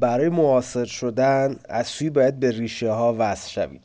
برای 0.00 0.28
معاصر 0.28 0.84
شدن 0.84 1.56
از 1.68 1.92
باید 2.14 2.40
به 2.40 2.50
ریشه 2.50 2.90
ها 2.90 3.16
وصل 3.18 3.50
شوید. 3.50 3.84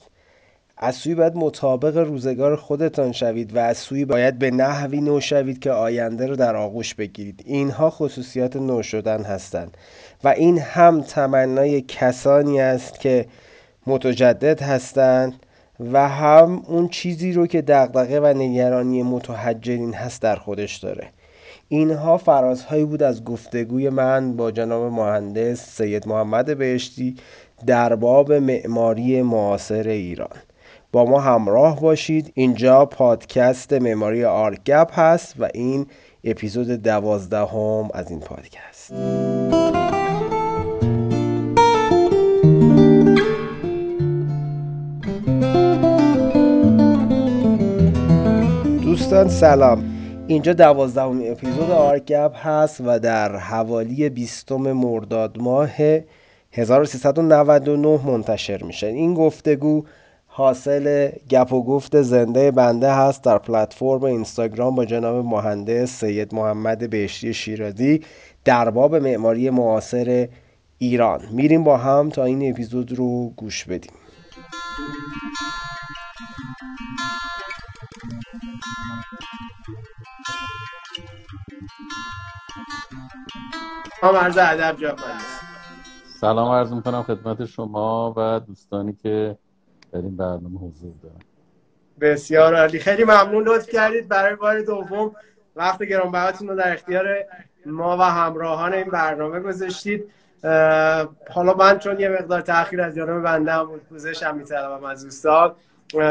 از 0.77 1.07
باید 1.17 1.35
مطابق 1.35 1.97
روزگار 1.97 2.55
خودتان 2.55 3.11
شوید 3.11 3.55
و 3.55 3.59
از 3.59 3.87
باید 4.07 4.39
به 4.39 4.51
نحوی 4.51 5.01
نو 5.01 5.19
شوید 5.19 5.59
که 5.59 5.71
آینده 5.71 6.27
رو 6.27 6.35
در 6.35 6.55
آغوش 6.55 6.95
بگیرید. 6.95 7.43
اینها 7.45 7.89
خصوصیات 7.89 8.55
نو 8.55 8.83
شدن 8.83 9.23
هستند 9.23 9.77
و 10.23 10.27
این 10.27 10.59
هم 10.59 11.01
تمنای 11.01 11.81
کسانی 11.81 12.61
است 12.61 12.99
که 12.99 13.25
متجدد 13.87 14.61
هستند 14.61 15.33
و 15.91 16.09
هم 16.09 16.63
اون 16.67 16.87
چیزی 16.87 17.33
رو 17.33 17.47
که 17.47 17.61
دغدغه 17.61 18.19
و 18.19 18.25
نگرانی 18.25 19.03
متحجرین 19.03 19.93
هست 19.93 20.21
در 20.21 20.35
خودش 20.35 20.77
داره. 20.77 21.07
اینها 21.73 22.17
فرازهایی 22.17 22.85
بود 22.85 23.03
از 23.03 23.23
گفتگوی 23.23 23.89
من 23.89 24.35
با 24.35 24.51
جناب 24.51 24.93
مهندس 24.93 25.77
سید 25.77 26.07
محمد 26.07 26.57
بهشتی 26.57 27.15
در 27.65 27.95
باب 27.95 28.33
معماری 28.33 29.21
معاصر 29.21 29.87
ایران. 29.87 30.37
با 30.91 31.05
ما 31.05 31.19
همراه 31.19 31.81
باشید. 31.81 32.31
اینجا 32.33 32.85
پادکست 32.85 33.73
معماری 33.73 34.25
آرگپ 34.25 34.99
هست 34.99 35.35
و 35.39 35.49
این 35.53 35.85
اپیزود 36.23 36.67
دوازدهم 36.67 37.89
از 37.93 38.09
این 38.09 38.19
پادکست. 38.19 38.93
دوستان 48.83 49.29
سلام. 49.29 49.92
اینجا 50.27 50.53
دوازدهمین 50.53 51.31
اپیزود 51.31 51.71
آرگپ 51.71 52.47
هست 52.47 52.81
و 52.85 52.99
در 52.99 53.35
حوالی 53.35 54.09
بیستم 54.09 54.71
مرداد 54.71 55.37
ماه 55.41 55.69
1399 56.51 57.99
منتشر 58.05 58.63
میشه. 58.63 58.87
این 58.87 59.13
گفتگو 59.13 59.83
حاصل 60.27 61.09
گپ 61.29 61.53
و 61.53 61.63
گفت 61.63 62.01
زنده 62.01 62.51
بنده 62.51 62.93
هست 62.93 63.23
در 63.23 63.37
پلتفرم 63.37 64.03
اینستاگرام 64.03 64.75
با 64.75 64.85
جناب 64.85 65.25
مهندس 65.25 65.99
سید 65.99 66.35
محمد 66.35 66.89
بهشتی 66.89 67.33
شیرازی 67.33 68.01
در 68.45 68.69
باب 68.69 68.95
معماری 68.95 69.49
معاصر 69.49 70.27
ایران. 70.77 71.21
میریم 71.31 71.63
با 71.63 71.77
هم 71.77 72.09
تا 72.09 72.23
این 72.23 72.49
اپیزود 72.49 72.91
رو 72.91 73.29
گوش 73.29 73.65
بدیم. 73.65 73.93
سلام 86.21 86.51
عرض 86.51 86.73
می‌کنم 86.73 87.03
خدمت 87.03 87.45
شما 87.45 88.13
و 88.17 88.39
دوستانی 88.39 88.93
که 88.93 89.37
در 89.91 89.99
این 89.99 90.17
برنامه 90.17 90.59
حضور 90.59 90.93
دارن. 91.03 91.19
بسیار 92.01 92.55
عالی. 92.55 92.79
خیلی 92.79 93.03
ممنون 93.03 93.43
لطف 93.43 93.69
کردید 93.69 94.07
برای 94.07 94.35
بار 94.35 94.61
دوم. 94.61 95.15
وقت 95.55 95.83
گرانبهاتون 95.83 96.47
رو 96.47 96.55
در 96.55 96.73
اختیار 96.73 97.07
ما 97.65 97.97
و 97.97 98.01
همراهان 98.01 98.73
این 98.73 98.89
برنامه 98.89 99.39
گذاشتید. 99.39 100.03
حالا 101.33 101.53
من 101.59 101.79
چون 101.79 101.99
یه 101.99 102.09
مقدار 102.09 102.41
تاخیر 102.41 102.81
از 102.81 102.95
جانب 102.95 103.23
بنده 103.23 103.51
هم 103.51 103.79
پوزش 103.89 104.23
هم 104.23 104.37
میطلبم 104.37 104.83
از 104.83 105.03
دوستان. 105.03 105.55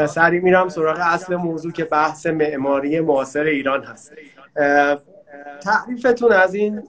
سری 0.07 0.39
میرم 0.39 0.69
سراغ 0.69 0.97
اصل 1.01 1.35
موضوع 1.35 1.71
که 1.71 1.83
بحث 1.83 2.25
معماری 2.27 2.99
معاصر 2.99 3.43
ایران 3.43 3.83
هست. 3.83 4.13
تعریفتون 5.61 6.31
از 6.31 6.53
این 6.53 6.83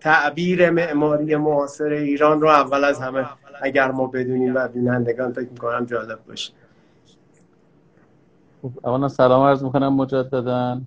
تعبیر 0.00 0.70
معماری 0.70 1.36
معاصر 1.36 1.84
ایران 1.84 2.40
رو 2.40 2.48
اول 2.48 2.84
از 2.84 3.00
همه 3.00 3.26
اگر 3.62 3.90
ما 3.90 4.06
بدونیم 4.06 4.54
و 4.54 4.68
بینندگان 4.68 5.32
فکر 5.32 5.48
می‌کنم 5.50 5.84
جالب 5.84 6.18
باشه. 6.28 6.52
خب 8.62 8.70
اولا 8.84 9.08
سلام 9.08 9.42
عرض 9.42 9.64
می‌کنم 9.64 9.94
مجددا. 9.94 10.80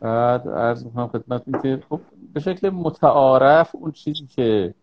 بعد 0.00 0.48
عرض 0.48 0.84
می‌کنم 0.84 1.08
خدمتتون 1.08 1.62
که 1.62 1.82
خب 1.88 2.00
به 2.34 2.40
شکل 2.40 2.70
متعارف 2.70 3.70
اون 3.74 3.92
چیزی 3.92 4.26
که 4.26 4.74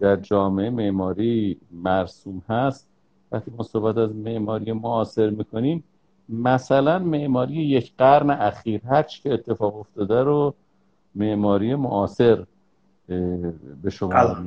در 0.00 0.16
جامعه 0.16 0.70
معماری 0.70 1.60
مرسوم 1.72 2.42
هست 2.48 2.87
وقتی 3.32 3.50
ما 3.56 3.64
صحبت 3.64 3.96
از 3.98 4.14
معماری 4.14 4.72
معاصر 4.72 5.30
می‌کنیم 5.30 5.84
مثلا 6.28 6.98
معماری 6.98 7.54
یک 7.54 7.92
قرن 7.98 8.30
اخیر 8.30 8.80
هر 8.84 9.02
چی 9.02 9.22
که 9.22 9.34
اتفاق 9.34 9.76
افتاده 9.76 10.22
رو 10.22 10.54
معماری 11.14 11.74
معاصر 11.74 12.44
به 13.82 13.90
شما 13.90 14.42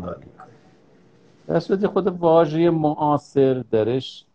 در 1.47 1.59
صورت 1.59 1.87
خود 1.87 2.07
واژه 2.07 2.69
معاصر 2.69 3.63
درش 3.71 4.25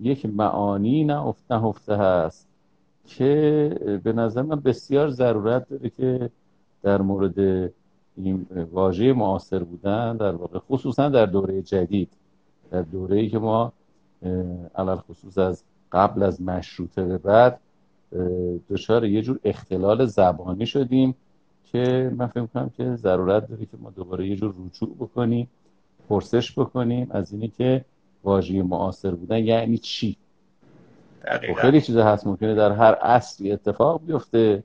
یک 0.00 0.26
معانی 0.26 1.04
نهفته 1.50 1.96
هست 1.96 2.48
که 3.06 4.00
به 4.04 4.12
نظر 4.12 4.42
من 4.42 4.60
بسیار 4.60 5.08
ضرورت 5.08 5.68
داره 5.68 5.90
که 5.90 6.30
در 6.82 7.02
مورد 7.02 7.70
این 8.16 8.46
واژه 8.72 9.12
معاصر 9.12 9.58
بودن 9.58 10.16
در 10.16 10.32
واقع 10.34 10.58
خصوصا 10.58 11.08
در 11.08 11.26
دوره 11.26 11.62
جدید 11.62 12.12
در 12.70 12.82
دوره 12.82 13.16
ای 13.16 13.28
که 13.28 13.38
ما 13.38 13.72
علال 14.74 14.96
خصوص 14.96 15.38
از 15.38 15.64
قبل 15.92 16.22
از 16.22 16.42
مشروطه 16.42 17.04
به 17.04 17.18
بعد 17.18 17.60
دچار 18.70 19.04
یه 19.04 19.22
جور 19.22 19.38
اختلال 19.44 20.06
زبانی 20.06 20.66
شدیم 20.66 21.14
که 21.64 22.12
من 22.16 22.26
فکر 22.26 22.46
کنم 22.46 22.70
که 22.76 22.96
ضرورت 22.96 23.48
داره 23.48 23.66
که 23.66 23.76
ما 23.80 23.90
دوباره 23.90 24.26
یه 24.26 24.36
جور 24.36 24.54
رجوع 24.66 24.94
بکنیم 24.94 25.48
پرسش 26.08 26.58
بکنیم 26.58 27.06
از 27.10 27.32
اینی 27.32 27.48
که 27.48 27.84
واژه 28.24 28.62
معاصر 28.62 29.10
بودن 29.10 29.38
یعنی 29.38 29.78
چی؟ 29.78 30.16
و 31.24 31.38
خب 31.38 31.54
خیلی 31.54 31.80
چیزا 31.80 32.04
هست 32.04 32.26
ممکنه 32.26 32.54
در 32.54 32.72
هر 32.72 32.98
اصلی 33.02 33.52
اتفاق 33.52 34.00
بیفته 34.06 34.62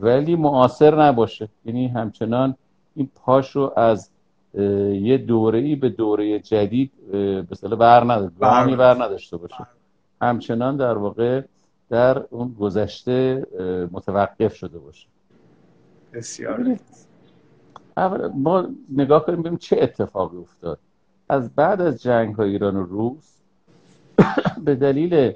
ولی 0.00 0.36
معاصر 0.36 1.02
نباشه. 1.02 1.48
یعنی 1.64 1.88
همچنان 1.88 2.56
این 2.94 3.08
پاش 3.14 3.50
رو 3.50 3.72
از 3.76 4.10
یه 4.54 5.18
دوره 5.18 5.58
ای 5.58 5.76
به 5.76 5.88
دوره 5.88 6.38
جدید 6.38 6.92
به 7.10 7.42
بر 7.78 8.04
نداشته 8.04 8.76
بر 8.76 8.94
نداشته 8.94 9.36
باشه. 9.36 9.66
همچنان 10.22 10.76
در 10.76 10.98
واقع 10.98 11.42
در 11.90 12.24
اون 12.30 12.56
گذشته 12.60 13.46
متوقف 13.92 14.54
شده 14.54 14.78
باشه. 14.78 15.08
بسیار. 16.12 16.78
ما 18.34 18.68
نگاه 18.96 19.26
کنیم 19.26 19.40
ببینیم 19.40 19.58
چه 19.58 19.78
اتفاقی 19.82 20.36
افتاد. 20.36 20.78
از 21.28 21.54
بعد 21.54 21.80
از 21.80 22.02
جنگ 22.02 22.34
های 22.34 22.50
ایران 22.50 22.76
و 22.76 22.82
روس 22.82 23.36
به 24.64 24.74
دلیل 24.74 25.32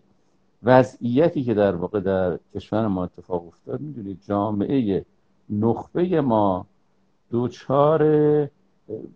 وضعیتی 0.62 1.44
که 1.44 1.55
در 1.55 1.75
واقع 1.75 2.00
در 2.00 2.38
کشور 2.55 2.87
ما 2.87 3.05
اتفاق 3.05 3.47
افتاد 3.47 3.81
می‌دونید 3.81 4.19
جامعه 4.28 5.05
نخبه 5.50 6.21
ما 6.21 6.66
دوچار 7.31 8.03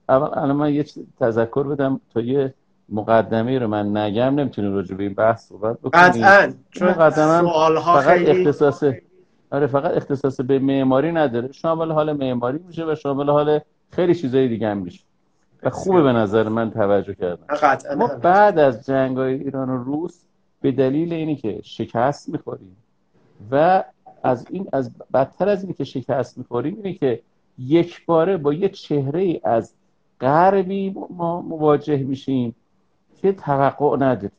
الان 0.09 0.53
من 0.53 0.75
یه 0.75 0.85
تذکر 1.21 1.63
بدم 1.63 2.01
تا 2.15 2.21
یه 2.21 2.55
مقدمه 2.89 3.59
رو 3.59 3.69
من 3.69 3.97
نگم 3.97 4.35
نمی‌تونیم 4.35 4.75
راجع 4.75 4.95
به 4.95 5.03
این 5.03 5.15
بحث 5.15 5.49
صحبت 5.49 5.79
بکنیم. 5.79 6.05
قطعا 6.05 6.53
چون 6.71 6.93
فقط 6.93 8.05
خیلی... 8.05 8.31
اختصاص 8.31 8.85
آره 9.51 9.67
فقط 9.67 9.97
اختصاص 9.97 10.41
به 10.41 10.59
معماری 10.59 11.13
نداره 11.13 11.53
شامل 11.53 11.91
حال 11.91 12.13
معماری 12.13 12.59
میشه 12.67 12.85
و 12.93 12.95
شامل 12.95 13.31
حال 13.31 13.61
خیلی 13.91 14.15
چیزای 14.15 14.49
دیگه 14.49 14.69
هم 14.69 14.79
میشه. 14.79 15.05
و 15.63 15.71
خوبه 15.71 16.03
به 16.03 16.13
نظر 16.13 16.49
من 16.49 16.71
توجه 16.71 17.15
کردم 17.15 17.97
ما 17.97 18.07
بعد 18.07 18.59
از 18.59 18.87
جنگ 18.87 19.17
های 19.17 19.35
ایران 19.35 19.71
و 19.71 19.85
روس 19.85 20.25
به 20.61 20.73
دلیل 20.73 21.13
اینی 21.13 21.37
که 21.37 21.61
شکست 21.63 22.29
می‌خوریم 22.29 22.77
و 23.51 23.85
از 24.23 24.47
این 24.51 24.69
از 24.73 24.91
بدتر 25.15 25.49
از 25.49 25.63
اینی 25.63 25.75
که 25.75 25.85
شکست 25.85 26.39
می‌خوریم 26.39 26.77
اینه 26.77 26.93
که 26.93 27.21
یک 27.61 28.07
باره 28.07 28.37
با 28.37 28.53
یه 28.53 28.69
چهره 28.69 29.41
از 29.45 29.75
غربی 30.21 30.95
ما 31.11 31.43
مواجه 31.43 31.97
میشیم 31.97 32.55
که 33.17 33.33
توقع 33.33 33.97
نداره 33.97 34.33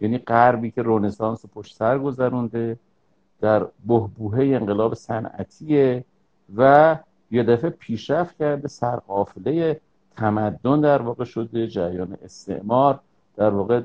یعنی 0.00 0.18
غربی 0.18 0.70
که 0.70 0.82
رونسانس 0.82 1.44
پشت 1.54 1.76
سر 1.76 1.98
گذرونده 1.98 2.78
در 3.40 3.66
بهبوهه 3.86 4.44
انقلاب 4.44 4.94
صنعتیه 4.94 6.04
و 6.56 6.96
یه 7.30 7.42
دفعه 7.42 7.70
پیشرفت 7.70 8.36
کرده 8.38 8.68
سرقافله 8.68 9.80
تمدن 10.16 10.80
در 10.80 11.02
واقع 11.02 11.24
شده 11.24 11.66
جریان 11.66 12.16
استعمار 12.24 13.00
در 13.36 13.50
واقع 13.50 13.80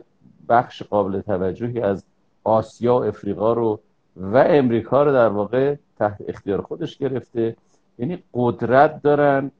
بخش 0.50 0.84
قابل 0.84 1.22
توجهی 1.22 1.82
از 1.82 2.04
آسیا 2.44 2.96
و 2.96 3.04
افریقا 3.04 3.54
رو 3.54 3.80
و 4.16 4.38
امریکا 4.38 5.04
رو 5.04 5.12
در 5.12 5.28
واقع 5.28 5.76
تحت 6.00 6.18
اختیار 6.28 6.62
خودش 6.62 6.98
گرفته. 6.98 7.56
یعنی 8.00 8.24
قدرت 8.34 9.02
دارن 9.02 9.52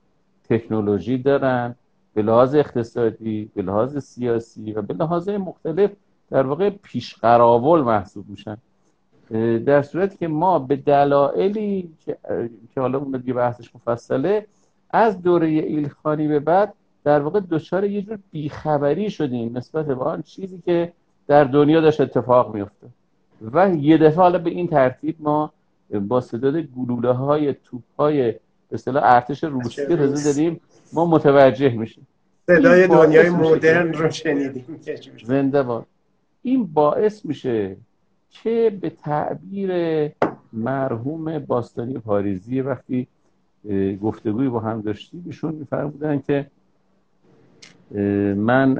تکنولوژی 0.50 1.18
دارن 1.18 1.76
به 2.14 2.22
لحاظ 2.22 2.56
اقتصادی 2.56 3.52
به 3.56 3.62
لحاظ 3.62 3.98
سیاسی 3.98 4.74
و 4.74 4.82
به 4.82 4.94
لحاظ 4.94 5.30
مختلف 5.30 5.92
در 6.30 6.48
واقع 6.48 6.70
پیشقراول 6.70 7.82
محسوب 7.82 8.26
میشن. 8.30 8.58
در 9.66 9.82
صورتی 9.82 10.18
که 10.18 10.28
ما 10.28 10.60
به 10.60 10.76
دلایلی 10.76 11.94
که, 12.06 12.18
که 12.74 12.82
حالا 12.82 12.98
اون 12.98 13.18
دیگه 13.18 13.34
بحثش 13.34 13.76
مفصله 13.76 14.46
از 14.90 15.22
دوره 15.22 15.48
ایلخانی 15.48 16.28
به 16.28 16.40
بعد 16.40 16.74
در 17.04 17.20
واقع 17.20 17.40
دچار 17.40 17.84
یه 17.84 18.02
جور 18.02 18.20
بیخبری 18.32 19.10
شدیم 19.10 19.58
نسبت 19.58 19.86
به 19.86 19.96
آن 19.96 20.22
چیزی 20.22 20.62
که 20.66 20.94
در 21.28 21.44
دنیا 21.44 21.82
داشت 21.82 22.02
اتفاق 22.02 22.56
میفته 22.56 22.88
و 23.42 23.70
یه 23.70 23.98
دفعه 23.98 24.18
حالا 24.18 24.40
به 24.40 24.50
این 24.50 24.68
ترتیب 24.68 25.16
ما 25.20 25.52
با 25.92 26.22
صداد 26.22 26.58
گلوله 26.58 27.12
های 27.12 27.54
توپ 27.54 27.84
های 28.00 28.32
به 28.32 28.40
اصطلاح 28.72 29.04
ارتش 29.06 29.44
روسی 29.44 29.82
رزه 29.82 30.32
داریم 30.34 30.62
ما 30.94 31.06
متوجه 31.06 31.70
میشیم. 31.70 32.08
صدای 32.48 32.88
دنیای 32.88 33.30
مدرن 33.30 33.94
رو 33.94 34.12
شنیدیم. 34.12 34.80
زنده 35.26 35.64
باد 35.64 35.86
این 36.42 36.66
باعث 36.74 37.26
میشه 37.26 37.78
که 38.30 38.78
به 38.82 38.90
تعبیر 38.90 39.72
مرحوم 40.54 41.40
باستانی 41.40 41.94
پاریزی 41.94 42.62
وقتی 42.62 43.08
گفتگوی 44.02 44.50
با 44.50 44.60
هم 44.60 44.82
داشتیم 44.82 45.24
ایشون 45.26 45.56
میفرمودن 45.56 46.20
که 46.20 46.46
من 48.36 48.78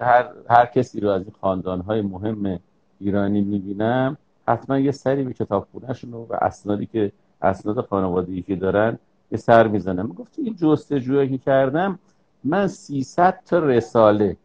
هر, 0.00 0.28
هر 0.50 0.66
کسی 0.66 1.00
رو 1.00 1.08
از 1.08 1.22
این 1.22 1.32
خاندان 1.40 1.80
های 1.80 2.00
مهم 2.00 2.60
ایرانی 3.00 3.40
می‌بینم 3.40 4.16
حتما 4.48 4.78
یه 4.78 4.90
سری 4.90 5.22
به 5.22 5.32
کتاب 5.32 5.68
خونهشون 5.72 6.12
و 6.12 6.26
اسنادی 6.42 6.86
که 6.86 7.12
اسناد 7.42 7.86
خانوادگی 7.86 8.42
که 8.42 8.56
دارن 8.56 8.98
یه 9.32 9.38
سر 9.38 9.68
می‌زنم 9.68 10.08
گفت 10.08 10.38
این 10.38 10.56
جستجویی 10.56 11.28
که 11.28 11.38
کردم 11.38 11.98
من 12.44 12.66
300 12.66 13.40
تا 13.46 13.58
رساله 13.58 14.36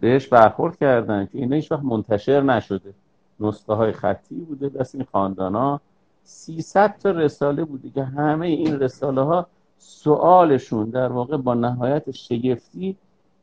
بهش 0.00 0.28
برخورد 0.28 0.76
کردن 0.76 1.26
که 1.26 1.38
اینا 1.38 1.56
هیچ 1.56 1.72
وقت 1.72 1.82
منتشر 1.82 2.40
نشده. 2.40 2.94
نسخه 3.40 3.72
های 3.72 3.92
خطی 3.92 4.34
بوده 4.34 4.68
دست 4.68 4.94
این 4.94 5.06
خاندان 5.12 5.54
ها 5.54 5.80
300 6.24 6.98
تا 6.98 7.10
رساله 7.10 7.64
بوده 7.64 7.90
که 7.90 8.04
همه 8.04 8.46
این 8.46 8.80
رساله 8.80 9.20
ها 9.20 9.46
سوالشون 9.78 10.90
در 10.90 11.12
واقع 11.12 11.36
با 11.36 11.54
نهایت 11.54 12.10
شگفتی 12.10 12.96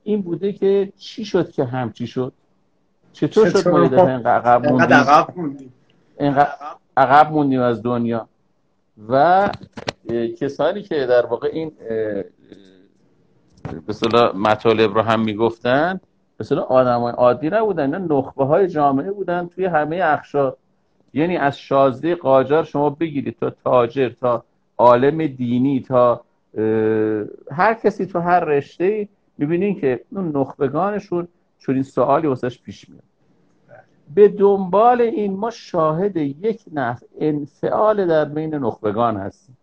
این 0.03 0.21
بوده 0.21 0.53
که 0.53 0.93
چی 0.97 1.25
شد 1.25 1.51
که 1.51 1.65
همچی 1.65 2.07
شد؟ 2.07 2.33
چطور 3.17 3.49
شد 3.49 3.67
ما 3.67 3.79
اینقدر 3.79 4.31
عقب 4.31 4.65
موندیم 4.65 6.35
عقب 6.97 7.31
موندیم 7.31 7.61
از 7.61 7.83
دنیا. 7.83 8.27
و 9.09 9.49
کسانی 10.39 10.81
که 10.81 11.05
در 11.05 11.25
واقع 11.25 11.49
این 11.53 11.71
به 13.87 13.93
مطالب 14.35 14.93
رو 14.93 15.01
هم 15.01 15.19
می‌گفتن 15.19 15.99
مثلا 16.39 16.61
آدم 16.61 16.99
های 16.99 17.13
عادی 17.13 17.49
نبودن 17.49 17.89
نه 17.89 18.15
نخبه 18.15 18.45
های 18.45 18.67
جامعه 18.67 19.11
بودن 19.11 19.47
توی 19.47 19.65
همه 19.65 19.99
اخشار 20.03 20.57
یعنی 21.13 21.37
از 21.37 21.59
شازده 21.59 22.15
قاجار 22.15 22.63
شما 22.63 22.89
بگیرید 22.89 23.35
تا 23.39 23.49
تاجر 23.49 24.09
تا 24.09 24.43
عالم 24.77 25.27
دینی 25.27 25.79
تا 25.79 26.21
هر 27.51 27.73
کسی 27.83 28.05
تو 28.05 28.19
هر 28.19 28.39
رشته 28.39 29.07
می‌بینین 29.37 29.79
که 29.81 29.99
اون 30.11 30.37
نخبگانشون 30.37 31.27
چون 31.57 31.75
این 31.75 31.83
سوالی 31.83 32.27
واسش 32.27 32.61
پیش 32.61 32.89
میاد. 32.89 33.03
به 34.15 34.27
دنبال 34.27 35.01
این 35.01 35.33
ما 35.33 35.49
شاهد 35.49 36.17
یک 36.17 36.61
نفع 36.73 37.05
انفعال 37.19 38.07
در 38.07 38.25
بین 38.25 38.55
نخبگان 38.55 39.17
هستیم. 39.17 39.57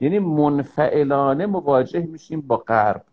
یعنی 0.00 0.18
منفعلانه 0.18 1.46
مواجه 1.46 2.00
میشیم 2.00 2.40
با 2.40 2.56
غرب. 2.56 3.04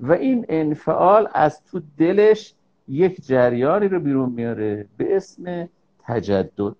و 0.00 0.12
این 0.12 0.46
انفعال 0.48 1.28
از 1.34 1.64
تو 1.64 1.80
دلش 1.98 2.54
یک 2.88 3.26
جریانی 3.26 3.88
رو 3.88 4.00
بیرون 4.00 4.28
میاره 4.28 4.86
به 4.96 5.16
اسم 5.16 5.68
تجدد. 6.04 6.76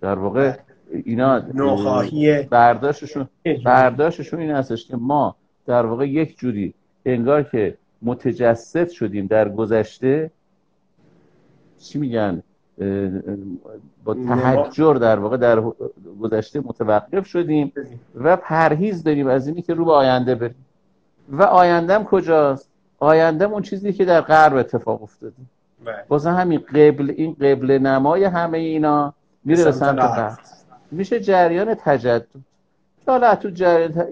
در 0.00 0.18
واقع 0.18 0.56
اینا 1.04 1.40
برداشتشون 2.50 3.28
برداشتشون 3.64 4.40
این 4.40 4.50
هستش 4.50 4.86
که 4.86 4.96
ما 4.96 5.36
در 5.66 5.86
واقع 5.86 6.08
یک 6.08 6.38
جوری 6.38 6.74
انگار 7.06 7.42
که 7.42 7.76
متجسد 8.04 8.88
شدیم 8.88 9.26
در 9.26 9.48
گذشته. 9.48 10.30
چی 11.78 11.98
میگن؟ 11.98 12.42
با 14.04 14.14
تحجر 14.14 14.94
در 15.00 15.18
واقع 15.18 15.36
در 15.36 15.60
گذشته 16.20 16.60
متوقف 16.60 17.26
شدیم 17.26 17.72
و 18.14 18.36
پرهیز 18.36 19.02
داریم 19.02 19.26
از 19.26 19.46
اینی 19.46 19.62
که 19.62 19.74
رو 19.74 19.84
به 19.84 19.92
آینده 19.92 20.34
بریم. 20.34 20.64
و 21.28 21.42
آیندم 21.42 22.04
کجاست؟ 22.04 22.68
آیندم 22.98 23.52
اون 23.52 23.62
چیزی 23.62 23.92
که 23.92 24.04
در 24.04 24.20
غرب 24.20 24.56
اتفاق 24.56 25.02
افتاده. 25.02 25.34
واسه 26.08 26.30
بله. 26.30 26.38
همین 26.38 26.58
قبل 26.58 27.14
این 27.16 27.32
قبل 27.32 27.78
نمای 27.78 28.24
همه 28.24 28.58
اینا 28.58 29.14
میره 29.44 29.64
به 29.64 29.72
سمت 29.72 29.98
غرب. 29.98 30.38
میشه 30.90 31.20
جریان 31.20 31.74
تجدد. 31.74 32.26
حالا 33.06 33.34
تو 33.34 33.50
جریان 33.50 34.06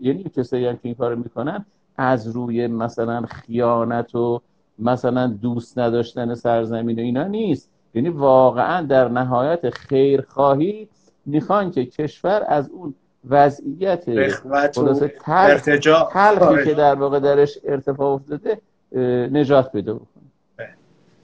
یعنی 0.00 0.22
کسایی 0.22 0.66
هم 0.66 0.72
که 0.72 0.80
این 0.82 0.94
کارو 0.94 1.16
می‌کنن 1.16 1.64
از 1.96 2.28
روی 2.28 2.66
مثلا 2.66 3.22
خیانت 3.22 4.14
و 4.14 4.40
مثلا 4.78 5.26
دوست 5.26 5.78
نداشتن 5.78 6.34
سرزمین 6.34 6.98
و 6.98 7.02
اینا 7.02 7.24
نیست. 7.24 7.70
یعنی 7.94 8.08
واقعا 8.08 8.82
در 8.82 9.08
نهایت 9.08 9.70
خیرخواهی 9.70 10.88
می‌خوان 11.26 11.70
که 11.70 11.84
کشور 11.84 12.44
از 12.48 12.70
اون 12.70 12.94
وضعیت 13.28 14.04
تلخی 16.12 16.64
که 16.64 16.74
در 16.74 16.94
واقع 16.94 17.20
درش 17.20 17.58
ارتفاع 17.64 18.08
افتاده 18.08 18.58
نجات 19.32 19.72
پیدا 19.72 19.94
بکنه. 19.94 20.24
بله. 20.56 20.68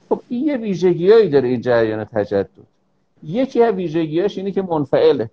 خب 0.09 0.21
این 0.29 0.47
یه 0.47 0.57
ویژگیهایی 0.57 1.29
داره 1.29 1.47
این 1.47 1.61
جریان 1.61 2.03
تجدد. 2.03 2.49
یکی 3.23 3.63
از 3.63 3.73
ویژگیاش 3.75 4.37
اینه 4.37 4.51
که 4.51 4.61
منفعله. 4.61 5.29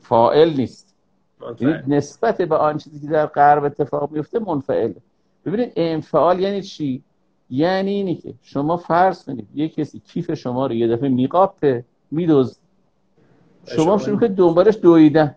فائل 0.00 0.52
نیست. 0.56 0.89
نسبت 1.86 2.42
به 2.42 2.56
آن 2.56 2.78
چیزی 2.78 3.00
که 3.00 3.12
در 3.12 3.26
غرب 3.26 3.64
اتفاق 3.64 4.10
میفته 4.10 4.38
منفعله. 4.38 4.96
ببینید 5.46 5.72
انفعال 5.76 6.40
یعنی 6.40 6.62
چی؟ 6.62 7.02
یعنی 7.50 7.90
اینی 7.90 8.14
که 8.14 8.34
شما 8.42 8.76
فرض 8.76 9.24
کنید 9.24 9.48
یه 9.54 9.68
کسی 9.68 10.02
کیف 10.12 10.34
شما 10.34 10.66
رو 10.66 10.74
یه 10.74 10.88
دفعه 10.88 11.08
میقاپه 11.08 11.84
میدوز 12.10 12.58
شما 13.76 13.98
شروع 13.98 14.20
که 14.20 14.28
دنبالش 14.28 14.78
دویدن. 14.82 15.34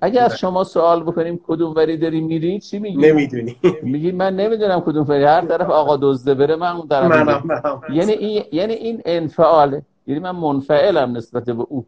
اگه 0.00 0.20
از 0.20 0.38
شما 0.38 0.64
سوال 0.64 1.02
بکنیم 1.02 1.40
کدوم 1.46 1.74
وری 1.74 1.96
داری 1.96 2.20
میری 2.20 2.60
چی 2.60 2.78
میگی؟ 2.78 2.96
نمی‌دونی. 2.96 3.56
میگی 3.82 4.12
من 4.12 4.36
نمی‌دونم 4.36 4.80
کدوم 4.80 5.04
وری. 5.08 5.24
هر 5.24 5.46
طرف 5.46 5.70
آقا 5.70 5.96
دزده 5.96 6.34
بره 6.34 6.56
من 6.56 6.76
اون 6.76 6.88
طرف 6.88 7.42
یعنی 7.92 8.12
این 8.12 8.44
یعنی 8.52 8.72
این 8.72 9.02
انفعاله. 9.04 9.82
یعنی 10.06 10.20
من 10.20 10.30
منفعلم 10.30 11.16
نسبت 11.16 11.44
به 11.44 11.62
او. 11.68 11.86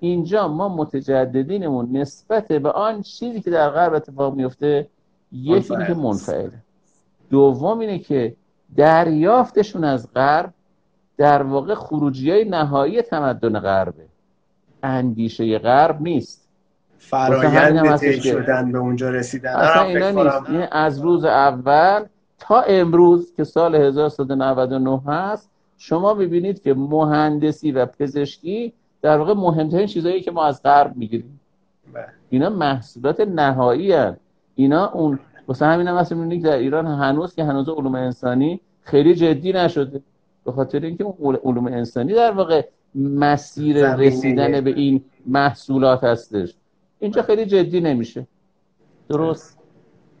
اینجا 0.00 0.48
ما 0.48 0.68
متجددینمون 0.68 1.96
نسبت 1.96 2.48
به 2.52 2.70
آن 2.70 3.02
چیزی 3.02 3.40
که 3.40 3.50
در 3.50 3.70
غرب 3.70 3.94
اتفاق 3.94 4.34
میفته 4.34 4.88
یکی 5.32 5.74
اینه 5.74 5.86
که 5.86 5.94
منفعله. 5.94 6.52
دوم 7.30 7.78
اینه 7.78 7.98
که 7.98 8.36
دریافتشون 8.76 9.84
از 9.84 10.12
غرب 10.14 10.52
در 11.16 11.42
واقع 11.42 11.74
خروجی 11.74 12.30
های 12.30 12.44
نهایی 12.44 13.02
تمدن 13.02 13.60
غربه. 13.60 14.06
اندیشه 14.82 15.58
غرب 15.58 16.02
نیست. 16.02 16.48
فرایند 16.98 17.96
طی 17.96 18.20
شدن 18.20 18.72
به 18.72 18.78
اونجا 18.78 19.10
رسیدن. 19.10 19.50
اصلا 19.50 19.82
اینا 19.82 20.10
نیست. 20.10 20.50
یعنی 20.50 20.66
از 20.72 21.00
روز 21.00 21.24
اول 21.24 22.04
تا 22.38 22.60
امروز 22.60 23.32
که 23.36 23.44
سال 23.44 23.74
1399 23.74 25.02
هست 25.06 25.50
شما 25.78 26.14
می‌بینید 26.14 26.62
که 26.62 26.74
مهندسی 26.74 27.72
و 27.72 27.86
پزشکی 27.86 28.72
در 29.02 29.18
واقع 29.18 29.32
مهمترین 29.32 29.86
چیزهایی 29.86 30.20
که 30.20 30.30
ما 30.30 30.44
از 30.44 30.62
غرب 30.62 30.96
می‌گیریم. 30.96 31.40
بله. 31.94 32.06
اینا 32.30 32.50
محصولات 32.50 33.20
نهایی 33.20 33.92
هست. 33.92 34.20
اینا 34.54 34.90
اون 34.90 35.18
واسه 35.48 35.66
همین 35.66 35.88
هم 35.88 35.96
مثلا 35.96 36.40
در 36.42 36.56
ایران 36.56 36.86
هنوز 36.86 37.34
که 37.34 37.44
هنوز 37.44 37.68
علوم 37.68 37.94
انسانی 37.94 38.60
خیلی 38.82 39.14
جدی 39.14 39.52
نشده. 39.52 40.02
به 40.44 40.52
خاطر 40.52 40.80
اینکه 40.80 41.04
اون 41.04 41.38
علوم 41.44 41.66
انسانی 41.66 42.12
در 42.12 42.32
واقع 42.32 42.66
مسیر 42.94 43.94
رسیدن 43.94 44.60
به 44.60 44.70
این 44.70 45.04
محصولات 45.26 46.04
هستش. 46.04 46.54
اینجا 46.98 47.22
خیلی 47.22 47.46
جدی 47.46 47.80
نمیشه. 47.80 48.26
درست. 49.08 49.58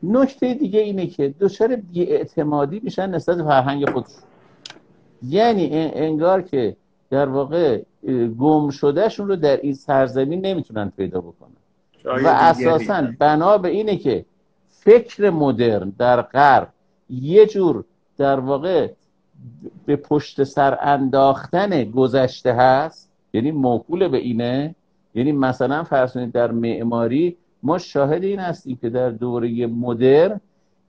نکته 0.02 0.54
دیگه 0.54 0.80
اینه 0.80 1.06
که 1.06 1.34
دچار 1.40 1.76
بیاعتمادی 1.76 2.80
میشن 2.84 3.10
نسبت 3.10 3.36
به 3.36 3.44
فرهنگ 3.44 3.90
خودش 3.90 4.10
یعنی 5.22 5.68
انگار 5.94 6.42
که 6.42 6.76
در 7.10 7.28
واقع 7.28 7.82
گم 8.38 8.70
شدهشون 8.70 9.28
رو 9.28 9.36
در 9.36 9.56
این 9.56 9.74
سرزمین 9.74 10.46
نمی‌تونن 10.46 10.92
پیدا 10.96 11.20
بکنن. 11.20 11.56
و 12.04 12.28
اساسا 12.28 13.08
بنا 13.18 13.58
به 13.58 13.68
اینه 13.68 13.96
که 13.96 14.24
فکر 14.68 15.30
مدرن 15.30 15.92
در 15.98 16.22
غرب 16.22 16.68
یه 17.10 17.46
جور 17.46 17.84
در 18.18 18.40
واقع 18.40 18.90
به 19.86 19.96
پشت 19.96 20.44
سر 20.44 20.78
انداختن 20.80 21.84
گذشته 21.84 22.52
هست 22.52 23.10
یعنی 23.32 23.50
موکول 23.50 24.08
به 24.08 24.18
اینه 24.18 24.74
یعنی 25.14 25.32
مثلا 25.32 25.84
فرض 25.84 26.16
در 26.16 26.50
معماری 26.50 27.36
ما 27.62 27.78
شاهد 27.78 28.24
این 28.24 28.38
هستیم 28.38 28.78
که 28.80 28.90
در 28.90 29.10
دوره 29.10 29.66
مدرن 29.66 30.40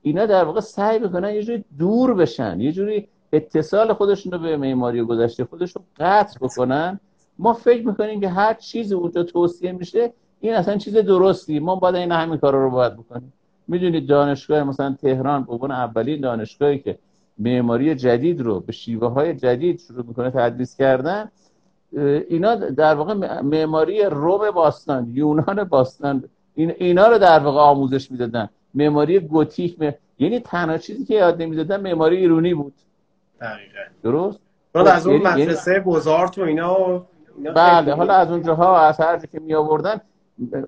اینا 0.01 0.25
در 0.25 0.43
واقع 0.43 0.59
سعی 0.59 0.99
می‌کنن 0.99 1.33
یه 1.33 1.43
جوری 1.43 1.63
دور 1.77 2.13
بشن 2.13 2.61
یه 2.61 2.71
جوری 2.71 3.07
اتصال 3.33 3.93
خودشون 3.93 4.31
رو 4.31 4.39
به 4.39 4.57
معماری 4.57 5.01
گذشته 5.01 5.45
خودشون 5.45 5.83
قطع 5.99 6.39
بکنن 6.41 6.99
ما 7.39 7.53
فکر 7.53 7.87
می‌کنیم 7.87 8.21
که 8.21 8.29
هر 8.29 8.53
چیزی 8.53 8.93
اونجا 8.93 9.23
توصیه 9.23 9.71
میشه 9.71 10.13
این 10.41 10.53
اصلا 10.53 10.77
چیز 10.77 10.97
درستی. 10.97 11.59
ما 11.59 11.75
باید 11.75 11.95
این 11.95 12.11
همین 12.11 12.37
کارا 12.37 12.63
رو 12.63 12.71
باید 12.71 12.93
بکنیم. 12.93 13.33
می‌دونید 13.67 14.07
دانشگاه 14.07 14.63
مثلا 14.63 14.95
تهران 15.01 15.43
به 15.43 15.51
عنوان 15.51 15.71
اولین 15.71 16.21
دانشگاهی 16.21 16.79
که 16.79 16.97
معماری 17.39 17.95
جدید 17.95 18.41
رو 18.41 18.59
به 18.59 18.71
شیوه 18.71 19.07
های 19.07 19.33
جدید 19.33 19.79
شروع 19.79 20.05
می‌کنه 20.07 20.29
تدریس 20.31 20.75
کردن 20.75 21.31
اینا 22.29 22.55
در 22.55 22.95
واقع 22.95 23.13
معماری 23.41 24.03
روم 24.03 24.51
باستان 24.51 25.11
یونان 25.13 25.63
باستان 25.63 26.23
این 26.55 26.73
اینا 26.77 27.07
رو 27.07 27.17
در 27.17 27.39
واقع 27.39 27.59
آموزش 27.59 28.11
می‌دادن. 28.11 28.49
معماری 28.73 29.19
گوتیک 29.19 29.81
م... 29.81 29.91
یعنی 30.19 30.39
تنها 30.39 30.77
چیزی 30.77 31.05
که 31.05 31.13
یاد 31.13 31.41
نمی‌دادن 31.41 31.81
معماری 31.81 32.17
ایرونی 32.17 32.53
بود. 32.53 32.73
دقیقاً. 33.41 33.79
درست؟ 34.03 34.39
از 34.75 35.07
اون 35.07 35.21
یعنی- 35.21 35.43
مدرسه 35.43 35.79
بزارت 35.79 36.37
و 36.37 36.41
اینا, 36.41 36.75
اینا 36.75 37.05
بله 37.43 37.93
حالا 37.93 38.13
از 38.13 38.31
اونجاها 38.31 38.79
از 38.79 38.99
هر 38.99 39.17
که 39.17 39.39
می 39.39 39.53
آوردن 39.53 40.01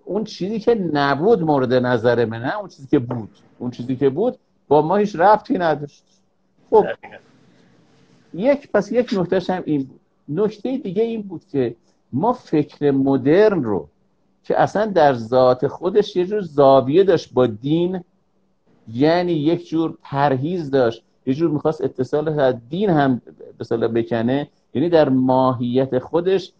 اون 0.05 0.23
چیزی 0.23 0.59
که 0.59 0.75
نبود 0.75 1.41
مورد 1.41 1.73
نظر 1.73 2.25
من 2.25 2.41
نه 2.41 2.57
اون 2.59 2.69
چیزی 2.69 2.87
که 2.87 2.99
بود. 2.99 3.29
اون 3.59 3.71
چیزی 3.71 3.95
که 3.95 4.09
بود 4.09 4.37
با 4.67 4.81
ما 4.81 4.95
هیچ 4.95 5.15
ربطی 5.15 5.57
نداشت. 5.57 6.03
خب. 6.69 6.85
یک 8.33 8.71
پس 8.71 8.91
یک 8.91 9.09
نکتهش 9.13 9.49
هم 9.49 9.63
این 9.65 9.83
بود. 9.83 9.99
نکته 10.29 10.77
دیگه 10.77 11.03
این 11.03 11.21
بود 11.21 11.41
که 11.51 11.75
ما 12.13 12.33
فکر 12.33 12.91
مدرن 12.91 13.63
رو 13.63 13.87
که 14.43 14.61
اصلا 14.61 14.85
در 14.85 15.13
ذات 15.13 15.67
خودش 15.67 16.15
یه 16.15 16.25
جور 16.25 16.41
زاویه 16.41 17.03
داشت 17.03 17.33
با 17.33 17.47
دین 17.47 18.03
یعنی 18.93 19.31
یک 19.33 19.67
جور 19.67 19.97
پرهیز 20.03 20.71
داشت. 20.71 21.03
یه 21.25 21.33
جور 21.33 21.51
می‌خواست 21.51 21.81
اتصال 21.81 22.59
دین 22.69 22.89
هم 22.89 23.21
به 23.57 23.87
بکنه 23.87 24.49
یعنی 24.73 24.89
در 24.89 25.09
ماهیت 25.09 25.99
خودش 25.99 26.53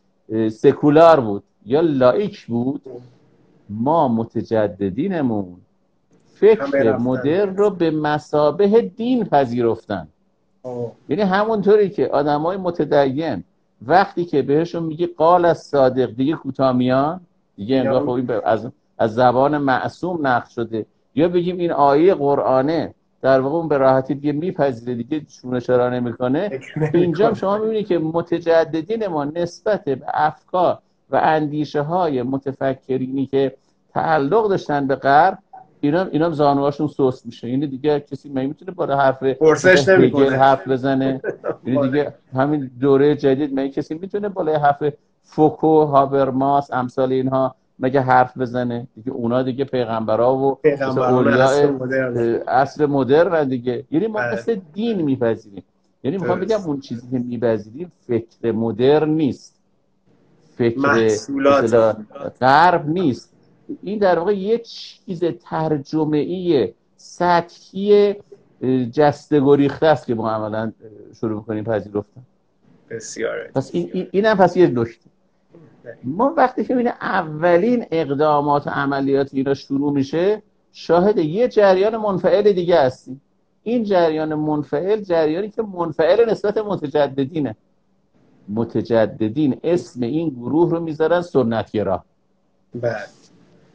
سکولار 0.51 1.19
بود 1.19 1.43
یا 1.65 1.81
لایک 1.81 2.45
بود 2.45 2.81
ما 3.69 4.07
متجددینمون 4.07 5.57
فکر 6.35 6.97
مدرن 6.97 7.57
رو 7.57 7.69
به 7.69 7.91
مسابه 7.91 8.81
دین 8.81 9.23
پذیرفتن. 9.23 10.07
یعنی 11.09 11.21
همونطوری 11.21 11.89
که 11.89 12.07
آدم 12.07 12.41
های 12.41 12.57
متدین 12.57 13.43
وقتی 13.87 14.25
که 14.25 14.41
بهشون 14.41 14.83
میگه 14.83 15.07
قال 15.07 15.45
از 15.45 15.57
صادق 15.57 16.15
دیگه 16.15 16.33
کوتامیان 16.33 17.21
دیگه 17.55 17.75
انگاه 17.75 18.21
خب 18.21 18.41
از, 18.45 18.67
از 18.97 19.13
زبان 19.13 19.57
معصوم 19.57 20.27
نقل 20.27 20.49
شده. 20.49 20.85
یا 21.15 21.27
بگیم 21.27 21.57
این 21.57 21.71
آیه 21.71 22.15
قرآنه. 22.15 22.93
در 23.21 23.39
واقع 23.39 23.55
اون 23.55 23.67
به 23.67 23.77
راحتی 23.77 24.13
دیگه 24.13 24.31
میپذیره 24.31 24.95
دیگه 24.95 25.21
شونه 25.41 25.61
چرا 25.61 25.89
نمی‌کنه؟ 25.89 26.59
اینجا 26.93 27.33
شما 27.33 27.57
می‌بینید 27.57 27.87
که 27.87 27.99
متجددین 27.99 29.07
ما 29.07 29.25
نسبت 29.25 29.83
به 29.83 30.01
افکار 30.07 30.79
و 31.09 31.19
اندیشه 31.23 31.81
های 31.81 32.21
متفکرینی 32.21 33.25
که 33.25 33.55
تعلق 33.93 34.49
داشتن 34.49 34.87
به 34.87 34.95
غرب 34.95 35.37
اینا 35.81 36.03
اینا 36.03 36.29
زانوهاشون 36.29 36.87
سوس 36.87 37.25
میشه. 37.25 37.49
یعنی 37.49 37.67
دیگه 37.67 37.99
کسی 37.99 38.29
می‌تونه 38.29 38.71
بالا 38.71 38.97
حرف 38.97 39.23
پرسش 39.23 39.87
نمی‌کنه. 39.89 40.37
حرف 40.37 40.67
بزنه؟ 40.67 41.21
یعنی 41.65 41.81
دیگه 41.87 42.13
همین 42.35 42.71
دوره 42.79 43.15
جدید 43.15 43.59
می 43.59 43.69
کسی 43.69 43.93
می‌تونه 43.93 44.29
بالای 44.29 44.55
حرف 44.55 44.93
فوکو 45.23 45.85
هابرماس 45.85 46.73
امثال 46.73 47.11
اینها 47.11 47.55
مگه 47.79 48.01
حرف 48.01 48.37
بزنه؟ 48.37 48.87
دیگه 48.95 49.11
اونا 49.11 49.43
دیگه 49.43 49.65
پیغمبرا 49.65 50.35
و 50.35 50.57
اولیاء 50.85 51.69
اصر 52.47 52.85
مدرن. 52.85 53.47
دیگه. 53.47 53.83
یعنی 53.91 54.07
ما 54.07 54.19
بله. 54.19 54.33
مثل 54.33 54.59
دین 54.73 55.01
میپذیریم. 55.01 55.63
یعنی 56.03 56.17
می‌خوام 56.17 56.39
بگم 56.39 56.61
اون 56.65 56.79
چیزی 56.79 57.07
که 57.11 57.19
میپذیریم 57.19 57.91
فکر 58.07 58.51
مدرن 58.51 59.09
نیست. 59.09 59.55
فکر 60.55 61.93
غرب 62.41 62.87
نیست. 62.87 63.33
این 63.83 63.99
در 63.99 64.19
واقع 64.19 64.37
یه 64.37 64.57
چیز 64.57 65.23
ترجمه 65.23 66.17
ای 66.17 66.73
سطحی 66.97 68.15
جسته 68.93 69.39
گریخته 69.39 69.87
است 69.87 70.05
که 70.05 70.15
ما 70.15 70.31
عملا 70.31 70.71
شروع 71.19 71.43
کنیم 71.43 71.63
پذیرفتن. 71.63 72.21
بسیار 72.89 73.47
پس 73.55 73.69
این, 73.73 74.07
این 74.11 74.25
هم 74.25 74.37
پس 74.37 74.57
یه 74.57 74.67
نکته. 74.67 75.09
ما 76.03 76.33
وقتی 76.37 76.63
که 76.63 76.73
ببینیم 76.73 76.93
اولین 77.01 77.85
اقدامات 77.91 78.67
و 78.67 78.69
عملیات 78.69 79.29
اینا 79.33 79.53
شروع 79.53 79.93
میشه 79.93 80.41
شاهد 80.71 81.17
یه 81.17 81.47
جریان 81.47 81.97
منفعل 81.97 82.51
دیگه 82.51 82.81
هستیم. 82.81 83.21
این 83.63 83.83
جریان 83.83 84.35
منفعل 84.35 85.01
جریانی 85.01 85.49
که 85.49 85.61
منفعل 85.61 86.29
نسبت 86.29 86.57
متجددینه. 86.57 87.55
متجددین 88.49 89.59
اسم 89.63 90.01
این 90.01 90.29
گروه 90.29 90.71
رو 90.71 90.79
می‌ذارن 90.79 91.21
سنتگرا. 91.21 92.03
بله. 92.81 92.95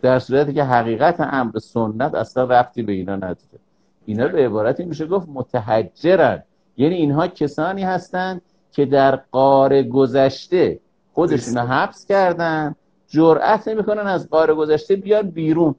در 0.02 0.18
صورتی 0.18 0.52
که 0.52 0.64
حقیقت 0.64 1.16
امر 1.20 1.58
سنت 1.58 2.14
اصلا 2.14 2.44
رفتی 2.44 2.82
به 2.82 2.92
اینا 2.92 3.16
نداره. 3.16 3.60
اینا 4.06 4.28
به 4.28 4.44
عبارتی 4.44 4.84
میشه 4.84 5.06
گفت 5.06 5.28
متحجرن. 5.28 6.42
یعنی 6.76 6.94
اینها 6.94 7.26
کسانی 7.26 7.82
هستند 7.82 8.42
که 8.72 8.86
در 8.86 9.16
قار 9.16 9.82
گذشته 9.82 10.80
خودشون 11.14 11.58
حبس 11.58 12.06
کردن 12.06 12.74
جرأت 13.08 13.68
نمی‌کنن 13.68 14.06
از 14.06 14.30
قار 14.30 14.54
گذشته 14.54 14.96
بیان 14.96 15.30
بیرون. 15.30 15.74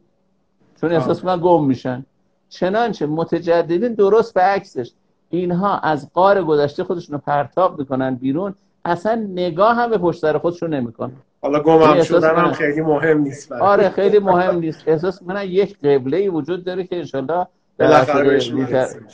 چون 0.81 0.91
احساس 0.91 1.21
کنن 1.21 1.39
گم 1.43 1.65
میشن. 1.65 2.05
چنانچه 2.49 3.05
متجددین 3.05 3.93
درست 3.93 4.33
به 4.33 4.41
عکسش. 4.41 4.91
اینها 5.29 5.79
از 5.79 6.13
قار 6.13 6.43
گذشته 6.43 6.83
خودشون 6.83 7.13
رو 7.13 7.21
پرتاب 7.25 7.79
می‌کنن 7.79 8.15
بیرون. 8.15 8.55
اصلا 8.85 9.15
نگاه 9.15 9.75
هم 9.75 9.89
به 9.89 9.97
پشت 9.97 10.21
سر 10.21 10.37
خودشون 10.37 10.73
نمی‌کنن. 10.73 11.11
حالا 11.41 11.59
گم 11.59 12.03
شدن 12.03 12.35
هم 12.35 12.51
خیلی 12.51 12.81
مهم 12.81 13.21
نیست 13.21 13.51
آره 13.51 13.89
خیلی 13.89 14.19
مهم 14.19 14.59
نیست. 14.59 14.83
احساس 14.87 15.21
می‌کنن 15.21 15.43
یک 15.43 15.79
قبله 15.79 16.29
وجود 16.29 16.63
داره 16.63 16.83
که 16.83 16.97
انشالله 16.97 17.47
رو, 17.79 17.93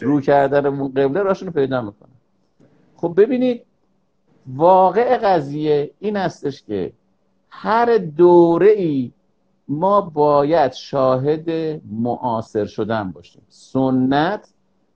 رو 0.01 0.21
کردن 0.21 0.65
اون 0.65 0.87
قبله 0.87 1.23
راشون 1.23 1.51
پیدا 1.51 1.81
می‌کنن. 1.81 2.09
خب 2.95 3.13
ببینید 3.17 3.65
واقع 4.47 5.17
قضیه 5.17 5.91
این 5.99 6.15
هستش 6.15 6.63
که 6.63 6.93
هر 7.49 7.97
دوره 7.97 8.69
ای 8.69 9.11
ما 9.67 10.01
باید 10.01 10.73
شاهد 10.73 11.49
معاصر 11.91 12.65
شدن 12.65 13.11
باشیم. 13.11 13.41
سنت 13.49 14.47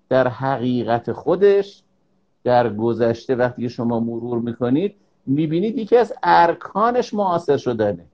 در 0.09 0.27
حقیقت 0.27 1.11
خودش 1.11 1.83
در 2.43 2.73
گذشته 2.73 3.35
وقتی 3.35 3.69
شما 3.69 3.99
مرور 3.99 4.39
می‌کنید 4.39 4.95
می‌بینید 5.25 5.77
یکی 5.77 5.97
از 5.97 6.13
ارکانش 6.23 7.13
معاصر 7.13 7.57
شدنه. 7.57 8.05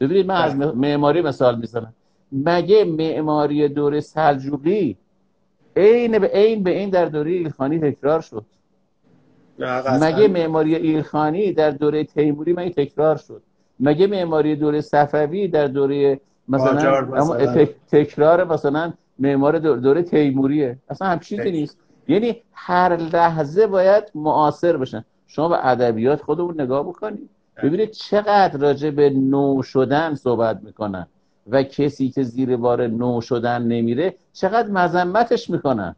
ببینید 0.00 0.26
من 0.26 0.34
از 0.34 0.56
معماری 0.56 1.22
مثال 1.22 1.58
می‌زنم. 1.58 1.94
مگه 2.32 2.84
معماری 2.84 3.68
دوره 3.68 4.00
سلجوقی 4.00 4.96
عین 5.76 6.18
به 6.18 6.26
عین 6.26 6.62
به 6.62 6.78
این 6.78 6.90
در 6.90 7.04
دوره 7.04 7.30
ایلخانی 7.30 7.78
تکرار 7.78 8.20
شد؟ 8.20 8.44
مگه 10.00 10.28
معماری 10.28 10.74
ایلخانی 10.74 11.52
در 11.52 11.70
دوره 11.70 12.04
تیموری 12.04 12.52
مگه 12.52 12.70
تکرار 12.70 13.16
شد؟ 13.16 13.42
مگه 13.80 14.06
معماری 14.06 14.56
دوره 14.56 14.80
صفوی 14.80 15.48
در 15.48 15.66
دوره 15.66 16.20
مثلا, 16.48 17.00
مثلا. 17.00 17.66
تکرار 17.92 18.44
مثلا 18.44 18.92
معمار 19.18 19.58
دوره 19.58 20.02
تیموریه؟ 20.02 20.78
اصلا 20.88 21.08
هم 21.08 21.18
چیزی 21.18 21.50
نیست. 21.50 21.78
یعنی 22.08 22.42
هر 22.52 22.96
لحظه 22.96 23.66
باید 23.66 24.04
معاصر 24.14 24.76
بشن 24.76 25.04
شما 25.26 25.48
به 25.48 25.66
ادبیات 25.66 26.22
خودمون 26.22 26.60
نگاه 26.60 26.82
بکنید. 26.88 27.30
ببینید 27.62 27.90
چقدر 27.90 28.58
راجع 28.58 28.90
به 28.90 29.10
نو 29.10 29.62
شدن 29.62 30.14
صحبت 30.14 30.60
می‌کنن 30.62 31.06
و 31.50 31.62
کسی 31.62 32.08
که 32.08 32.22
زیر 32.22 32.56
بار 32.56 32.86
نو 32.86 33.20
شدن 33.20 33.62
نمیره 33.62 34.14
چقدر 34.32 34.68
مذمتش 34.70 35.50
می‌کنن. 35.50 35.96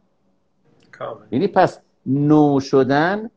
یعنی 1.31 1.47
پس 1.47 1.79
نو 2.05 2.59
شدن 2.59 3.29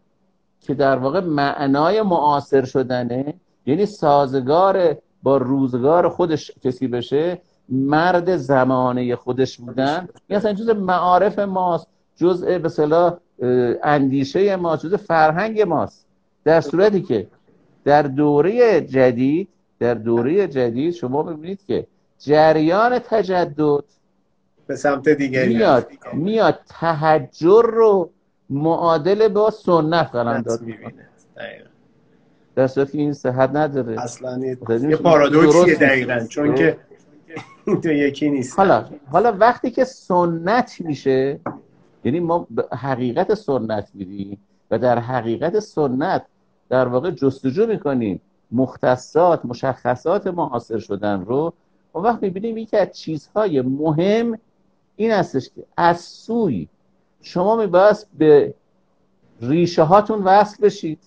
که 0.65 0.75
در 0.75 0.97
واقع 0.97 1.21
معنای 1.21 2.03
معاصر 2.03 2.65
شدنه 2.65 3.35
یعنی 3.67 3.87
سازگار 3.87 4.97
با 5.23 5.37
روزگار 5.37 6.09
خودش 6.09 6.51
کسی 6.65 6.89
بشه 6.89 7.41
مرد 7.69 8.37
زمانه 8.37 9.17
خودش 9.17 9.59
بودن. 9.59 10.09
این 10.29 10.37
اصلا 10.37 10.53
جز 10.53 10.69
معارف 10.69 11.39
ماست 11.39 11.87
جزء 12.17 12.59
به 12.59 12.69
صلاح 12.69 13.17
اندیشه 13.83 14.57
ما 14.57 14.77
جزء 14.77 14.97
فرهنگ 14.97 15.63
ماست. 15.63 16.07
در 16.45 16.61
صورتی 16.61 17.03
که 17.03 17.27
در 17.85 18.03
دوره 18.03 18.81
جدید 18.81 19.49
در 19.79 19.95
دوره 19.95 20.49
جدید 20.49 20.95
شما 20.95 21.23
ببینید 21.23 21.65
که 21.67 21.87
جریان 22.19 22.99
تجدد 22.99 23.85
به 24.67 24.77
سمت 24.77 25.09
دیگری 25.09 25.55
میاد 25.55 25.89
میاد 26.13 26.61
تحجر 26.69 27.63
رو 27.63 28.11
معادل 28.51 29.29
با 29.29 29.51
سنت 29.51 30.11
قرار 30.13 30.41
داد. 30.41 30.61
در 32.55 32.67
صورتی 32.67 32.99
این 32.99 33.13
صحت 33.13 33.51
نداره. 33.51 34.01
اصلا 34.01 34.39
یه 34.39 34.97
پارادوکسیه 34.97 35.75
دقیقا 35.75 36.27
چون 36.29 36.55
که 36.55 36.79
تو 37.67 37.93
یکی 38.07 38.31
نیست. 38.31 38.59
حالا 38.59 38.85
حالا 39.13 39.33
وقتی 39.33 39.71
که 39.71 39.85
سنت 39.85 40.77
میشه 40.81 41.41
یعنی 42.05 42.21
ما 42.21 42.47
به 42.51 42.65
حقیقت 42.73 43.35
سنت 43.35 43.89
میریم 43.95 44.39
و 44.71 44.79
در 44.79 44.99
حقیقت 44.99 45.59
سنت 45.61 46.23
در 46.69 46.89
واقع 46.89 47.11
جستجو 47.11 47.67
می‌کنیم. 47.67 48.21
مختصات 48.53 49.45
مشخصات 49.45 50.27
معاصر 50.27 50.79
شدن 50.79 51.25
رو 51.25 51.53
اون 51.93 52.05
وقت 52.05 52.23
می‌بینیم 52.23 52.59
یکی 52.59 52.77
از 52.77 52.93
چیزهای 52.93 53.61
مهم 53.61 54.39
این 54.97 55.11
هستش 55.11 55.51
که 55.55 55.65
از 55.77 56.01
سوی 56.01 56.69
شما 57.25 57.57
میباید 57.57 57.97
به 58.19 58.55
ریشه 59.41 59.83
هاتون 59.83 60.23
وصل 60.23 60.63
بشید. 60.63 60.99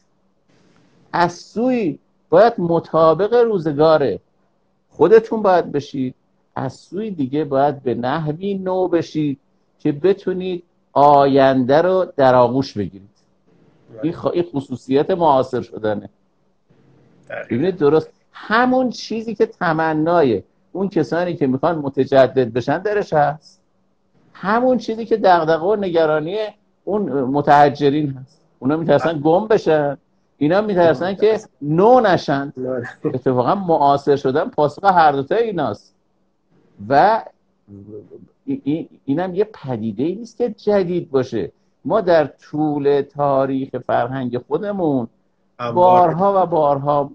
از 1.13 1.33
سوی 1.33 1.99
باید 2.29 2.53
مطابق 2.57 3.33
روزگاره 3.33 4.19
خودتون 4.89 5.41
باید 5.41 5.71
بشید. 5.71 6.15
از 6.55 6.73
سوی 6.73 7.11
دیگه 7.11 7.43
باید 7.43 7.83
به 7.83 7.95
نحوی 7.95 8.53
نو 8.53 8.87
بشید 8.87 9.39
که 9.79 9.91
بتونید 9.91 10.63
آینده 10.93 11.81
رو 11.81 12.05
در 12.15 12.35
آغوش 12.35 12.73
بگیرید. 12.73 13.09
این, 14.03 14.43
خصوصیت 14.53 15.11
معاصر 15.11 15.61
شدنه. 15.61 16.09
ببینید 17.49 17.77
درست 17.77 18.09
همون 18.31 18.89
چیزی 18.89 19.35
که 19.35 19.45
تمنای 19.45 20.43
اون 20.71 20.89
کسانی 20.89 21.35
که 21.35 21.47
می‌خوان 21.47 21.75
متجدد 21.75 22.53
بشن 22.53 22.77
درش 22.77 23.13
هست. 23.13 23.56
همون 24.41 24.77
چیزی 24.77 25.05
که 25.05 25.17
دغدغه 25.17 25.65
و 25.65 25.75
نگرانی 25.75 26.37
اون 26.83 27.01
متحجرین 27.11 28.09
هست. 28.09 28.41
اونا 28.59 28.77
میترسن 28.77 29.21
گم 29.23 29.47
بشن. 29.47 29.97
اینا 30.37 30.61
میترسن 30.61 31.13
که 31.13 31.39
نو 31.61 31.99
نشن. 31.99 32.53
اتفاقا 33.03 33.55
معاصر 33.55 34.15
شدن 34.15 34.49
پاسخ 34.49 34.83
هر 34.83 35.11
دوتا 35.11 35.35
ایناست. 35.35 35.95
و 36.89 37.23
اینم 39.05 39.35
یه 39.35 39.43
پدیده 39.43 40.03
ای 40.03 40.15
نیست 40.15 40.37
که 40.37 40.49
جدید 40.49 41.11
باشه. 41.11 41.51
ما 41.85 42.01
در 42.01 42.25
طول 42.25 43.01
تاریخ 43.01 43.69
فرهنگ 43.87 44.37
خودمون 44.37 45.07
بارها 45.73 46.43
و 46.43 46.45
بارها 46.45 47.11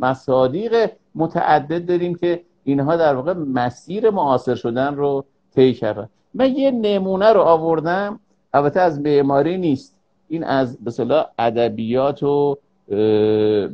مصادیق 0.00 0.90
متعدد 1.14 1.86
داریم 1.86 2.14
که 2.14 2.40
اینها 2.64 2.96
در 2.96 3.14
واقع 3.14 3.32
مسیر 3.32 4.10
معاصر 4.10 4.54
شدن 4.54 4.94
رو 4.94 5.24
طی 5.54 5.74
کردن. 5.74 6.08
من 6.34 6.54
یه 6.56 6.70
نمونه 6.70 7.32
رو 7.32 7.40
آوردم. 7.40 8.20
البته 8.54 8.80
از 8.80 9.00
معماری 9.00 9.58
نیست. 9.58 9.96
این 10.28 10.44
از 10.44 10.78
مثلا 10.86 11.26
ادبیات 11.38 12.22
و 12.22 12.58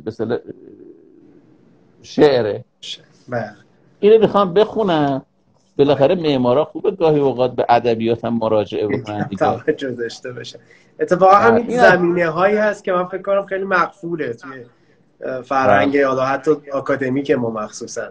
مثلا 0.05 0.39
شعره. 2.01 2.63
بله. 3.29 3.51
اینو 3.99 4.19
می‌خوام 4.19 4.53
بخونم. 4.53 5.21
بالاخره 5.77 6.15
معمارا 6.15 6.65
خوبه 6.65 6.91
گاهی 6.91 7.19
اوقات 7.19 7.55
به 7.55 7.65
ادبیات 7.69 8.25
هم 8.25 8.37
مراجعه 8.37 8.87
بکنن 8.87 9.27
دیگه. 9.29 9.39
توجه 9.39 9.91
داشته 9.91 10.33
باشه. 10.33 10.59
اتفاقا 10.99 11.35
همین 11.35 11.77
زمینه 11.77 12.29
هایی 12.29 12.57
هست 12.57 12.83
که 12.83 12.91
من 12.91 13.05
فکر 13.05 13.21
کنم 13.21 13.45
خیلی 13.45 13.63
مقفوله 13.63 14.33
توی 14.33 14.65
فرهنگ 15.43 15.93
بله. 15.93 16.07
حالا 16.07 16.25
حتی 16.25 16.51
آکادمیک 16.73 17.31
ما 17.31 17.49
مخصوصا. 17.49 18.09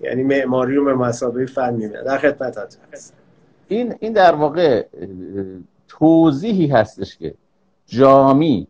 یعنی 0.00 0.22
معماری 0.22 0.74
رو 0.74 0.84
به 0.84 0.94
مسابقه 0.94 1.46
فن 1.46 1.74
می‌بینه 1.74 2.02
در 2.02 2.18
خدمت 2.18 2.78
این 3.68 3.94
این 4.00 4.12
در 4.12 4.34
واقع 4.34 4.86
توضیحی 5.88 6.66
هستش 6.66 7.16
که 7.16 7.34
جامی 7.86 8.66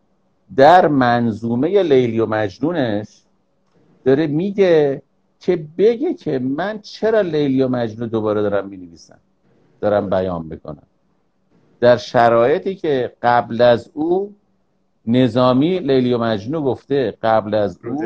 در 0.56 0.88
منظومه 0.88 1.82
لیلی 1.82 2.20
و 2.20 2.26
مجنونش 2.26 3.22
داره 4.04 4.26
میگه 4.26 5.02
که 5.40 5.64
بگه 5.78 6.14
که 6.14 6.38
من 6.38 6.78
چرا 6.78 7.20
لیلی 7.20 7.62
و 7.62 7.68
مجنون 7.68 8.08
دوباره 8.08 8.42
دارم 8.42 8.68
می 8.68 8.76
نویسم 8.76 9.18
دارم 9.80 10.10
بیان 10.10 10.48
بکنم 10.48 10.82
در 11.80 11.96
شرایطی 11.96 12.74
که 12.74 13.12
قبل 13.22 13.60
از 13.60 13.90
او 13.94 14.34
نظامی 15.06 15.78
لیلی 15.78 16.14
و 16.14 16.18
مجنون 16.18 16.64
گفته 16.64 17.14
قبل 17.22 17.54
از 17.54 17.78
او 17.84 18.04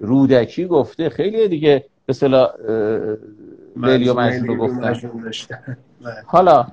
رودکی 0.00 0.66
گفته. 0.66 1.08
خیلی 1.08 1.48
دیگه 1.48 1.84
به 2.06 2.12
لیلی 3.76 4.08
و 4.08 4.14
مجنون 4.14 4.58
گفتن 4.58 5.76
حالا 6.26 6.66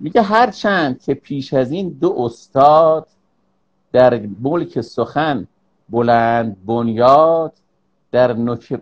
میگه 0.00 0.22
هر 0.22 0.50
چند 0.50 1.02
که 1.02 1.14
پیش 1.14 1.54
از 1.54 1.72
این 1.72 1.88
دو 1.88 2.14
استاد 2.18 3.06
در 3.92 4.28
ملک 4.40 4.80
سخن 4.80 5.46
بلند 5.88 6.66
بنیاد 6.66 7.52
در 8.12 8.36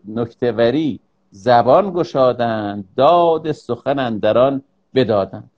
نکتوری 0.09 1.01
زبان 1.31 1.93
گشادند 1.93 2.85
داد 2.97 3.53
سخن 3.53 3.99
اندران 3.99 4.63
بدادند. 4.95 5.51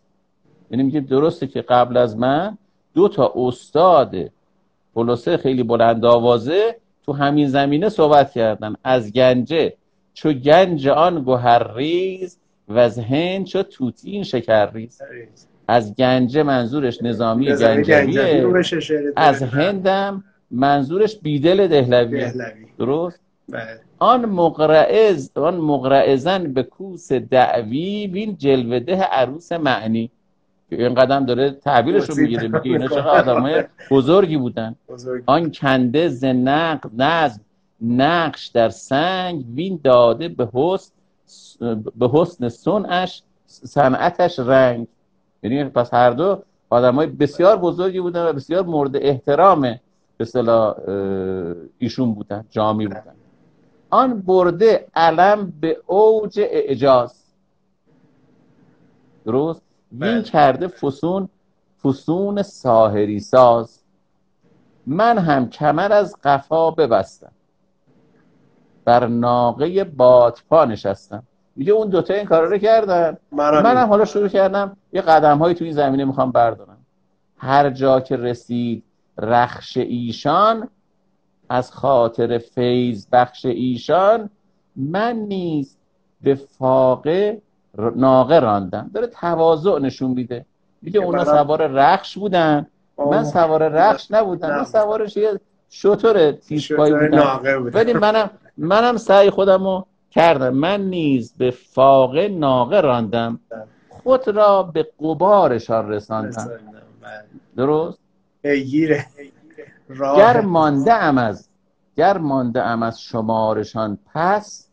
یعنی 0.70 0.82
میگه 0.82 1.00
درسته 1.00 1.46
که 1.46 1.62
قبل 1.62 1.96
از 1.96 2.16
من 2.16 2.58
دو 2.94 3.08
تا 3.08 3.32
استاد 3.36 4.16
خلاصه 4.94 5.36
خیلی 5.36 5.62
بلند 5.62 6.04
آوازه 6.04 6.76
تو 7.08 7.14
همین 7.14 7.48
زمینه 7.48 7.88
صحبت 7.88 8.32
کردن. 8.32 8.74
از 8.84 9.12
گنجه 9.12 9.72
چو 10.14 10.32
گنج 10.32 10.88
آن 10.88 11.22
گوهر 11.22 11.76
ریز 11.76 12.38
و 12.68 12.78
از 12.78 12.98
هند 12.98 13.44
چو 13.44 13.62
توتین 13.62 14.22
شکر 14.22 14.72
ریز. 14.72 15.02
از 15.68 15.94
گنجه 15.94 16.42
منظورش 16.42 17.02
نظامی 17.02 17.46
گنجویه 17.46 18.46
از 19.16 19.42
هندم 19.42 20.24
منظورش 20.50 21.18
بیدل 21.18 21.66
دهلویه 21.66 22.34
درست؟ 22.78 23.20
بله. 23.48 23.80
آن 23.98 24.24
مقرعز 24.24 25.30
آن 25.34 25.56
مقرعزن 25.56 26.52
به 26.52 26.62
کوس 26.62 27.12
دعوی 27.12 28.06
بین 28.06 28.36
جلوه 28.36 28.78
ده 28.80 29.02
عروس 29.02 29.52
معنی. 29.52 30.10
این 30.68 30.94
قدم 30.94 31.24
داره 31.26 31.50
تعبیرش 31.50 32.10
رو 32.10 32.16
می‌گیره 32.16 32.48
میگه 32.48 32.70
اینا 32.70 32.88
چقدر 32.88 33.30
آدمای 33.30 33.64
بزرگی 33.90 34.36
بودن. 34.36 34.74
آن 35.26 35.50
کنده 35.50 36.08
ز 36.08 36.24
نقد 36.24 37.02
نظم 37.02 37.40
نقش 37.80 38.46
در 38.46 38.68
سنگ 38.68 39.44
وین 39.54 39.80
داده 39.84 40.28
به 40.28 40.48
حسن 40.54 40.92
به 41.96 42.10
حسن 42.12 42.48
صنعش 42.48 43.22
صنعتش 43.46 44.38
رنگ. 44.38 44.86
یعنی 45.42 45.64
پس 45.64 45.94
هر 45.94 46.10
دو 46.10 46.42
آدم 46.70 46.94
های 46.94 47.06
بسیار 47.06 47.56
بزرگی 47.56 48.00
بودن 48.00 48.26
و 48.26 48.32
بسیار 48.32 48.64
مورد 48.64 48.96
احترام 48.96 49.60
به 49.60 49.80
اصطلاح 50.20 50.74
ایشون 51.78 52.14
بودن 52.14 52.44
جامی 52.50 52.86
بودن. 52.86 53.02
آن 53.90 54.20
برده 54.20 54.86
علم 54.94 55.52
به 55.60 55.78
اوج 55.86 56.40
اعجاز. 56.40 57.24
درست؟ 59.24 59.62
وین 59.92 60.14
بله. 60.14 60.22
کرده 60.22 60.68
فسون 60.68 61.28
فسون 61.84 62.42
ساهری 62.42 63.20
ساز. 63.20 63.82
من 64.86 65.18
هم 65.18 65.50
کمر 65.50 65.92
از 65.92 66.16
قفا 66.24 66.70
ببستم. 66.70 67.32
بر 68.84 69.06
ناقه 69.06 69.84
بادپا 69.84 70.64
نشستم. 70.64 71.22
میگه 71.56 71.72
اون 71.72 71.88
دوتا 71.88 72.14
این 72.14 72.24
کارا 72.24 72.48
رو 72.50 72.58
کردن. 72.58 73.16
منم 73.32 73.88
حالا 73.88 74.04
شروع 74.04 74.28
کردم 74.28 74.76
یه 74.92 75.00
قدم 75.00 75.38
هایی 75.38 75.54
تو 75.54 75.64
این 75.64 75.74
زمینه 75.74 76.04
می‌خوام 76.04 76.32
بردارم. 76.32 76.78
هر 77.36 77.70
جا 77.70 78.00
که 78.00 78.16
رسید 78.16 78.84
رخش 79.18 79.76
ایشان 79.76 80.68
از 81.48 81.72
خاطر 81.72 82.38
فیض 82.38 83.06
بخش 83.12 83.46
ایشان 83.46 84.30
من 84.76 85.16
نیز 85.16 85.76
به 86.20 86.34
فاقه 86.34 87.42
ناقه 87.78 88.38
راندم 88.38 88.90
داره 88.94 89.06
تواضع 89.06 89.78
نشون 89.78 90.10
میده. 90.10 90.44
میگه 90.82 91.00
اونا 91.00 91.24
سوار 91.24 91.66
رخش 91.66 92.18
بودن. 92.18 92.66
من 92.98 93.24
سوار 93.24 93.68
رخش 93.68 94.10
نبودم. 94.10 94.56
من 94.56 94.64
سوارش 94.64 95.16
یه 95.16 95.40
شطور 95.70 96.32
تیزپایی 96.32 96.94
بودم. 96.94 97.40
ولی 97.74 97.92
منم 97.92 98.30
منم 98.56 98.96
سعی 98.96 99.30
خودم 99.30 99.84
کردم. 100.10 100.54
من 100.54 100.80
نیز 100.80 101.32
به 101.38 101.50
فاقه 101.50 102.28
ناقه 102.28 102.80
راندم. 102.80 103.40
خود 103.88 104.28
را 104.28 104.62
به 104.62 104.88
قبارشان 105.00 105.88
رساندم. 105.88 106.50
درست؟ 107.56 107.98
گیره 108.44 109.06
گر 110.16 110.40
مانده 110.40 110.92
ام 110.92 111.18
از 111.18 111.48
گر 111.96 112.18
مانده 112.18 112.62
ام 112.62 112.82
از 112.82 113.00
شمارشان 113.00 113.98
پس 114.14 114.68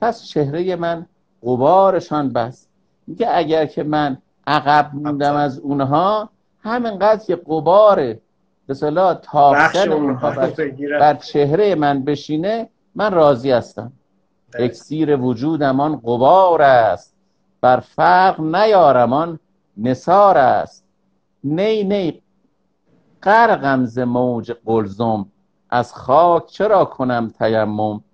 پس 0.00 0.24
چهره 0.24 0.76
من 0.76 1.06
قبارشان 1.42 2.32
بس. 2.32 2.66
میگه 3.06 3.28
اگر 3.30 3.66
که 3.66 3.82
من 3.82 4.18
عقب 4.46 4.90
موندم 4.94 5.34
از 5.34 5.58
اونها 5.58 6.30
همینقدر 6.62 7.24
که 7.24 7.36
قبار 7.36 8.16
به 8.66 8.74
تاختن 9.22 9.92
اونها 9.92 10.30
بر 11.00 11.14
چهره 11.14 11.74
من 11.74 12.04
بشینه 12.04 12.68
من 12.94 13.12
راضی 13.12 13.50
هستم. 13.50 13.92
اکسیر 14.58 15.16
وجودمان 15.16 15.96
قبار 15.96 16.62
است. 16.62 17.14
بر 17.60 17.80
فرق 17.80 18.40
نیارمان 18.40 19.38
نسار 19.76 20.38
است. 20.38 20.84
نی 21.44 21.84
نی 21.84 22.22
قرقم 23.22 23.84
ز 23.84 23.98
موج 23.98 24.52
قلزم. 24.66 25.26
از 25.70 25.94
خاک 25.94 26.46
چرا 26.46 26.84
کنم 26.84 27.32
تیمم؟ 27.38 28.04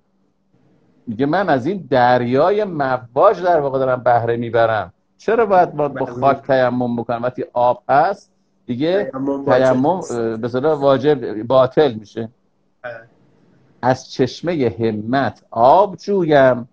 میگه 1.07 1.27
من 1.27 1.49
از 1.49 1.67
این 1.67 1.87
دریای 1.91 2.65
مواج 2.65 3.43
در 3.43 3.61
واقع 3.61 3.79
دارم 3.79 4.03
بهره 4.03 4.37
می‌برم. 4.37 4.93
چرا 5.19 5.47
باید 5.47 5.73
با, 5.73 5.89
با 5.89 6.07
خاک 6.07 6.43
تیمم 6.43 6.97
بکنم؟ 6.97 7.23
وقتی 7.23 7.45
آب 7.53 7.83
هست 7.89 8.33
دیگه 8.67 9.11
تیمم 9.47 10.01
به 10.37 10.75
واجب 10.75 11.43
باطل 11.43 11.95
میشه. 11.95 12.29
از 13.83 14.11
چشمه 14.13 14.75
همت 14.81 15.43
آب 15.51 15.97
جویم 15.97 16.69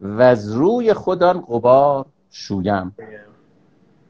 و 0.00 0.22
از 0.22 0.52
روی 0.52 0.92
خودان 0.92 1.40
قبار 1.40 2.06
شویم. 2.30 2.96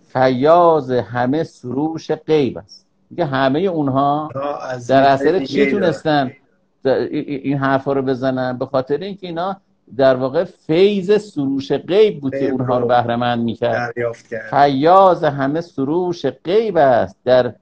فیاض 0.09 0.91
همه 0.91 1.45
سروش 1.45 2.13
غیب 2.13 2.59
است. 2.59 2.87
میگه 3.11 3.25
همه 3.25 3.59
اونها 3.59 4.29
در 4.89 5.03
اثر 5.03 5.45
چی 5.45 5.71
تونستن؟ 5.71 6.33
این 6.87 7.57
حرفا 7.57 7.93
رو 7.93 8.03
بزنن. 8.03 8.59
به 8.59 8.67
خاطر 8.67 8.97
اینکه 8.97 9.27
اینا 9.27 9.57
در 9.97 10.17
واقع 10.17 10.45
فیض 10.45 11.23
سروش 11.23 11.73
غیب 11.73 12.21
بود 12.21 12.33
که 12.33 12.51
اونها 12.51 12.79
رو 12.79 12.87
بهره 12.87 13.17
مند 13.17 13.45
می‌کرد. 13.45 13.95
فیاض 14.51 15.25
همه 15.25 15.61
سروش 15.61 16.27
غیب 16.27 16.77
است. 16.77 17.17
در 17.25 17.55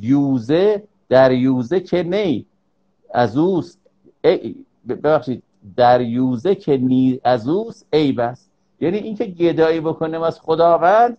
یوزه 0.00 0.82
در 1.08 1.32
یوزه 1.32 1.80
که 1.80 2.02
نی. 2.02 2.46
از 3.14 3.36
اوست. 3.36 3.78
ببخشید. 4.88 5.42
در 5.76 6.00
یوزه 6.00 6.54
که 6.54 6.76
نی 6.76 7.20
از 7.24 7.48
اوست 7.48 7.86
عیب 7.92 8.20
است. 8.20 8.50
یعنی 8.80 8.98
اینکه 8.98 9.24
گدایی 9.24 9.80
بکنیم 9.80 10.22
از 10.22 10.40
خداوند 10.40 11.18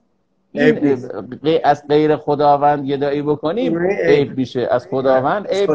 از 1.64 1.84
غیر 1.88 2.16
خداوند 2.16 2.86
گدایی 2.86 3.22
بکنیم 3.22 3.80
عیب 4.06 4.38
میشه. 4.38 4.68
از 4.72 4.88
خداوند 4.88 5.48
عیب 5.48 5.72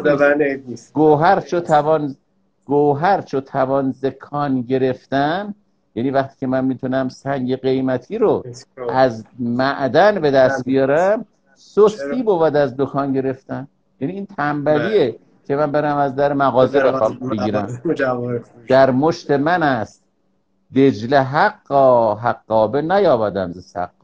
نیست. 0.69 0.93
گوهر 0.93 1.41
چو 1.41 1.61
توان 1.61 2.17
گوهر 2.67 3.21
چو 3.21 3.41
توان 3.41 3.93
زکان 3.93 4.63
گرفتن 4.63 5.55
یعنی 5.95 6.11
وقتی 6.11 6.37
که 6.41 6.47
من 6.47 6.65
می‌تونم 6.65 7.09
سنگ 7.09 7.57
قیمتی 7.57 8.19
رو 8.19 8.45
از 8.91 9.25
معدن 9.39 10.21
به 10.21 10.31
دست 10.31 10.65
بیارم 10.65 11.25
سستی 11.55 12.23
بود 12.23 12.57
از 12.57 12.77
دکان 12.77 13.13
گرفتن. 13.13 13.69
یعنی 14.01 14.15
این 14.15 14.27
تنبلیه 14.27 15.17
که 15.47 15.57
من 15.57 15.73
برم 15.73 15.97
از 15.97 16.17
در 16.17 16.33
مغازه 16.33 16.81
بخوام 16.81 17.19
بگیرم. 17.19 17.83
در 18.69 18.91
مشت 18.91 19.31
من 19.31 19.63
است. 19.63 20.03
دجله 20.77 21.21
حقا 21.21 22.15
حقابه 22.15 22.83
نیابدم 22.83 23.53
ز 23.53 23.65
سقا 23.65 23.98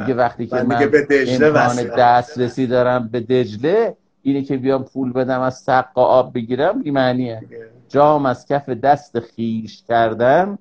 میگه 0.00 0.14
وقتی 0.14 0.46
که 0.46 0.56
من 0.56 0.90
امکان 1.28 1.82
دسترسی 1.98 2.66
دارم 2.66 3.08
به 3.08 3.20
دجله 3.20 3.96
اینه 4.22 4.42
که 4.42 4.56
بیام 4.56 4.84
پول 4.84 5.12
بدم 5.12 5.40
از 5.40 5.58
سقا 5.58 6.04
آب 6.04 6.34
بگیرم 6.34 6.82
بی 6.82 6.90
معنیه. 6.90 7.42
جام 7.88 8.26
از 8.26 8.46
کف 8.46 8.68
دست 8.68 9.20
خیش 9.20 9.82
کردن 9.82 10.58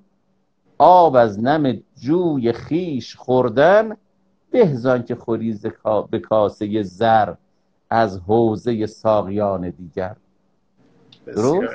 آب 0.78 1.16
از 1.16 1.40
نم 1.40 1.82
جوی 2.02 2.52
خیش 2.52 3.16
خوردن 3.16 3.96
بهزان 4.52 5.04
که 5.04 5.16
خوری 5.16 5.60
به 6.10 6.20
کاسه 6.20 6.84
زر 6.84 7.34
از 7.90 8.20
حوزه 8.28 8.86
ساقیان 8.86 9.70
دیگر. 9.70 10.16
درست؟ 11.26 11.74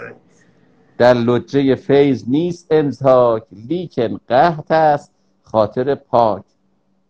در 0.98 1.14
لجه 1.14 1.74
فیض 1.74 2.24
نیست 2.28 2.66
امزاک 2.70 3.42
لیکن 3.68 4.20
قهت 4.28 4.70
است 4.70 5.12
خاطر 5.42 5.94
پاک. 5.94 6.42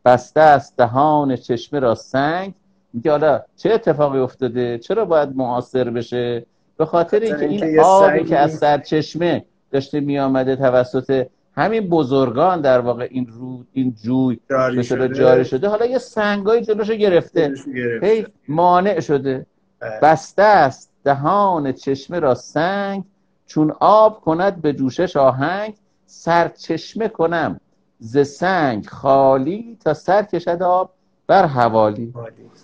بسته 0.04 0.40
است 0.40 0.76
دهان 0.76 1.36
چشمه 1.36 1.80
را 1.80 1.94
سنگ. 1.94 2.54
میگه 2.92 3.10
حالا 3.10 3.42
چه 3.56 3.72
اتفاقی 3.72 4.18
افتاده؟ 4.18 4.78
چرا 4.78 5.04
باید 5.04 5.36
معاصر 5.36 5.90
بشه؟ 5.90 6.46
به 6.76 6.86
خاطر 6.86 7.20
اینکه 7.20 7.44
این 7.44 7.80
آبی 7.80 8.24
که 8.24 8.38
از 8.38 8.54
سرچشمه 8.54 9.44
داشته 9.70 10.00
میآمده 10.00 10.56
توسط 10.56 11.26
همین 11.56 11.88
بزرگان 11.88 12.60
در 12.60 12.80
واقع 12.80 13.08
این 13.10 13.26
رود 13.26 13.68
این 13.72 13.94
جوی 14.02 14.40
جاری 14.50 14.84
شده. 14.84 15.08
جاری 15.08 15.44
شده 15.44 15.68
حالا 15.68 15.86
یه 15.86 15.98
سنگای 15.98 16.64
جلوشو 16.64 16.94
گرفته. 16.94 17.54
هی 18.02 18.26
مانع 18.48 19.00
شده. 19.00 19.46
بله. 19.80 20.00
بسته 20.02 20.42
است 20.42 20.90
دهان 21.04 21.72
چشمه 21.72 22.18
را 22.18 22.34
سنگ. 22.34 23.04
چون 23.46 23.74
آب 23.80 24.20
کند 24.20 24.62
به 24.62 24.72
جوشش 24.72 25.16
آهنگ. 25.16 25.74
سرچشمه 26.06 27.08
کنم. 27.08 27.60
ز 28.00 28.18
سنگ 28.18 28.86
خالی 28.86 29.78
تا 29.84 29.94
سر 29.94 30.22
کشد 30.22 30.62
آب 30.62 30.90
بر 31.26 31.46
حوالی. 31.46 32.14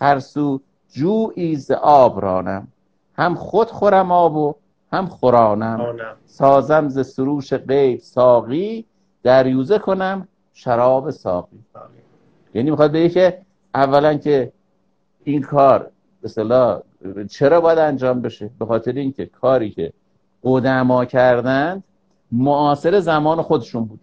هر 0.00 0.18
سو 0.18 0.60
جویی 0.88 1.56
ز 1.56 1.70
آب 1.70 2.20
رانم. 2.20 2.68
هم 3.14 3.34
خود 3.34 3.70
خورم 3.70 4.12
آب 4.12 4.36
و 4.36 4.54
هم 4.92 5.06
خورانم. 5.06 5.94
سازم 6.26 6.88
ز 6.88 7.06
سروش 7.06 7.54
غیب 7.54 8.00
ساقی 8.00 8.86
دریوزه 9.22 9.78
کنم 9.78 10.28
شراب 10.52 11.10
ساقی. 11.10 11.58
یعنی 12.54 12.70
می‌خواد 12.70 12.92
بگه 12.92 13.08
که 13.08 13.40
اولا 13.74 14.14
که 14.14 14.52
این 15.24 15.42
کار 15.42 15.90
به 16.20 17.26
چرا 17.30 17.60
باید 17.60 17.78
انجام 17.78 18.20
بشه؟ 18.20 18.50
به 18.58 18.66
خاطر 18.66 18.92
اینکه 18.92 19.26
کاری 19.26 19.70
که 19.70 19.92
قدما 20.44 21.04
کردند 21.04 21.84
معاصر 22.32 23.00
زمان 23.00 23.42
خودشون 23.42 23.84
بود. 23.84 24.00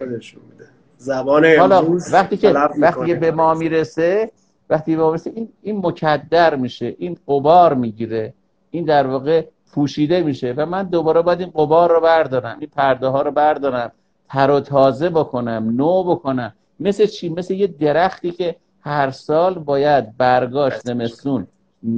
زبان 1.03 1.45
حالا 1.45 1.83
وقتی 2.11 2.37
که 2.37 2.49
وقتی 2.77 3.13
به 3.13 3.31
ما 3.31 3.53
می‌رسه 3.53 4.31
وقتی 4.69 4.95
به 4.95 5.01
ما 5.01 5.07
می‌رسه 5.09 5.31
این 5.35 5.49
این 5.61 5.81
مکدر 5.85 6.55
میشه 6.55 6.95
این 6.97 7.17
قبار 7.27 7.73
می‌گیره. 7.73 8.33
این 8.71 8.85
در 8.85 9.07
واقع 9.07 9.45
پوشیده 9.73 10.23
میشه 10.23 10.53
و 10.57 10.65
من 10.65 10.83
دوباره 10.83 11.21
باید 11.21 11.39
این 11.39 11.49
قبار 11.49 11.91
رو 11.91 12.01
بردارم 12.01 12.57
این 12.59 12.69
پرده 12.75 13.07
ها 13.07 13.21
رو 13.21 13.31
بردارم 13.31 13.91
تر 14.29 14.51
و 14.51 14.59
تازه 14.59 15.09
بکنم 15.09 15.73
نو 15.75 16.03
بکنم. 16.03 16.53
مثل 16.79 17.05
چی؟ 17.05 17.29
مثل 17.29 17.53
یه 17.53 17.67
درختی 17.67 18.31
که 18.31 18.55
هر 18.81 19.11
سال 19.11 19.53
باید 19.53 20.17
برگاش 20.17 20.73
زمستون 20.79 21.47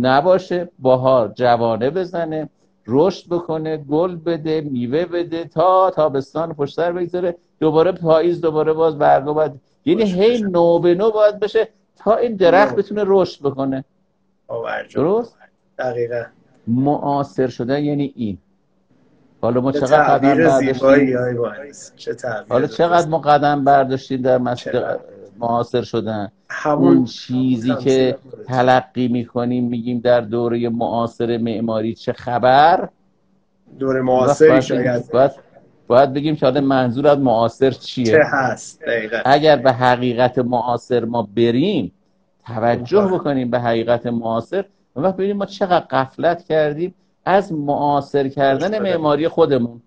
نباشه 0.01 0.69
بهار 0.79 1.31
جوانه 1.35 1.89
بزنه. 1.89 2.49
رشد 2.87 3.29
بکنه 3.29 3.77
گل 3.77 4.15
بده 4.15 4.61
میوه 4.61 5.05
بده 5.05 5.43
تا 5.43 5.91
تابستان 5.95 6.53
پشت 6.53 6.75
سر 6.75 6.91
بگذاره 6.91 7.35
دوباره 7.59 7.91
پاییز 7.91 8.41
دوباره 8.41 8.73
باز 8.73 8.97
برگا 8.97 9.33
باید 9.33 9.51
یعنی 9.85 10.03
هی 10.03 10.41
نو 10.41 10.79
به 10.79 10.95
نو 10.95 11.11
باید 11.11 11.39
بشه 11.39 11.67
تا 11.95 12.15
این 12.15 12.35
درخت 12.35 12.75
بتونه 12.75 13.03
رشد 13.05 13.41
بکنه. 13.41 13.83
درست؟ 14.95 15.37
دقیقا. 15.79 16.23
معاصر 16.67 17.47
شدن 17.47 17.83
یعنی 17.83 18.13
این. 18.15 18.37
حالا 19.41 19.61
ما 19.61 19.71
چقدر 19.71 20.17
قدم 20.17 20.35
برداشتیم؟ 20.35 20.87
حالا 22.49 22.67
چقدر 22.67 23.07
ما 23.07 23.19
قدم 23.19 23.63
برداشتیم 23.63 24.21
در 24.21 24.37
مسیر 24.37 24.81
معاصر 25.39 25.81
شدن. 25.81 26.31
اون 26.65 27.05
چیزی 27.05 27.75
که 27.75 28.17
تلقی 28.47 29.07
می‌کنیم 29.07 29.67
میگیم 29.67 29.99
در 29.99 30.21
دوره 30.21 30.69
معاصر 30.69 31.37
معماری 31.37 31.95
چه 31.95 32.13
خبر؟ 32.13 32.89
دوره 33.79 34.01
معاصری 34.01 34.61
شاید. 34.61 35.11
باید, 35.11 35.31
باید 35.87 36.13
بگیم 36.13 36.35
که 36.35 36.51
منظور 36.51 37.07
از 37.07 37.19
معاصر 37.19 37.71
چیه؟ 37.71 38.05
چه 38.05 38.21
هست؟ 38.31 38.81
دقیقا. 38.81 39.17
اگر 39.25 39.55
به 39.55 39.71
حقیقت 39.71 40.39
معاصر 40.39 41.05
ما 41.05 41.27
بریم 41.35 41.91
توجه 42.45 43.07
بکنیم 43.07 43.49
به 43.49 43.59
حقیقت 43.59 44.07
معاصر 44.07 44.65
و 44.95 45.01
وقت 45.01 45.13
ببینیم 45.13 45.37
ما 45.37 45.45
چقدر 45.45 45.85
قفلت 45.85 46.43
کردیم 46.43 46.95
از 47.25 47.53
معاصر 47.53 48.27
کردن 48.27 48.79
معماری 48.79 49.27
خودمون. 49.27 49.81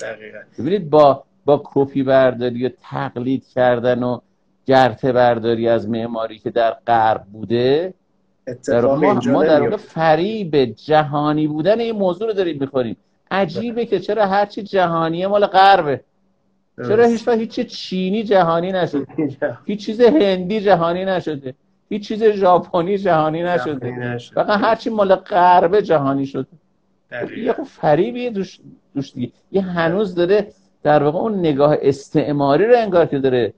دقیقا. 0.00 0.38
ببینید 0.58 0.90
با 0.90 1.24
با 1.44 1.62
کپی 1.64 2.02
برداری 2.02 2.66
و 2.66 2.70
تقلید 2.80 3.46
کردن 3.48 4.02
و 4.02 4.18
گرته 4.66 5.12
برداری 5.12 5.68
از 5.68 5.88
معماری 5.88 6.38
که 6.38 6.50
در 6.50 6.76
غرب 6.86 7.22
بوده 7.32 7.94
در 8.68 8.80
ما, 8.80 9.14
ما 9.14 9.44
در 9.44 9.62
واقع 9.62 9.76
فریب 9.76 10.64
جهانی 10.64 11.46
بودن 11.46 11.80
این 11.80 11.96
موضوع 11.96 12.28
رو 12.28 12.32
داریم 12.32 12.56
می‌خوریم. 12.60 12.96
عجیبه 13.30 13.86
که 13.86 14.00
چرا 14.00 14.26
هرچی 14.26 14.62
جهانیه 14.62 15.26
مال 15.26 15.46
غربه. 15.46 16.00
چرا 16.76 17.06
هیچ 17.06 17.28
هیچ 17.28 17.60
چینی 17.60 18.22
جهانی 18.22 18.72
نشده؟ 18.72 19.06
هیچ 19.64 19.86
چیز 19.86 20.00
هندی 20.00 20.60
جهانی 20.60 21.04
نشده. 21.04 21.54
هیچ 21.88 22.08
چیز 22.08 22.24
ژاپنی 22.24 22.98
جهانی 22.98 23.42
نشده. 23.42 24.18
فقط 24.34 24.60
هرچی 24.60 24.90
مال 24.90 25.14
غرب 25.14 25.80
جهانی 25.80 26.26
شده. 26.26 26.46
یه 27.36 27.52
خب 27.52 27.62
فریبی 27.62 28.30
دوش, 28.30 28.60
دوش 28.94 29.12
دیگه. 29.12 29.32
یه 29.52 29.62
هنوز 29.62 30.14
داره 30.14 30.46
در 30.82 31.02
واقع 31.02 31.18
اون 31.18 31.38
نگاه 31.38 31.76
استعماری 31.82 32.66
رو 32.66 32.76
انگار 32.76 33.06
که 33.06 33.18
داره 33.18 33.52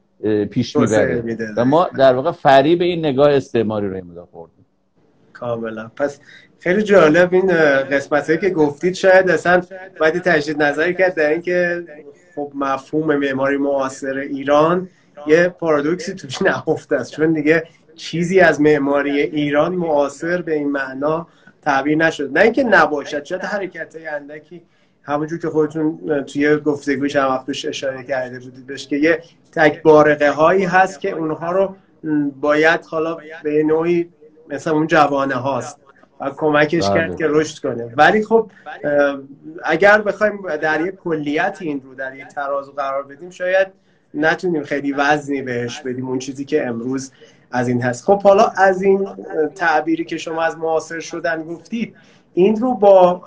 پیش 0.50 0.76
می‌بره. 0.76 1.22
و 1.56 1.64
ما 1.64 1.88
در 1.98 2.14
واقع 2.14 2.32
فریب 2.32 2.82
این 2.82 3.06
نگاه 3.06 3.30
استعماری 3.30 3.88
رو 3.88 3.94
این 3.94 4.14
خوردیم. 4.32 4.66
کاملا. 5.32 5.90
پس 5.96 6.20
خیلی 6.60 6.82
جالب 6.82 7.34
این 7.34 7.46
قسمت 7.82 8.26
هایی 8.26 8.40
که 8.40 8.50
گفتید. 8.50 8.94
شاید 8.94 9.30
اصلا 9.30 9.62
باید 10.00 10.18
تجدید 10.22 10.62
نظری 10.62 10.94
کرد 10.94 11.14
در 11.14 11.30
اینکه 11.30 11.84
خب 12.34 12.52
مفهوم 12.54 13.16
معماری 13.16 13.56
معاصر 13.56 14.16
ایران 14.18 14.88
یه 15.26 15.48
پارادوکسی 15.48 16.14
توش 16.14 16.42
نهفته 16.48 16.96
است. 16.96 17.12
چون 17.12 17.32
دیگه 17.32 17.64
چیزی 17.96 18.40
از 18.40 18.60
معماری 18.60 19.20
ایران 19.20 19.74
معاصر 19.74 20.42
به 20.42 20.54
این 20.54 20.70
معنا 20.70 21.26
تعبیر 21.62 21.98
نشد. 21.98 22.38
نه 22.38 22.40
اینکه 22.40 22.64
نباشد 22.64 23.24
شاید 23.24 23.42
حرکت 23.42 23.96
اندکی 24.12 24.62
همونجور 25.08 25.38
که 25.38 25.48
خودتون 25.48 26.22
توی 26.26 26.56
گفتگوش 26.56 27.16
هم 27.16 27.28
وقتش 27.28 27.64
اشاره 27.64 28.04
کرده 28.04 28.38
بودید 28.38 28.66
بهش 28.66 28.86
که 28.86 28.96
یه 28.96 29.22
تک 29.52 29.82
بارقه 29.82 30.30
هایی 30.30 30.64
هست 30.64 31.00
که 31.00 31.10
اونها 31.10 31.52
رو 31.52 31.76
باید 32.40 32.80
حالا 32.84 33.18
به 33.42 33.62
نوعی 33.62 34.08
مثل 34.48 34.70
اون 34.70 34.86
جوانه 34.86 35.34
هاست 35.34 35.78
و 36.20 36.30
کمکش 36.30 36.88
بله. 36.88 36.94
کرد 36.94 37.16
که 37.16 37.26
رشد 37.28 37.62
کنه 37.62 37.92
ولی 37.96 38.24
خب 38.24 38.50
اگر 39.64 40.02
بخوایم 40.02 40.56
در 40.56 40.86
یک 40.86 40.94
کلیت 40.94 41.58
این 41.60 41.80
رو 41.84 41.94
در 41.94 42.16
یک 42.16 42.26
ترازو 42.26 42.72
قرار 42.72 43.02
بدیم 43.02 43.30
شاید 43.30 43.68
نتونیم 44.14 44.62
خیلی 44.62 44.92
وزنی 44.92 45.42
بهش 45.42 45.80
بدیم 45.80 46.08
اون 46.08 46.18
چیزی 46.18 46.44
که 46.44 46.66
امروز 46.66 47.12
از 47.50 47.68
این 47.68 47.82
هست 47.82 48.04
خب 48.04 48.22
حالا 48.22 48.52
از 48.56 48.82
این 48.82 49.08
تعبیری 49.54 50.04
که 50.04 50.16
شما 50.16 50.42
از 50.42 50.58
معاصر 50.58 51.00
شدن 51.00 51.42
گفتید 51.42 51.96
این 52.34 52.56
رو 52.56 52.74
با 52.74 53.22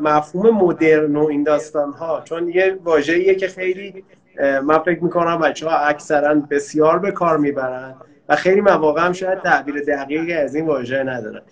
مفهوم 0.00 0.50
مدرن 0.50 1.16
و 1.16 1.26
این 1.26 1.42
داستان 1.42 1.92
ها 1.92 2.22
چون 2.24 2.48
یه 2.48 2.78
واژه‌ایه 2.84 3.34
که 3.34 3.48
خیلی 3.48 4.04
من 4.40 4.78
فکر 4.78 5.04
می‌کنم 5.04 5.38
بچه 5.38 5.68
ها 5.68 5.76
اکثرا 5.76 6.34
بسیار 6.34 6.98
به 6.98 7.10
کار 7.10 7.38
می‌برن 7.38 7.94
و 8.28 8.36
خیلی 8.36 8.60
مواقع 8.60 9.06
هم 9.06 9.12
شاید 9.12 9.40
تعبیر 9.40 9.84
دقیقی 9.88 10.32
از 10.32 10.54
این 10.54 10.66
واژه 10.66 11.02
ندارن. 11.02 11.42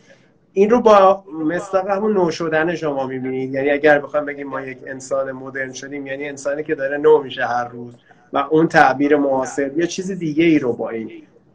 این 0.52 0.70
رو 0.70 0.80
با 0.80 1.24
مصداق 1.44 1.88
همون 1.88 2.12
نو 2.12 2.30
شدن 2.30 2.74
شما 2.74 3.06
می‌بینید. 3.06 3.54
یعنی 3.54 3.70
اگر 3.70 3.98
بخوام 3.98 4.24
بگیم 4.24 4.48
ما 4.48 4.60
یک 4.60 4.78
انسان 4.86 5.32
مدرن 5.32 5.72
شدیم 5.72 6.06
یعنی 6.06 6.28
انسانی 6.28 6.64
که 6.64 6.74
داره 6.74 6.98
نو 6.98 7.22
میشه 7.22 7.46
هر 7.46 7.68
روز 7.68 7.94
و 8.32 8.38
اون 8.38 8.68
تعبیر 8.68 9.16
معاصر 9.16 9.70
یا 9.76 9.86
چیز 9.86 10.10
دیگه 10.10 10.44
ای 10.44 10.58
رو 10.58 10.72
با 10.72 10.90
این 10.90 11.10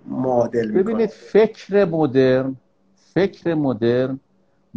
معادل 0.07 0.71
ببینید 0.71 1.09
فکر 1.09 1.85
مدرن 1.85 2.55
فکر 3.13 3.53
مدرن 3.53 4.19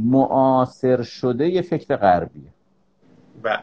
معاصر 0.05 1.03
شده 1.03 1.49
یه 1.49 1.63
فکر 1.63 1.97
غربیه. 1.97 2.51
بله 3.43 3.59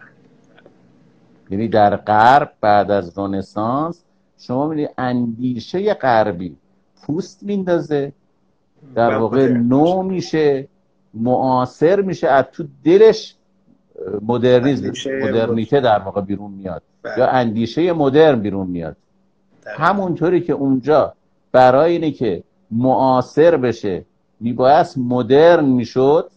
یعنی 1.50 1.68
در 1.68 1.96
غرب 1.96 2.52
بعد 2.62 2.92
از 2.92 3.20
رنسانس 3.20 4.04
شما 4.40 4.68
می‌بینید 4.68 4.90
اندیشه 4.98 5.94
غربی 5.94 6.56
پوست 7.02 7.44
میندازه 7.44 8.12
در 8.96 9.18
واقع 9.18 9.48
نو 9.48 10.04
میشه. 10.04 10.68
معاصر 11.14 12.02
میشه 12.02 12.28
از 12.28 12.46
تو 12.52 12.68
دلش 12.84 13.36
مدرنیزم 14.22 14.94
مدرنیته 15.08 15.80
در 15.80 16.00
واقع 16.00 16.22
بیرون 16.22 16.52
میاد. 16.52 16.82
بله. 17.04 17.20
یا 17.20 17.28
اندیشه 17.28 17.94
مدرن 17.94 18.40
بیرون 18.40 18.68
میاد. 18.68 18.98
همونطوری 19.66 20.42
که 20.42 20.54
اونجا 20.54 21.14
برای 21.52 21.92
اینه 21.92 22.12
که 22.12 22.44
معاصر 22.72 23.58
بشه 23.58 24.06
میبایست 24.40 24.98
مدرن 24.98 25.66
می‌شد. 25.66 26.32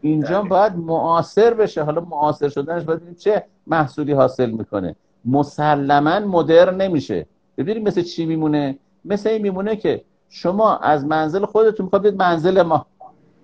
اینجا 0.00 0.42
باید 0.42 0.76
معاصر 0.76 1.54
بشه. 1.54 1.82
حالا 1.82 2.00
معاصر 2.00 2.48
شدنش 2.48 2.82
باید 2.82 3.16
چه 3.16 3.44
محصولی 3.66 4.12
حاصل 4.12 4.50
می‌کنه. 4.50 4.96
مسلما 5.24 6.20
مدرن 6.20 6.80
نمیشه. 6.80 7.26
ببینید 7.58 7.88
مثل 7.88 8.02
چی 8.02 8.26
میمونه؟ 8.26 8.78
مثل 9.04 9.28
این 9.28 9.42
میمونه 9.42 9.76
که 9.76 10.04
شما 10.28 10.76
از 10.76 11.06
منزل 11.06 11.44
خودتون 11.44 11.84
می‌خواید 11.92 12.16
منزل 12.16 12.62
ما. 12.62 12.86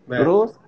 بله. 0.08 0.18
درست؟ 0.18 0.60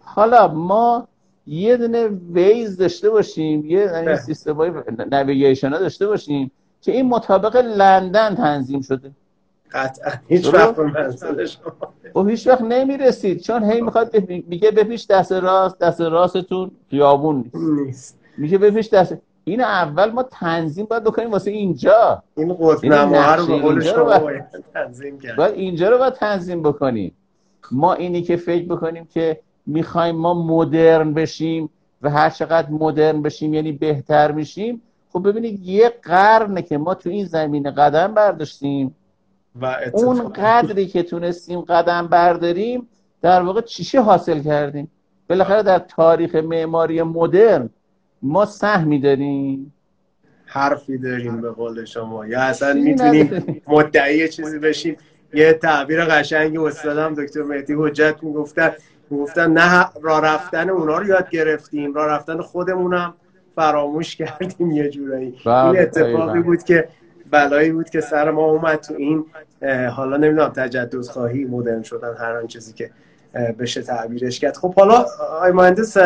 حالا 0.00 0.48
ما 0.48 1.08
یه 1.46 1.76
دونه 1.76 2.06
ویز 2.32 2.76
داشته 2.76 3.10
باشیم 3.10 3.64
یه 3.66 3.86
بله. 3.86 4.16
سیستم 4.16 4.84
نویگیشن 5.12 5.72
ها 5.72 5.78
داشته 5.78 6.06
باشیم 6.06 6.50
که 6.80 6.92
این 6.92 7.08
مطابق 7.08 7.56
لندن 7.56 8.34
تنظیم 8.34 8.80
شده. 8.80 9.10
قطعا. 9.72 10.12
هیچ 10.28 10.54
وقت 10.54 10.78
منزل 10.78 11.46
شما. 11.46 11.72
خب 12.14 12.28
هیچ 12.28 12.46
وقت 12.46 12.60
نمی‌رسید. 12.60 13.40
چون 13.40 13.70
هی 13.70 13.80
می‌خواد 13.80 14.16
میگه 14.28 14.70
بپیش 14.70 15.06
دست 15.06 15.32
راست 15.32 15.78
دست 15.78 16.00
راستتون 16.00 16.70
خیابون 16.90 17.50
نیست. 17.54 18.18
میگه 18.38 18.58
بپیش 18.58 18.88
دست 18.88 19.16
این 19.44 19.60
اول 19.60 20.10
ما 20.10 20.22
تنظیم 20.22 20.86
باید 20.86 21.04
بکنیم 21.04 21.30
واسه 21.30 21.50
اینجا. 21.50 22.22
این 22.36 22.54
قطنما 22.54 23.34
رو 23.34 23.46
به 23.46 23.58
قول 23.58 23.80
شما 23.80 24.18
باید 24.18 24.44
تنظیم 24.74 25.18
کرد. 25.18 25.36
باید 25.36 25.54
اینجا 25.54 25.90
رو 25.90 25.98
باید 25.98 26.12
تنظیم 26.12 26.62
بکنیم. 26.62 27.12
ما 27.70 27.94
اینی 27.94 28.22
که 28.22 28.36
فکر 28.36 28.64
بکنیم 28.64 29.04
که 29.04 29.40
می‌خوایم 29.66 30.16
ما 30.16 30.34
مدرن 30.34 31.14
بشیم 31.14 31.70
و 32.02 32.10
هر 32.10 32.30
چقدر 32.30 32.70
مدرن 32.70 33.22
بشیم 33.22 33.54
یعنی 33.54 33.72
بهتر 33.72 34.32
میشیم 34.32 34.82
خب 35.12 35.28
ببینید 35.28 35.68
یه 35.68 35.92
قرنه 36.02 36.62
که 36.62 36.78
ما 36.78 36.94
تو 36.94 37.10
این 37.10 37.24
زمینه 37.24 37.70
قدم 37.70 38.14
برداشتیم. 38.14 38.94
و 39.62 39.76
اون 39.92 40.28
قدری 40.28 40.86
که 40.86 41.02
تونستیم 41.02 41.60
قدم 41.60 42.06
برداریم 42.06 42.88
در 43.22 43.42
واقع 43.42 43.60
چیشه 43.60 44.00
حاصل 44.00 44.42
کردیم. 44.42 44.90
بالاخره 45.28 45.62
در 45.62 45.78
تاریخ 45.78 46.34
معماری 46.34 47.02
مدرن 47.02 47.70
ما 48.22 48.46
سهمی 48.46 49.00
داریم. 49.00 49.74
حرفی 50.46 50.98
داریم 50.98 51.40
به 51.40 51.50
قول 51.50 51.84
شما. 51.84 52.26
یا 52.26 52.40
اصلا 52.40 52.72
می‌تونیم 52.72 53.62
مدعی 53.66 54.28
چیزی 54.28 54.58
بشیم. 54.58 54.96
یه 55.34 55.52
تعبیر 55.52 56.04
قشنگی 56.04 56.58
استادم 56.58 57.14
دکتر 57.14 57.42
مهدی 57.42 57.74
حجت 57.78 58.16
می‌گفتن. 58.22 58.72
می‌گفتن 59.10 59.52
نه 59.52 59.86
راه 60.02 60.24
رفتن 60.24 60.70
اونا 60.70 60.98
رو 60.98 61.06
یاد 61.06 61.30
گرفتیم. 61.30 61.94
راه 61.94 62.06
رفتن 62.06 62.40
خودمونم 62.40 63.14
فراموش 63.56 64.16
کردیم 64.16 64.70
یه 64.70 64.88
جورایی. 64.88 65.34
بله، 65.46 65.64
این 65.64 65.78
اتفاقی 65.78 66.40
بود 66.40 66.62
که 66.62 66.88
بلایی 67.30 67.72
بود 67.72 67.90
که 67.90 68.00
سر 68.00 68.30
ما 68.30 68.50
اومد 68.50 68.80
تو 68.80 68.94
این 68.94 69.24
حالا 69.90 70.16
نمی‌دونم 70.16 70.48
تجدد 70.48 71.00
خواهی 71.00 71.44
مدرن 71.44 71.82
شدن 71.82 72.14
هر 72.18 72.36
آن 72.36 72.46
چیزی 72.46 72.72
که 72.72 72.90
بشه 73.58 73.82
تعبیرش 73.82 74.40
کرد. 74.40 74.56
خب 74.56 74.74
حالا 74.74 75.06
آی 75.40 75.52
مهندس 75.52 75.96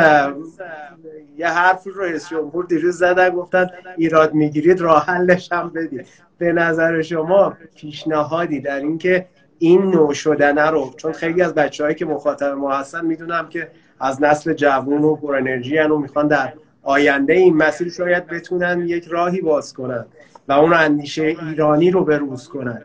یه 1.36 1.48
حرفی 1.48 1.90
رو 1.90 2.02
رئیس 2.02 2.28
جمهور 2.28 2.64
دیروز 2.64 2.98
زدن 2.98 3.30
گفتن 3.30 3.66
ایراد 3.96 4.34
می‌گیرید 4.34 4.80
راه 4.80 5.06
حلش 5.06 5.52
هم 5.52 5.68
بدید. 5.68 6.06
به 6.38 6.52
نظر 6.52 7.02
شما 7.02 7.56
پیشنهادی 7.76 8.60
در 8.60 8.76
اینکه 8.76 9.26
این 9.58 9.82
نوع 9.82 10.14
شدنه 10.14 10.70
رو 10.70 10.94
چون 10.96 11.12
خیلی 11.12 11.42
از 11.42 11.54
بچههایی 11.54 11.96
که 11.96 12.06
مخاطب 12.06 12.52
ما 12.52 12.72
هستن 12.72 13.04
می‌دونم 13.06 13.48
که 13.48 13.68
از 14.00 14.22
نسل 14.22 14.52
جوون 14.52 15.04
و 15.04 15.16
پر 15.16 15.36
انرژی 15.36 15.78
و 15.78 15.98
می‌خوان 15.98 16.28
در 16.28 16.52
آینده 16.82 17.32
این 17.32 17.56
مسیر 17.56 17.90
شاید 17.90 18.26
بتونن 18.26 18.80
یک 18.80 19.06
راهی 19.06 19.40
باز 19.40 19.72
کنن. 19.72 20.04
و 20.48 20.52
اون 20.52 20.72
اندیشه 20.72 21.22
ایرانی 21.22 21.90
رو 21.90 22.04
بروز 22.04 22.48
کنن. 22.48 22.82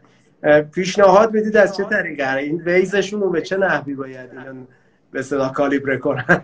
پیشنهاد 0.74 1.32
بدید 1.32 1.58
از 1.58 1.78
چه 1.78 1.84
طریقه؟ 1.84 2.38
این 2.38 2.62
ویزشون 2.62 3.22
رو 3.22 3.30
به 3.30 3.42
چه 3.42 3.58
نحوی 3.58 3.96
باید 3.96 4.30
اینو 4.32 4.64
به 5.12 5.22
صدا 5.22 5.50
کالیبره 5.50 5.98
کنن؟ 5.98 6.42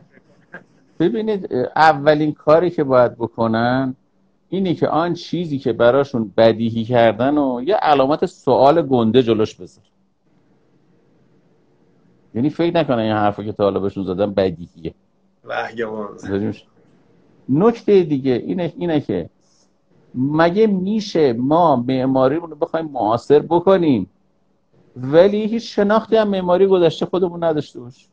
ببینید 0.99 1.54
اولین 1.75 2.34
کاری 2.34 2.69
که 2.69 2.84
باید 2.84 3.15
بکنن 3.15 3.95
اینه 4.49 4.73
که 4.75 4.88
آن 4.88 5.13
چیزی 5.13 5.60
که 5.60 5.73
براشون 5.73 6.34
بدیهی 6.38 6.84
کردن 6.84 7.38
و 7.38 7.62
یه 7.65 7.75
علامت 7.75 8.25
سوال 8.25 8.82
گنده 8.82 9.23
جلوش 9.23 9.56
بذار. 9.56 9.84
یعنی 12.36 12.49
فکر 12.49 12.75
نکنن 12.75 12.99
این 12.99 13.12
حرفا 13.12 13.43
که 13.43 13.51
تا 13.51 13.63
حالا 13.63 13.80
بهشون 13.80 14.04
زدن 14.04 14.34
بدیهیه. 14.34 14.93
نکته 17.49 18.04
دیگه 18.04 18.32
اینه, 18.32 18.73
اینه 18.78 18.99
که 18.99 19.30
مگه 20.17 20.67
میشه 20.67 21.34
ما 21.34 21.75
معماری 21.75 22.36
رو 22.36 22.47
بخوایم 22.47 22.86
معاصر 22.86 23.39
بکنیم؟ 23.39 24.10
ولی 24.97 25.45
هیچ 25.45 25.75
شناختی 25.75 26.15
هم 26.15 26.28
معماری 26.28 26.67
گذشته 26.67 27.06
خودمون 27.06 27.43
نداشته 27.43 27.80
باشیم. 27.80 28.10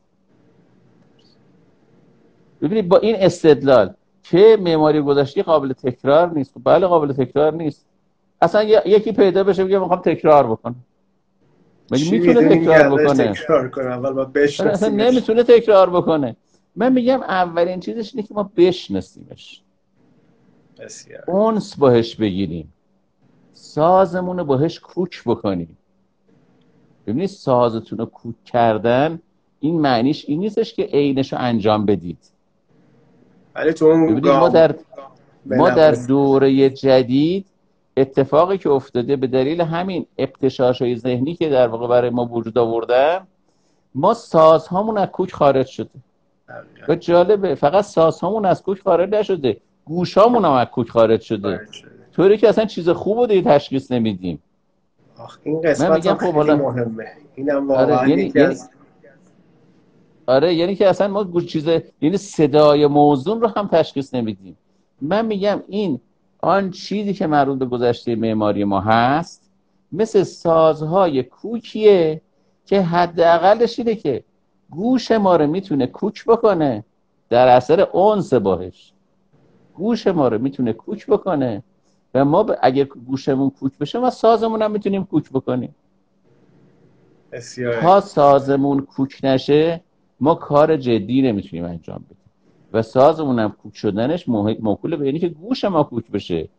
ببینید 2.61 2.89
با 2.89 2.97
این 2.97 3.15
استدلال 3.19 3.93
که 4.23 4.57
معماری 4.61 5.01
گذشته 5.01 5.43
قابل 5.43 5.73
تکرار 5.73 6.31
نیست. 6.33 6.53
خب 6.53 6.61
بله 6.63 6.87
قابل 6.87 7.13
تکرار 7.13 7.53
نیست. 7.53 7.85
اصلا 8.41 8.63
یکی 8.63 9.11
پیدا 9.11 9.43
بشه 9.43 9.65
بگه 9.65 9.79
می‌خوام 9.79 9.99
تکرار 9.99 10.47
بکنم. 10.51 10.75
مگه 11.91 12.11
می‌تونه 12.11 12.49
تکرار 12.49 12.89
بکنه؟ 12.89 13.33
تکرار 13.33 13.69
کنه؟ 13.69 13.85
اول 13.85 14.27
اصلا 14.69 14.89
نمی‌تونه 14.89 15.43
تکرار 15.43 15.89
بکنه. 15.89 16.35
من 16.75 16.93
میگم 16.93 17.21
اولین 17.21 17.79
چیزش 17.79 18.15
اینه 18.15 18.27
که 18.27 18.33
ما 18.33 18.51
بشناسیمش. 18.57 19.62
اونس 21.27 21.75
باهش 21.75 22.15
بگیریم. 22.15 22.73
سازمون 23.53 24.37
رو 24.37 24.43
باهش 24.43 24.79
کوک 24.79 25.23
بکنیم. 25.25 25.77
ببینید 27.07 27.29
سازتون 27.29 27.97
رو 27.97 28.05
کوک 28.05 28.35
کردن 28.45 29.19
این 29.59 29.79
معنیش 29.79 30.25
این 30.27 30.39
نیستش 30.39 30.73
که 30.73 30.83
عینش 30.83 31.33
رو 31.33 31.39
انجام 31.41 31.85
بدید. 31.85 32.17
ولی 33.55 33.73
تو 33.73 33.95
ما 33.95 34.49
در 34.49 34.75
ما 35.45 35.69
در 35.69 35.91
دوره 35.91 36.69
جدید 36.69 37.45
اتفاقی 37.97 38.57
که 38.57 38.69
افتاده 38.69 39.15
به 39.15 39.27
دلیل 39.27 39.61
همین 39.61 40.05
اقتشاش 40.17 40.81
های 40.81 40.95
ذهنی 40.95 41.35
که 41.35 41.49
در 41.49 41.67
واقع 41.67 41.87
برای 41.87 42.09
ما 42.09 42.25
وجود 42.25 42.57
آوردن 42.57 43.27
ما 43.95 44.13
سازهامون 44.13 44.97
از 44.97 45.07
کوک 45.09 45.33
خارج 45.33 45.65
شده. 45.65 45.89
و 46.87 46.95
جالبه 46.95 47.55
فقط 47.55 47.83
سازهامون 47.83 48.45
از 48.45 48.63
کوک 48.63 48.81
خارج 48.81 49.09
نشده. 49.09 49.57
گوشامون 49.85 50.45
هم 50.45 50.51
از 50.51 50.67
کوک 50.67 50.89
خارج 50.89 51.21
شده. 51.21 51.61
طوری 52.15 52.37
که 52.37 52.49
اصلا 52.49 52.65
چیز 52.65 52.89
خوب 52.89 53.17
رو 53.17 53.27
دیگه 53.27 53.41
تشخیص 53.41 53.91
نمیدیم. 53.91 54.39
آخ 55.17 55.37
این 55.43 55.61
قسمت 55.61 56.07
هم 56.07 56.17
خب 56.17 56.41
خیلی 56.41 56.55
مهمه. 56.55 57.05
اینم 57.35 57.67
واقعا 57.67 57.97
آره 57.97 58.09
یعنی, 58.09 58.31
یعنی... 58.35 58.55
آره 60.25 60.53
یعنی 60.53 60.75
که 60.75 60.89
اصلا 60.89 61.07
ما 61.07 61.23
گوش 61.23 61.45
چیز 61.45 61.67
یعنی 62.01 62.17
صدای 62.17 62.87
موضوع 62.87 63.39
رو 63.39 63.47
هم 63.47 63.67
تشخیص 63.67 64.13
نمیدیم. 64.13 64.57
من 65.01 65.25
میگم 65.25 65.63
این 65.67 65.99
آن 66.41 66.71
چیزی 66.71 67.13
که 67.13 67.27
مربوط 67.27 67.59
به 67.59 67.65
گذشته 67.65 68.15
معماری 68.15 68.63
ما 68.63 68.81
هست 68.81 69.49
مثل 69.91 70.23
سازهای 70.23 71.23
کوکیه 71.23 72.21
که 72.65 72.81
حداقلش 72.81 73.79
اینه 73.79 73.95
که 73.95 74.23
گوش 74.69 75.11
ما 75.11 75.35
رو 75.35 75.47
می‌تونه 75.47 75.87
کوک 75.87 76.25
بکنه 76.25 76.83
در 77.29 77.47
اثر 77.47 77.81
اونس 77.81 78.33
باهش. 78.33 78.92
گوش 79.75 80.07
ما 80.07 80.27
رو 80.27 80.37
می‌تونه 80.37 80.73
کوک 80.73 81.07
بکنه. 81.07 81.63
و 82.13 82.25
ما 82.25 82.45
اگر 82.61 82.83
گوشمون 82.83 83.49
کوک 83.49 83.77
بشه 83.77 83.99
ما 83.99 84.09
سازمون 84.09 84.61
هم 84.61 84.71
می‌تونیم 84.71 85.03
کوک 85.03 85.29
بکنیم. 85.29 85.75
تا 87.81 88.01
سازمون 88.01 88.79
کوک 88.79 89.19
نشه 89.23 89.81
ما 90.19 90.35
کار 90.35 90.77
جدی 90.77 91.21
نمی‌تونیم 91.21 91.65
انجام 91.65 92.03
بدیم. 92.05 92.17
و 92.73 92.81
سازمون 92.81 93.39
هم 93.39 93.51
کوک 93.63 93.75
شدنش 93.75 94.29
موکول 94.29 94.95
به 94.95 95.05
یعنی 95.05 95.19
که 95.19 95.29
گوش 95.29 95.65
ما 95.65 95.83
کوک 95.83 96.11
بشه. 96.11 96.49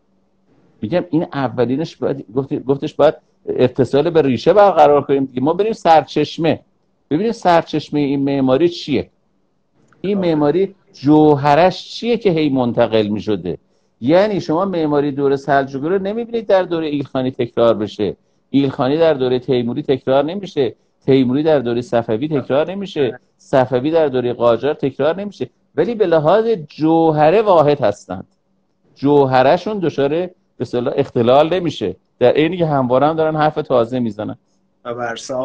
میگم 0.83 1.05
این 1.11 1.27
اولینش 1.33 1.97
باید 1.97 2.27
گفتش 2.67 2.95
باید 2.95 3.15
اتصال 3.47 4.11
به 4.11 4.23
ریشه 4.23 4.53
برقرار 4.53 5.03
کنیم 5.03 5.33
ما 5.41 5.53
بریم 5.53 5.73
سرچشمه. 5.73 6.61
ببینیم 7.11 7.33
سرچشمه 7.33 8.01
این 8.01 8.23
معماری 8.23 8.69
چیه. 8.69 9.11
این 10.01 10.19
معماری 10.19 10.75
جوهرش 10.95 11.89
چیه 11.89 12.17
که 12.17 12.31
هی 12.31 12.49
منتقل 12.49 13.07
می‌شده؟ 13.07 13.59
یعنی 14.01 14.41
شما 14.41 14.65
معماری 14.65 15.13
دوره 15.13 15.37
سلجوقی 15.37 15.89
رو 15.89 15.99
نمی‌بینید 15.99 16.47
در 16.47 16.63
دوره 16.63 16.87
ایلخانی 16.87 17.31
تکرار 17.31 17.75
بشه. 17.75 18.17
ایلخانی 18.51 18.97
در 18.97 19.15
دوره 19.15 19.39
تیموری 19.39 19.83
تکرار 19.83 20.25
نمیشه. 20.25 20.75
تیموری 21.07 21.43
در 21.43 21.59
دوره 21.59 21.81
صفوی 21.81 22.29
تکرار 22.29 22.71
نمیشه. 22.71 23.19
صفوی 23.39 23.91
در 23.91 24.09
دوره 24.09 24.33
قاجار 24.33 24.75
تکرار 24.75 25.21
نمیشه. 25.21 25.51
ولی 25.77 25.95
به 25.95 26.07
لحاظ 26.07 26.47
جوهره 26.69 27.43
واحد 27.43 27.81
هستند. 27.81 28.27
جوهرشون 28.95 29.79
دچار 29.79 30.09
به 30.09 30.67
اختلال 30.97 31.55
نمیشه. 31.55 31.97
در 32.19 32.33
عینی 32.33 32.57
که 32.57 32.67
همواره 32.67 33.07
هم 33.07 33.17
دارن 33.17 33.37
حرف 33.37 33.55
تازه 33.55 33.99
می‌زنن. 33.99 34.37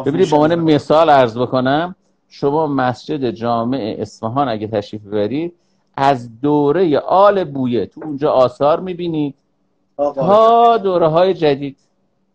ببینید 0.06 0.30
به 0.30 0.36
عنوان 0.36 0.54
مثال 0.54 1.10
عرض 1.10 1.38
بکنم 1.38 1.94
شما 2.32 2.66
مسجد 2.66 3.30
جامع 3.30 3.96
اصفهان 3.98 4.48
اگه 4.48 4.66
تشریف 4.66 5.02
ببرید 5.02 5.54
از 5.96 6.40
دوره 6.40 6.98
آل 6.98 7.44
بویه 7.44 7.86
تو 7.86 8.04
اونجا 8.04 8.30
آثار 8.32 8.80
می‌بینید. 8.80 9.34
تا 9.96 10.76
دوره 10.76 11.06
های 11.06 11.34
جدید. 11.34 11.76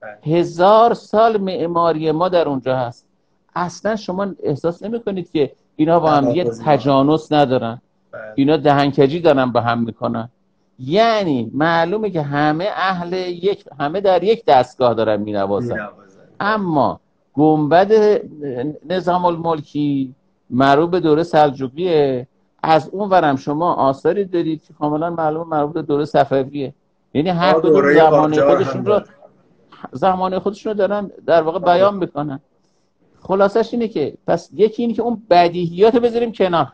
بله. 0.01 0.35
هزار 0.37 0.93
سال 0.93 1.37
معماری 1.37 2.11
ما 2.11 2.29
در 2.29 2.47
اونجا 2.47 2.77
هست. 2.77 3.07
اصلا 3.55 3.95
شما 3.95 4.27
احساس 4.43 4.83
نمی 4.83 4.99
کنید 4.99 5.31
که 5.31 5.51
اینا 5.75 5.99
با 5.99 6.09
هم 6.11 6.31
یه 6.31 6.43
تجانس 6.43 7.31
ندارن. 7.31 7.81
بله. 8.11 8.21
اینا 8.35 8.57
دهنکجی 8.57 9.19
دارن 9.19 9.51
با 9.51 9.61
هم 9.61 9.83
می‌کنن. 9.83 10.29
یعنی 10.79 11.51
معلومه 11.53 12.09
که 12.09 12.21
همه 12.21 12.67
اهل 12.75 13.13
یک 13.13 13.65
همه 13.79 14.01
در 14.01 14.23
یک 14.23 14.45
دستگاه 14.45 14.93
دارن 14.93 15.15
مینوازن. 15.15 15.89
اما 16.39 16.99
گنبد 17.37 17.91
نظام 18.89 19.25
الملکی 19.25 20.15
مربوط 20.49 20.89
به 20.89 20.99
دوره 20.99 21.23
سلجوقیه. 21.23 22.27
از 22.63 22.89
اون 22.89 23.09
ورم 23.09 23.35
شما 23.35 23.73
آثاری 23.73 24.25
دارید 24.25 24.63
که 24.63 24.73
کاملا 24.73 25.09
معلوم 25.09 25.47
مربوط 25.47 25.73
به 25.73 25.81
دوره 25.81 26.05
صفویه. 26.05 26.73
یعنی 27.13 27.29
هر 27.29 27.53
کدوم 27.53 27.93
زمانه 27.93 28.41
خودشون 28.41 28.85
رو 28.85 29.01
زمانه 29.91 30.39
خودشون 30.39 30.71
رو 30.71 30.77
دارن 30.77 31.11
در 31.25 31.41
واقع 31.41 31.59
بیان 31.59 31.97
می‌کنن. 31.97 32.39
خلاصش 33.21 33.73
اینه 33.73 33.87
که 33.87 34.13
پس 34.27 34.49
یکی 34.53 34.81
اینه 34.83 34.93
که 34.93 35.01
اون 35.01 35.21
بدیهیات 35.29 35.95
بذاریم 35.95 36.31
کنار. 36.31 36.71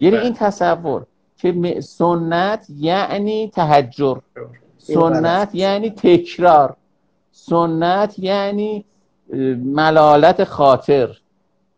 یعنی 0.00 0.16
این 0.16 0.34
تصور 0.34 1.06
که 1.36 1.80
سنت 1.80 2.66
یعنی 2.78 3.50
تحجر 3.54 4.18
سنت 4.78 5.54
یعنی 5.54 5.90
تکرار. 5.90 6.76
سنت 7.32 8.18
یعنی 8.18 8.84
ملالت 9.58 10.44
خاطر. 10.44 11.18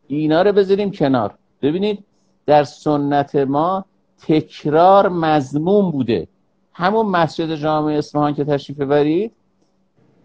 اینا 0.06 0.42
رو 0.42 0.52
بذاریم 0.52 0.90
کنار. 0.90 1.34
ببینید 1.62 2.04
در 2.46 2.64
سنت 2.64 3.36
ما 3.36 3.84
تکرار 4.22 5.08
مضمون 5.08 5.90
بوده. 5.90 6.28
همون 6.72 7.06
مسجد 7.06 7.54
جامع 7.54 7.92
اصفهان 7.92 8.34
که 8.34 8.44
تشریف 8.44 8.80
برید 8.80 9.32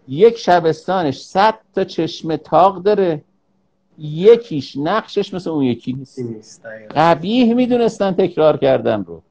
یک 0.08 0.36
شبستانش 0.36 1.20
صد 1.20 1.54
تا 1.74 1.84
چشم 1.84 2.36
تاق 2.36 2.82
داره. 2.82 3.22
یکیش 3.98 4.76
نقشش 4.76 5.34
مثل 5.34 5.50
اون 5.50 5.64
یکی 5.64 5.92
نیست. 5.92 6.66
قبیه 6.96 7.54
می‌دونستن 7.54 8.12
تکرار 8.12 8.56
کردن 8.56 9.04
رو. 9.04 9.22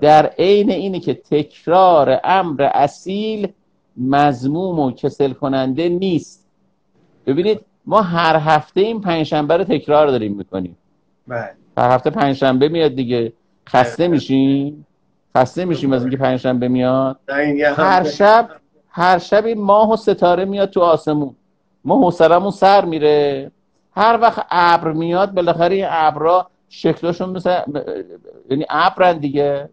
در 0.00 0.26
عین 0.26 0.70
اینه 0.70 1.00
که 1.00 1.14
تکرار 1.14 2.20
امر 2.24 2.70
اصیل 2.74 3.48
مضموم 3.96 4.78
و 4.78 4.90
کسل 4.90 5.32
کننده 5.32 5.88
نیست. 5.88 6.46
ببینید 7.26 7.60
ما 7.86 8.02
هر 8.02 8.36
هفته 8.36 8.80
این 8.80 9.00
پنجشنبه 9.00 9.56
رو 9.56 9.64
تکرار 9.64 10.06
داریم 10.06 10.32
می‌کنیم. 10.32 10.76
بله. 11.28 11.50
هر 11.78 11.90
هفته 11.90 12.10
پنجشنبه 12.10 12.68
میاد 12.68 12.94
دیگه. 12.94 13.32
خسته 13.68 14.08
میشیم 14.08 14.86
خسته 15.36 15.64
میشیم 15.64 15.92
از 15.92 16.02
اینکه 16.02 16.16
پنجشنبه 16.16 16.68
میاد؟ 16.68 17.18
هر 17.76 18.04
شب 18.04 18.50
هر 18.88 19.18
شب 19.18 19.46
این 19.46 19.60
ماه 19.60 19.92
و 19.92 19.96
ستاره 19.96 20.44
میاد 20.44 20.70
تو 20.70 20.80
آسمون. 20.80 21.34
ما 21.84 21.98
حوصلمون 21.98 22.50
سر 22.50 22.84
میره. 22.84 23.50
هر 23.96 24.18
وقت 24.22 24.46
ابر 24.50 24.92
میاد 24.92 25.34
بالاخره 25.34 25.74
این 25.74 25.86
ابرا 25.88 26.50
شکلشون 26.68 27.30
مثل 27.30 27.60
یعنی 28.50 28.66
ابرن 28.70 29.18
دیگه. 29.18 29.52
بله 29.52 29.68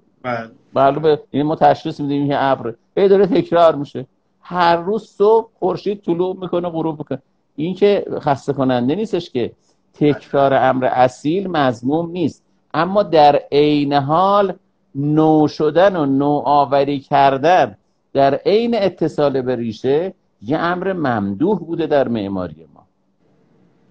معلومه. 0.74 1.20
یعنی 1.34 1.48
ما 1.48 1.56
تشخیص 1.56 2.00
میدیم 2.00 2.22
این 2.22 2.34
ابر. 2.36 2.74
هی 2.98 3.08
داره 3.08 3.26
تکرار 3.26 3.76
میشه. 3.76 4.06
هر 4.42 4.76
روز 4.76 5.04
صبح 5.04 5.50
خورشید 5.60 6.02
طلوع 6.02 6.38
می‌کنه 6.42 6.70
غروب 6.70 7.00
می‌کنه. 7.00 7.22
این 7.56 7.76
که 7.76 8.06
خسته 8.20 8.54
کننده 8.54 8.96
نیستش 8.96 9.30
که 9.30 9.52
تکرار 9.94 10.54
امر 10.54 10.86
اصیل 10.86 11.48
مضموم 11.48 12.12
نیست. 12.12 12.44
اما 12.74 13.04
در 13.04 13.42
عین 13.52 13.94
حال 13.94 14.54
نو 14.96 15.48
شدن 15.48 15.96
و 15.96 16.06
نوآوری 16.06 17.00
کردن 17.00 17.78
در 18.14 18.36
عین 18.36 18.76
اتصال 18.76 19.42
به 19.42 19.56
ریشه 19.56 20.14
یه 20.42 20.58
امر 20.58 20.94
ممدوح 20.94 21.60
بوده 21.60 21.88
در 21.88 22.08
معماری 22.08 22.68
ما. 22.74 22.86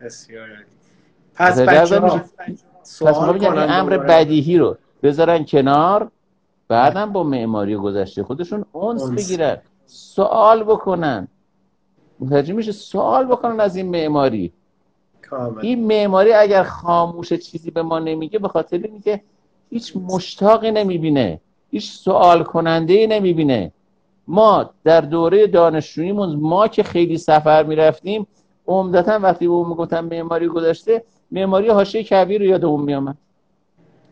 بسیار 0.00 0.48
پس 1.34 1.60
بچه 1.60 2.00
پس 2.00 3.02
ما 3.02 3.32
این 3.32 3.58
امر 3.58 3.98
بدیهی 3.98 4.58
رو. 4.58 4.76
بذارن 5.02 5.44
کنار. 5.44 6.10
بعدم 6.70 7.12
با 7.12 7.22
معماری 7.22 7.76
گذشته 7.76 8.22
خودشون 8.22 8.64
اونس 8.72 9.10
بگیرن. 9.10 9.56
سوال 9.86 10.64
بکنن. 10.64 11.28
متوجه 12.20 12.52
میشه 12.52 12.72
سوال 12.72 13.24
بکنن 13.24 13.60
از 13.60 13.76
این 13.76 13.88
معماری. 13.88 14.52
این 15.62 15.86
معماری 15.86 16.32
اگر 16.32 16.62
خاموش 16.62 17.32
چیزی 17.32 17.70
به 17.70 17.82
ما 17.82 17.98
نمیگه 17.98 18.38
به 18.38 18.48
خاطر 18.48 18.76
اینکه 18.76 19.20
هیچ 19.70 19.96
مشتاقی 19.96 20.70
نمی‌بینه. 20.70 21.40
هیچ 21.70 21.90
سوال 21.92 22.42
کننده 22.42 22.94
ای 22.94 23.06
نمی‌بینه. 23.06 23.72
ما 24.28 24.70
در 24.84 25.00
دوره 25.00 25.46
دانشجوییمون 25.46 26.36
ما 26.36 26.68
که 26.68 26.82
خیلی 26.82 27.18
سفر 27.18 27.62
می‌رفتیم 27.62 28.26
عمدتا 28.66 29.18
وقتی 29.22 29.46
به 29.46 29.52
اون 29.52 29.68
می‌گفتن 29.68 30.00
معماری 30.00 30.48
گذشته 30.48 31.04
معماری 31.30 31.68
حاشیه 31.68 32.02
کبیر 32.04 32.40
رو 32.40 32.46
یادمون 32.46 32.80
میامد 32.80 33.16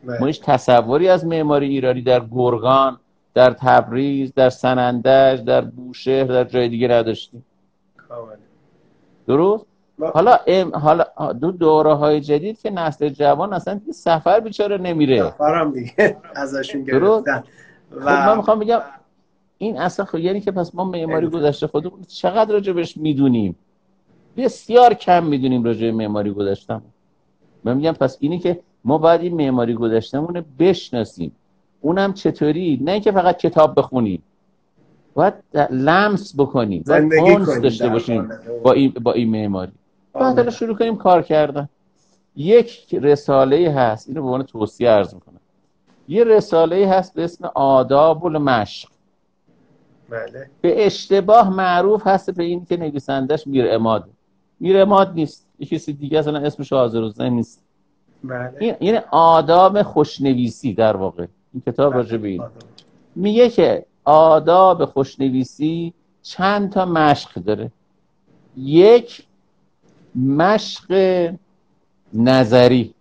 ما 0.04 0.26
هیچ 0.26 0.42
تصوری 0.42 1.08
از 1.08 1.26
معماری 1.26 1.68
ایرانی 1.68 2.02
در 2.02 2.20
گرگان 2.30 2.98
در 3.34 3.50
تبریز 3.50 4.32
در 4.34 4.50
سنندج 4.50 5.44
در 5.44 5.60
بوشهر 5.60 6.24
در 6.24 6.44
جای 6.44 6.68
دیگه 6.68 6.88
نداشتیم. 6.88 7.44
درست؟ 9.26 9.66
حالا 10.14 10.38
ام 10.46 10.76
حالا 10.76 11.04
دو 11.40 11.52
دوره 11.52 11.94
های 11.94 12.20
جدید 12.20 12.60
که 12.60 12.70
نسل 12.70 13.08
جوان 13.08 13.52
اصلا 13.52 13.74
دیگه 13.74 13.92
سفر 13.92 14.40
بیچاره 14.40 14.78
نمیره. 14.78 15.30
سفرم 15.30 15.72
دیگه 15.72 16.16
ازشون 16.34 16.84
گرفتن. 16.84 17.44
و 17.90 18.00
خب 18.00 18.28
من 18.28 18.36
می‌خوام 18.36 18.58
بگم 18.58 18.80
این 19.58 19.78
اصلا 19.78 20.04
خب 20.04 20.18
یعنی 20.18 20.40
که 20.40 20.50
پس 20.50 20.74
ما 20.74 20.84
معماری 20.84 21.26
گذشته 21.26 21.66
خودمون 21.66 22.02
چقدر 22.02 22.52
راجبش 22.52 22.96
می‌دونیم؟ 22.96 23.56
بسیار 24.36 24.94
کم 24.94 25.24
می‌دونیم 25.24 25.64
راجع 25.64 25.90
معماری 25.90 26.30
گذشتم 26.30 26.82
من 27.64 27.76
میگم 27.76 27.92
پس 27.92 28.16
اینی 28.20 28.38
که 28.38 28.60
ما 28.88 28.98
باید 28.98 29.20
این 29.20 29.34
معماری 29.34 29.74
گذشتمون 29.74 30.34
رو 30.34 30.42
بشناسیم. 30.58 31.32
اونم 31.80 32.12
چطوری؟ 32.12 32.80
نه 32.82 32.92
اینکه 32.92 33.12
فقط 33.12 33.36
کتاب 33.36 33.78
بخونیم. 33.78 34.22
باید 35.14 35.34
لمس 35.70 36.34
بکنیم. 36.38 36.84
باید 36.86 37.62
داشته 37.62 37.88
باشیم 37.88 38.30
با 38.62 38.72
این, 38.72 38.90
با 38.90 39.12
این 39.12 39.30
معماری. 39.30 39.72
بعد 40.14 40.50
شروع 40.50 40.76
کنیم 40.76 40.96
کار 40.96 41.22
کردن. 41.22 41.68
یک 42.36 42.94
رساله 42.94 43.70
هست. 43.70 44.08
اینو 44.08 44.20
به 44.20 44.26
عنوان 44.26 44.42
توصیه 44.42 44.90
عرض 44.90 45.14
می‌کنم. 45.14 45.40
یه 46.08 46.24
رساله 46.24 46.88
هست 46.88 47.14
به 47.14 47.24
اسم 47.24 47.50
آداب 47.54 48.26
المشق 48.26 48.88
بله. 50.10 50.50
به 50.60 50.86
اشتباه 50.86 51.50
معروف 51.50 52.06
هست 52.06 52.30
به 52.30 52.44
این 52.44 52.64
که 52.64 52.76
نویسندش 52.76 53.46
میر 53.46 53.66
اماد 53.70 54.08
میر 54.60 54.78
اماد 54.78 55.12
نیست. 55.14 55.46
یه 55.58 55.66
کسی 55.66 55.92
دیگه 55.92 56.18
اصلا 56.18 56.38
اسمش 56.38 56.72
حاضر 56.72 57.28
نیست. 57.28 57.67
بله. 58.24 58.52
این 58.60 58.74
یعنی 58.80 58.98
آداب 59.10 59.82
خوشنویسی 59.82 60.74
در 60.74 60.96
واقع. 60.96 61.26
این 61.54 61.62
کتاب 61.66 61.92
بله. 61.92 62.02
راجع 62.02 62.16
به 62.16 62.28
این. 62.28 62.42
میگه 63.16 63.50
که 63.50 63.84
آداب 64.04 64.84
خوشنویسی 64.84 65.92
چند 66.22 66.72
تا 66.72 66.84
مشق 66.84 67.34
داره. 67.34 67.70
یک 68.56 69.26
مشق 70.14 70.92
نظری. 72.14 72.94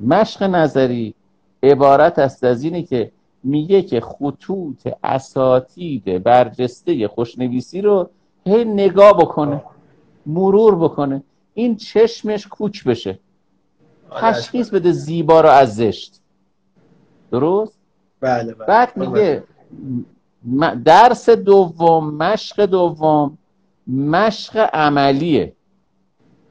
مشق 0.00 0.42
نظری 0.42 1.14
عبارت 1.62 2.18
است 2.18 2.44
از 2.44 2.64
اینه 2.64 2.82
که 2.82 3.10
میگه 3.44 3.82
که 3.82 4.00
خطوط 4.00 4.88
اساتید 5.04 6.22
برجسته 6.22 7.08
خوشنویسی 7.08 7.80
رو 7.80 8.10
هی 8.46 8.64
نگاه 8.64 9.16
بکنه 9.18 9.62
مرور 10.26 10.76
بکنه. 10.76 11.22
این 11.54 11.76
چشمش 11.76 12.46
کوچ 12.46 12.84
بشه. 12.84 13.18
تشخیص 14.10 14.70
بده 14.70 14.92
زیبا 14.92 15.40
رو 15.40 15.48
از 15.48 15.76
زشت. 15.76 16.20
درست؟ 17.30 17.78
بله 18.20 18.54
بله. 18.54 18.66
بعد 18.66 18.96
میگه 18.96 19.42
درس 20.84 21.30
دوم 21.30 22.14
مشق 22.14 22.66
دوم 22.66 23.38
مشق 23.86 24.70
عملیه. 24.72 25.52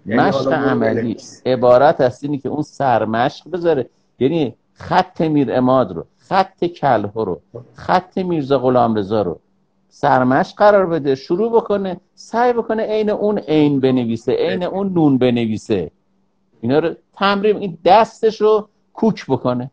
یعنی 0.06 0.22
مشق 0.22 0.54
عملی. 0.54 1.18
عبارت 1.46 2.02
است 2.02 2.24
اینی 2.24 2.38
که 2.38 2.50
اون 2.50 2.62
سرمشق 2.62 3.50
بذاره. 3.50 3.90
یعنی 4.20 4.56
خط 4.74 5.22
میر 5.22 5.54
اماد 5.54 5.92
رو 5.92 6.06
خط 6.18 6.66
کله 6.66 7.12
رو 7.16 7.42
خط 7.76 8.18
میرزا 8.18 8.60
غلام 8.60 8.96
رضا 8.96 9.22
رو. 9.22 9.40
سرمشق 9.90 10.58
قرار 10.58 10.86
بده 10.86 11.16
شروع 11.16 11.52
بکنه 11.52 11.98
سعی 12.16 12.54
بکنه 12.54 12.84
عین 12.84 13.10
اون 13.10 13.38
عین 13.38 13.80
بنویسه 13.80 14.32
عین 14.32 14.64
اون 14.64 14.94
نون 14.94 15.18
بنویسه. 15.18 15.92
اینا 16.62 16.80
رو 16.80 16.96
تمرین 17.14 17.58
این 17.58 17.78
دستش 17.86 18.42
رو 18.42 18.70
کوک 18.94 19.26
بکنه. 19.26 19.72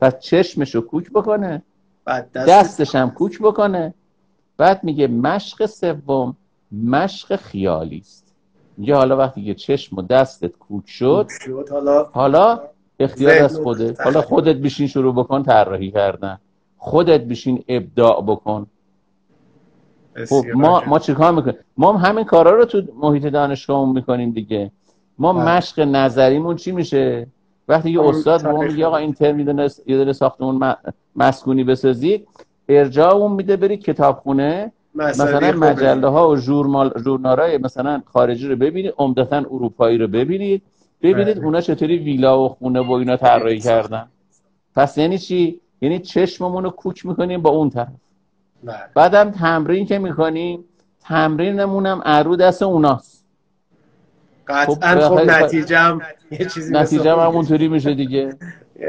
پس 0.00 0.18
چشمش 0.18 0.74
رو 0.74 0.80
کوک 0.80 1.10
بکنه. 1.10 1.62
دستش 2.34 2.94
هم 2.94 3.10
کوک 3.10 3.38
بکنه. 3.38 3.94
بعد 4.56 4.84
میگه 4.84 5.06
مشق 5.06 5.66
سوم 5.66 6.36
مشق 6.72 7.36
خیالی 7.36 7.98
است. 7.98 8.34
میگه 8.76 8.94
حالا 8.94 9.16
وقتی 9.16 9.44
که 9.44 9.54
چشم 9.54 9.96
و 9.96 10.02
دستت 10.02 10.52
کوک 10.52 10.88
شد, 10.88 11.26
حالا, 11.70 12.04
حالا 12.12 12.60
اختیار 13.00 13.42
از 13.44 13.58
خودت. 13.58 14.00
حالا 14.00 14.22
خودت 14.22 14.56
بشین 14.56 14.86
شروع 14.86 15.14
بکن 15.14 15.42
طراحی 15.42 15.90
کردن. 15.90 16.38
خودت 16.78 17.20
بشین 17.20 17.64
ابداع 17.68 18.22
بکن. 18.22 18.66
خب 20.28 20.44
ما 20.54 20.82
ما 20.86 20.98
چیکار 20.98 21.32
می‌کنیم؟ 21.32 21.56
ما 21.76 21.96
همین 21.96 22.24
کارا 22.24 22.50
رو 22.50 22.64
تو 22.64 22.82
محیط 22.96 23.26
دانشگاه 23.26 23.92
می‌کنیم 23.92 24.30
دیگه. 24.30 24.70
ما 25.20 25.32
بله. 25.32 25.56
مشق 25.56 25.80
نظریمون 25.80 26.56
چی 26.56 26.72
میشه؟ 26.72 27.26
وقتی 27.68 27.90
یه 27.90 28.00
استاد 28.00 28.46
ما 28.46 28.60
میگه 28.60 28.86
آقا 28.86 28.96
این 28.96 29.12
ترم 29.12 29.40
یه 29.86 29.96
داره 29.96 30.12
ساختمون 30.12 30.74
مسکونی 31.16 31.64
بسازید 31.64 32.28
ارجاع 32.68 33.14
اون 33.14 33.32
میده 33.32 33.56
برید 33.56 33.80
کتابخونه 33.80 34.72
مثلا 34.94 35.52
مجله 35.52 36.08
ها 36.08 36.28
و 36.28 36.36
ژورنال 36.36 37.58
مثلا 37.62 38.02
خارجی 38.06 38.48
رو 38.48 38.56
ببینید 38.56 38.94
عمدتا 38.98 39.36
اروپایی 39.36 39.98
رو 39.98 40.08
ببینید. 40.08 40.62
ببینید 41.02 41.36
بله. 41.36 41.44
اونا 41.44 41.60
چطوری 41.60 41.98
ویلا 41.98 42.44
و 42.44 42.48
خونه 42.48 42.80
و 42.80 42.92
اینا 42.92 43.16
طراحی 43.16 43.60
کردن. 43.60 44.06
پس 44.76 44.98
یعنی 44.98 45.18
چی؟ 45.18 45.60
یعنی 45.80 45.98
چشممون 45.98 46.64
رو 46.64 46.70
کوک 46.70 47.06
می‌کنیم 47.06 47.42
با 47.42 47.50
اون 47.50 47.70
طرف. 47.70 47.88
بله. 48.64 48.76
بعدم 48.94 49.30
تمرین 49.30 49.86
که 49.86 49.98
می‌کنیم 49.98 50.64
تمرینمون 51.00 51.86
هم 51.86 52.00
ارو 52.04 52.36
دست 52.36 52.62
اوناست. 52.62 53.19
قطعا 54.50 55.08
خب, 55.08 55.16
خب 55.16 55.30
نتیجه 55.30 55.78
هم 55.78 56.02
یه 56.30 56.46
چیزی 56.46 56.72
نتیجه 56.72 57.12
هم 57.12 57.18
همونطوری 57.18 57.68
میشه 57.68 57.94
دیگه. 57.94 58.36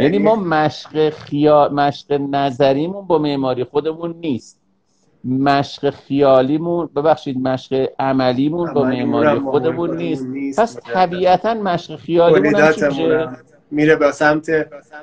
یعنی 0.02 0.18
ما 0.18 0.36
مشق 0.36 1.10
خیال 1.10 1.74
مشق 1.74 2.14
نظریمون 2.14 3.08
با 3.08 3.18
معماری 3.18 3.64
خودمون 3.64 4.16
نیست. 4.22 4.62
مشق 5.26 5.90
خیالیمون 5.90 6.90
ببخشید 6.96 7.38
مشق 7.38 7.90
عملیمون 8.00 8.74
با 8.74 8.84
معماری 8.84 9.40
خودمون 9.40 9.98
نیست. 9.98 10.60
پس 10.60 10.78
طبیعتا 10.94 11.54
مشق 11.54 11.96
خیالیمون 11.96 12.56
هم 12.56 13.38
میره 13.72 13.96
به 13.96 14.12
سمت 14.12 14.50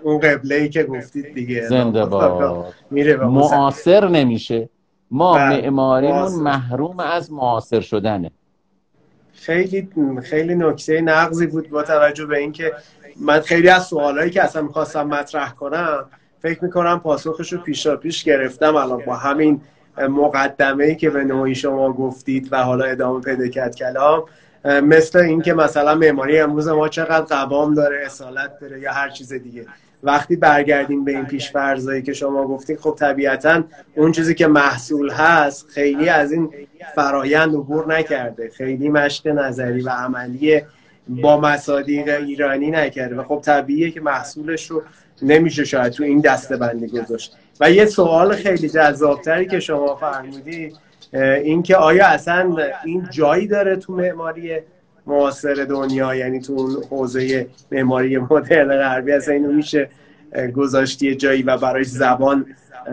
اون 0.03 0.19
قبله 0.19 0.55
ای 0.55 0.69
که 0.69 0.85
گفتید 0.85 1.35
دیگه. 1.35 1.69
زنده 1.69 2.05
با 2.13 2.67
میره 2.91 3.17
معاصر 3.17 4.09
نمیشه. 4.09 4.69
ما 5.11 5.35
بله. 5.35 5.61
معماریمون 5.61 6.33
محروم 6.33 7.01
از 7.01 7.33
معاصر 7.33 7.81
شدنه. 7.81 8.31
خیلی 9.41 9.89
خیلی 10.23 10.55
نکته 10.55 11.01
نقضی 11.01 11.47
بود 11.47 11.71
با 11.71 11.83
توجه 11.83 12.27
به 12.27 12.39
اینکه 12.39 12.73
من 13.21 13.41
خیلی 13.41 13.69
از 13.69 13.87
سوالایی 13.87 14.31
که 14.31 14.43
اصلا 14.43 14.63
می‌خواستم 14.63 15.07
مطرح 15.07 15.53
کنم 15.53 16.05
فکر 16.43 16.65
می‌کنم 16.65 17.01
پاسخش 17.01 17.53
رو 17.53 17.59
پیشا 17.59 17.97
پیش 17.97 18.25
گرفتم. 18.25 18.77
الان 18.77 19.03
با 19.07 19.17
همین 19.17 19.61
مقدمه 20.09 20.85
ای 20.85 20.97
که 20.97 21.11
به 21.11 21.25
نوعی 21.25 21.55
شما 21.55 21.93
گفتید 21.93 22.49
و 22.53 22.63
حالا 22.63 22.85
ادامه 22.85 23.21
پیدا 23.21 23.49
کرد 23.49 23.77
کلام 23.77 24.25
مثل 24.65 25.19
اینکه 25.19 25.55
مثلا 25.55 25.95
معماری 25.95 26.39
امروز 26.39 26.69
ما 26.69 26.89
چقدر 26.89 27.37
قوام 27.37 27.75
داره 27.75 28.07
اصالت 28.07 28.59
داره 28.61 28.81
یا 28.81 28.93
هر 28.93 29.09
چیز 29.09 29.33
دیگه. 29.33 29.67
وقتی 30.03 30.37
برگردیم 30.37 31.05
به 31.05 31.13
این 31.13 31.25
پیشفرزایی 31.25 32.03
که 32.03 32.13
شما 32.13 32.47
گفتید 32.47 32.81
خب 32.81 32.97
طبیعتا 32.99 33.65
اون 33.97 34.13
چیزی 34.13 34.35
که 34.35 34.47
محصول 34.47 35.11
هست 35.11 35.69
خیلی 35.69 36.09
از 36.09 36.33
این 36.33 36.51
فرایند 36.95 37.55
عبور 37.55 37.99
نکرده. 37.99 38.51
خیلی 38.57 38.89
مشق 38.89 39.27
نظری 39.27 39.81
و 39.81 39.89
عملی 39.89 40.63
با 41.09 41.41
مصادیق 41.41 42.09
ایرانی 42.09 42.71
نکرده 42.71 43.17
و 43.17 43.23
خب 43.23 43.41
طبیعیه 43.45 43.91
که 43.91 44.01
محصولش 44.01 44.71
رو 44.71 44.83
نمیشه 45.23 45.65
شاید 45.65 45.93
تو 45.93 46.05
این 46.05 46.21
دسته 46.21 46.57
بندی 46.57 46.87
گذاشت. 46.87 47.37
و 47.61 47.71
یه 47.71 47.87
سوال 47.87 48.35
خیلی 48.35 48.69
جذابتری 48.69 49.47
که 49.47 49.61
شما 49.61 49.97
فرمودید 49.97 50.77
این 51.13 51.63
که 51.63 51.77
آیا 51.77 52.07
اصلا 52.07 52.57
این 52.85 53.09
جایی 53.11 53.47
داره 53.47 53.77
تو 53.77 53.93
معماری 53.93 54.61
معاصر 55.09 55.55
دنیا 55.55 56.15
یعنی 56.15 56.41
تو 56.41 56.53
اون 56.53 56.77
حوزه 56.91 57.47
معماری 57.73 58.19
مدرن 58.19 58.77
غربی 58.77 59.13
اصلا 59.13 59.35
اینو 59.35 59.53
میشه 59.53 59.91
گذاشتی 60.55 61.15
جایی 61.15 61.43
و 61.43 61.57
برای 61.57 61.85
زبان 61.85 62.47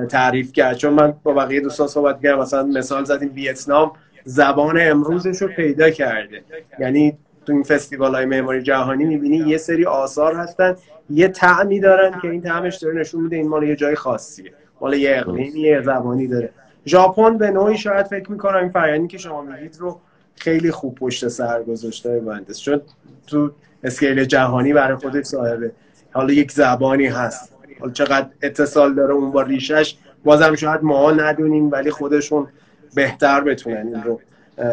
تعریف 0.09 0.51
کرد. 0.51 0.76
چون 0.78 0.93
من 0.93 1.13
با 1.24 1.34
بقیه 1.34 1.61
دوستان 1.61 1.88
صحبت 1.88 2.22
کردم 2.22 2.39
مثلا 2.39 2.63
مثال 2.63 3.03
زدیم 3.03 3.32
ویتنام 3.36 3.91
زبان 4.24 4.78
امروزش 4.82 5.41
رو 5.41 5.47
پیدا 5.47 5.89
کرده. 5.89 6.41
یعنی 6.80 7.18
تو 7.45 7.53
این 7.53 7.63
فستیوال 7.63 8.16
های 8.16 8.26
معماری 8.26 8.61
جهانی 8.61 9.05
می‌بینی 9.05 9.38
یه 9.38 9.57
سری 9.57 9.86
آثار 9.86 10.36
هستن 10.36 10.76
یه 11.09 11.28
تعمی 11.28 11.80
دارن 11.80 12.20
که 12.22 12.30
این 12.30 12.41
تعمش 12.41 12.76
داره 12.76 12.99
نشون 12.99 13.22
میده 13.24 13.36
این 13.36 13.47
مال 13.47 13.63
یه 13.63 13.76
جای 13.76 13.95
خاصیه. 13.95 14.51
مال 14.82 14.93
یه 14.93 15.18
اقلیمی 15.18 15.59
یه 15.59 15.82
زبانی 15.82 16.28
داره. 16.28 16.49
ژاپن 16.86 17.38
به 17.38 17.51
نوعی 17.51 17.78
شاید 17.78 18.05
فکر 18.05 18.32
می‌کنم 18.32 18.59
این 18.59 18.70
فرآیندی 18.70 19.07
که 19.07 19.18
شما 19.18 19.41
میگید 19.41 19.78
رو 19.80 19.99
خیلی 20.36 20.72
خوب 20.72 20.96
پشت 20.96 21.28
سر 21.28 21.64
گذاشته 21.64 22.22
مهندس. 22.26 22.60
چون 22.60 22.82
تو 23.28 23.52
اسکیل 23.84 24.26
جهانی 24.26 24.74
برای 24.74 24.96
خودش 24.96 25.26
صاحبه. 25.26 25.72
حالا 26.12 26.34
یک 26.34 26.52
زبانی 26.52 27.08
هست. 27.08 27.54
حالا 27.80 27.92
چقدر 27.92 28.28
اتصال 28.42 28.94
داره 28.94 29.14
اون 29.14 29.32
با 29.32 29.42
ریشش 29.42 29.96
بازم 30.24 30.56
شاید 30.56 30.84
ما 30.84 31.12
ندونیم 31.12 31.72
ولی 31.72 31.92
خودشون 31.92 32.48
بهتر 32.96 33.42
بتونن 33.42 33.88
این 33.88 34.04
رو 34.04 34.22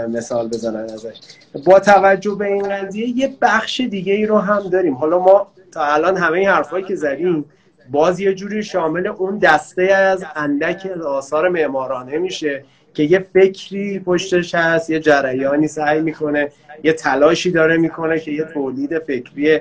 مثال 0.08 0.48
بزنن 0.48 0.84
ازش. 0.84 1.20
با 1.64 1.80
توجه 1.80 2.34
به 2.34 2.46
این 2.46 2.68
قضیه 2.68 3.08
یه 3.08 3.36
بخش 3.40 3.80
دیگه 3.80 4.12
ای 4.12 4.26
رو 4.26 4.38
هم 4.38 4.68
داریم. 4.68 4.94
حالا 4.94 5.18
ما 5.18 5.46
تا 5.72 5.84
الان 5.84 6.16
همه 6.16 6.38
این 6.38 6.48
حرفایی 6.48 6.84
که 6.84 6.94
زدیم 6.94 7.44
باز 7.90 8.20
یه 8.20 8.34
جوری 8.34 8.62
شامل 8.62 9.06
اون 9.06 9.38
دسته 9.38 9.82
از 9.82 10.24
اندک 10.36 10.86
آثار 10.86 11.48
معمارانه 11.48 12.18
میشه. 12.18 12.64
که 12.94 13.02
یه 13.02 13.18
فکری 13.34 13.98
پشتش 13.98 14.54
هست 14.54 14.90
یه 14.90 15.00
جریانی 15.00 15.68
سعی 15.68 16.00
می‌کنه 16.00 16.50
یه 16.84 16.92
تلاشی 16.92 17.50
داره 17.50 17.76
می‌کنه 17.76 18.20
که 18.20 18.30
یه 18.30 18.44
تولید 18.44 18.98
فکری 18.98 19.60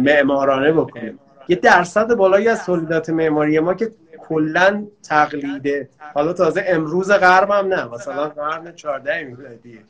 معمارانه 0.00 0.72
بکنه. 0.72 1.14
یه 1.48 1.56
درصد 1.56 2.14
بالایی 2.14 2.48
از 2.48 2.64
تولیدات 2.66 3.10
معماری 3.10 3.58
ما 3.60 3.74
که 3.74 3.90
کلا 4.18 4.86
تقلیده. 5.02 5.88
حالا 6.14 6.32
تازه 6.32 6.64
امروز 6.66 7.10
غرب 7.10 7.50
هم 7.50 7.66
نه 7.66 7.88
مثلا 7.94 8.28
قرن 8.28 8.72
14 8.74 9.24
میلادی 9.24 9.80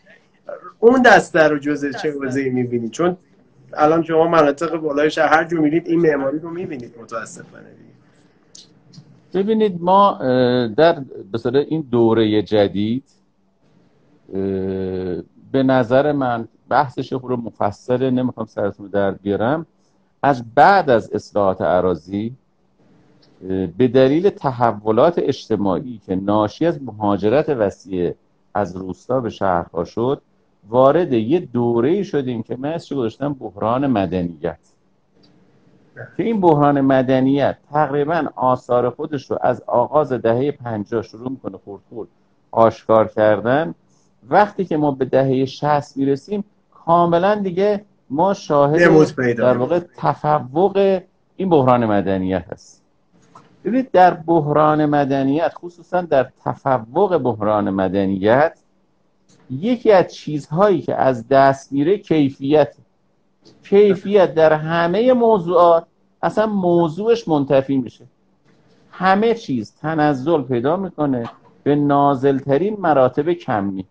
اون 0.79 1.03
دسته 1.03 1.43
رو 1.43 1.59
جزء 1.59 1.93
چه 1.93 2.13
حوزه‌ای 2.13 2.51
می‌بینید 2.51 2.91
چون 2.91 3.17
الان 3.73 4.03
شما 4.03 4.29
مناطق 4.29 4.77
بالای 4.77 5.11
شهر 5.11 5.35
هر 5.35 5.45
جو 5.45 5.61
میرید 5.61 5.87
این 5.87 6.01
معماری 6.01 6.39
رو 6.39 6.51
می‌بینید 6.51 6.95
متاسفانه. 7.03 7.65
ببینید 9.35 9.83
ما 9.83 10.19
در 10.77 11.05
مثلا 11.35 11.59
این 11.59 11.81
دوره 11.91 12.43
جدید 12.43 13.05
به 15.53 15.63
نظر 15.63 16.13
من 16.13 16.49
بحثش 16.69 17.13
رو 17.13 17.37
مفصل 17.37 18.11
نمی‌خوام 18.11 18.47
سرتون 18.47 18.87
در 18.87 19.11
بیارم. 19.11 19.67
از 20.23 20.55
بعد 20.55 20.91
از 20.91 21.11
اصلاحات 21.13 21.63
عراضی 21.63 22.33
به 23.79 23.89
دلیل 23.89 24.31
تحولات 24.31 25.19
اجتماعی 25.19 26.01
که 26.07 26.17
ناشی 26.17 26.67
از 26.67 26.83
مهاجرت 26.83 27.49
وسیع 27.49 28.15
از 28.55 28.77
روستا 28.77 29.21
به 29.21 29.31
شهرها 29.31 29.85
شد 29.85 30.23
وارد 30.69 31.13
یه 31.13 31.41
دوره 31.41 32.03
شدیم 32.03 32.43
که 32.43 32.57
من 32.57 32.79
گذاشتم؟ 32.91 33.33
بحران 33.33 33.87
مدنیت. 33.87 34.59
که 36.17 36.23
این 36.23 36.41
بحران 36.41 36.81
مدنیت 36.81 37.57
تقریبا 37.73 38.27
آثار 38.37 38.91
خودش 38.91 39.31
رو 39.31 39.39
از 39.41 39.63
آغاز 39.67 40.13
دهه 40.13 40.51
پنجاه 40.51 41.03
شروع 41.03 41.31
می‌کنه 41.31 41.59
خورد 41.65 41.83
خورد. 41.89 42.09
آشکار 42.51 43.09
کردن. 43.09 43.75
وقتی 44.31 44.65
که 44.65 44.77
ما 44.77 44.91
به 44.91 45.05
دهه 45.05 45.45
شست 45.45 45.97
می‌رسیم 45.97 46.45
کاملا 46.71 47.35
دیگه 47.35 47.85
ما 48.11 48.35
شاهد 48.35 49.35
در 49.35 49.57
واقع 49.57 49.81
تفوق 49.97 51.01
این 51.37 51.49
بحران 51.49 51.87
مدنیت 51.87 52.45
هست. 52.53 52.83
ببینید 53.65 53.91
در 53.91 54.15
بحران 54.15 54.87
مدنیت 54.87 55.53
خصوصا 55.55 56.01
در 56.01 56.31
تفوق 56.45 57.19
بحران 57.19 57.71
مدنیت 57.71 58.59
یکی 59.51 59.93
از 59.93 60.15
چیزهایی 60.15 60.81
که 60.81 60.95
از 60.95 61.29
دست 61.29 61.73
میره 61.73 61.99
کیفیت. 61.99 62.75
کیفیت 63.63 64.35
در 64.35 64.53
همه 64.53 65.13
موضوعات 65.13 65.87
اصلا 66.23 66.47
موضوعش 66.47 67.29
منتفی 67.29 67.77
میشه. 67.77 68.05
همه 68.91 69.35
چیز 69.35 69.75
تنزل 69.81 70.43
پیدا 70.43 70.77
می‌کنه 70.77 71.31
به 71.63 71.75
نازلترین 71.75 72.77
مراتب 72.81 73.33
کمی. 73.33 73.85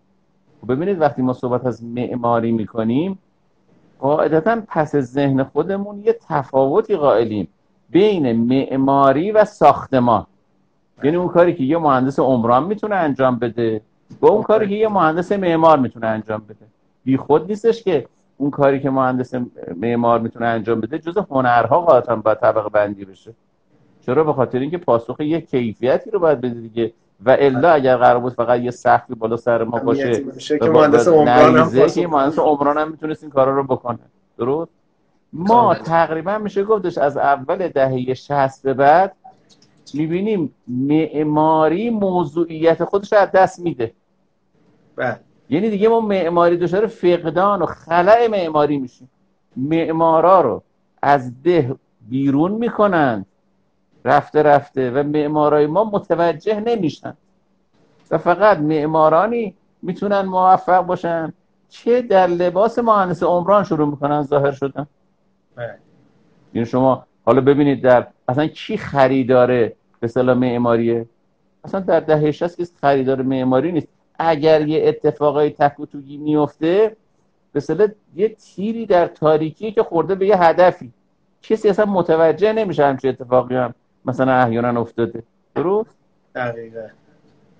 ببینید 0.68 1.00
وقتی 1.00 1.22
ما 1.22 1.32
صحبت 1.32 1.66
از 1.66 1.84
معماری 1.84 2.52
می‌کنیم 2.52 3.18
قاعدتا 3.98 4.62
پس 4.68 4.96
ذهن 4.96 5.42
خودمون 5.44 6.00
یه 6.00 6.18
تفاوتی 6.28 6.96
قائلیم 6.96 7.48
بین 7.90 8.32
معماری 8.32 9.32
و 9.32 9.44
ساختمان. 9.44 10.26
یعنی 11.02 11.16
اون 11.16 11.28
کاری 11.28 11.54
که 11.54 11.64
یه 11.64 11.78
مهندس 11.78 12.18
عمران 12.18 12.64
می‌تونه 12.64 12.94
انجام 12.94 13.38
بده 13.38 13.80
با 14.20 14.28
اون 14.28 14.42
کاری 14.42 14.68
که 14.68 14.74
یه 14.74 14.88
مهندس 14.88 15.32
معمار 15.32 15.78
می‌تونه 15.78 16.06
انجام 16.06 16.40
بده. 16.48 16.66
بی 17.04 17.16
خود 17.16 17.48
نیستش 17.50 17.82
که 17.82 18.06
اون 18.38 18.50
کاری 18.50 18.80
که 18.80 18.90
مهندس 18.90 19.34
معمار 19.76 20.20
می‌تونه 20.20 20.46
انجام 20.46 20.80
بده 20.80 20.98
جز 20.98 21.18
هنرها 21.30 21.80
قاعدتا 21.80 22.16
باید 22.16 22.38
طبقه 22.38 22.68
بندی 22.68 23.04
بشه. 23.04 23.34
چرا؟ 24.00 24.24
به 24.24 24.32
خاطر 24.32 24.58
اینکه 24.58 24.78
پاسخ 24.78 25.20
یه 25.20 25.40
کیفیتی 25.40 26.10
رو 26.10 26.18
باید 26.18 26.40
بده 26.40 26.60
دیگه. 26.60 26.92
و 27.24 27.36
الا 27.38 27.70
اگر 27.70 27.96
قرار 27.96 28.20
بود 28.20 28.32
فقط 28.32 28.60
یه 28.60 28.70
سختی 28.70 29.14
بالا 29.14 29.36
سر 29.36 29.64
ما 29.64 29.78
باشه 29.78 30.24
که 30.58 30.70
مهندس 30.70 31.08
عمران 31.08 31.56
هم 31.56 31.88
که 31.88 32.06
مهندس 32.06 32.38
عمران 32.38 32.78
هم 32.78 32.90
می‌تونست 32.90 33.22
این 33.22 33.32
کارا 33.32 33.56
رو 33.56 33.64
بکنه. 33.64 33.98
درست؟ 34.38 34.70
ما 35.32 35.74
تقریبا 35.74 36.38
میشه 36.38 36.64
گفتش 36.64 36.98
از 36.98 37.16
اول 37.16 37.68
دهه 37.68 38.14
60 38.14 38.62
به 38.62 38.74
بعد 38.74 39.12
می‌بینیم 39.94 40.54
معماری 40.68 41.90
موضوعیت 41.90 42.84
خودش 42.84 43.12
رو 43.12 43.18
از 43.18 43.32
دست 43.32 43.60
میده. 43.60 43.92
بله. 44.96 45.20
یعنی 45.50 45.70
دیگه 45.70 45.88
ما 45.88 46.00
معماری 46.00 46.56
دچار 46.56 46.86
فقدان 46.86 47.62
و 47.62 47.66
خلع 47.66 48.28
معماری 48.30 48.78
میشیم. 48.78 49.10
معمارا 49.56 50.40
رو 50.40 50.62
از 51.02 51.42
ده 51.42 51.76
بیرون 52.08 52.52
می‌کنند 52.52 53.26
رفته 54.04 54.42
رفته 54.42 54.90
و 54.90 55.02
معمارای 55.02 55.66
ما 55.66 55.84
متوجه 55.84 56.60
نمیشن. 56.60 57.16
و 58.10 58.18
فقط 58.18 58.58
معمارانی 58.58 59.54
می‌تونن 59.82 60.20
موفق 60.20 60.80
باشن. 60.80 61.32
چه 61.68 62.02
در 62.02 62.26
لباس 62.26 62.78
مهندس 62.78 63.22
عمران 63.22 63.64
شروع 63.64 63.88
می‌کنن 63.88 64.22
ظاهر 64.22 64.52
شدن. 64.52 64.86
بله. 65.56 65.78
این 66.52 66.64
شما 66.64 67.06
حالا 67.24 67.40
ببینید 67.40 67.82
در 67.82 68.06
اصلا 68.28 68.46
کی 68.46 68.76
خریداره 68.76 69.76
به 70.00 70.08
صلاح 70.08 70.36
معماریه؟ 70.36 71.06
اصلا 71.64 71.80
در 71.80 72.00
دهه 72.00 72.30
60 72.30 72.56
که 72.56 72.66
خریدار 72.80 73.22
معماری 73.22 73.72
نیست. 73.72 73.88
اگر 74.18 74.68
یه 74.68 74.88
اتفاقای 74.88 75.50
تک 75.50 75.80
و 75.80 75.86
توگی 75.86 76.16
میفته 76.16 76.96
به 77.52 77.60
صلاح 77.60 77.88
یه 78.16 78.28
تیری 78.28 78.86
در 78.86 79.06
تاریکی 79.06 79.72
که 79.72 79.82
خورده 79.82 80.14
به 80.14 80.26
یه 80.26 80.36
هدفی. 80.36 80.92
کسی 81.42 81.68
اصلا 81.68 81.84
متوجه 81.84 82.52
نمیشه 82.52 82.86
همچه 82.86 83.08
اتفاقی 83.08 83.54
هم 83.54 83.74
مثلا 84.04 84.32
احیانا 84.32 84.80
افتاده. 84.80 85.22
درست؟ 85.54 85.90
دقیقا. 86.34 86.86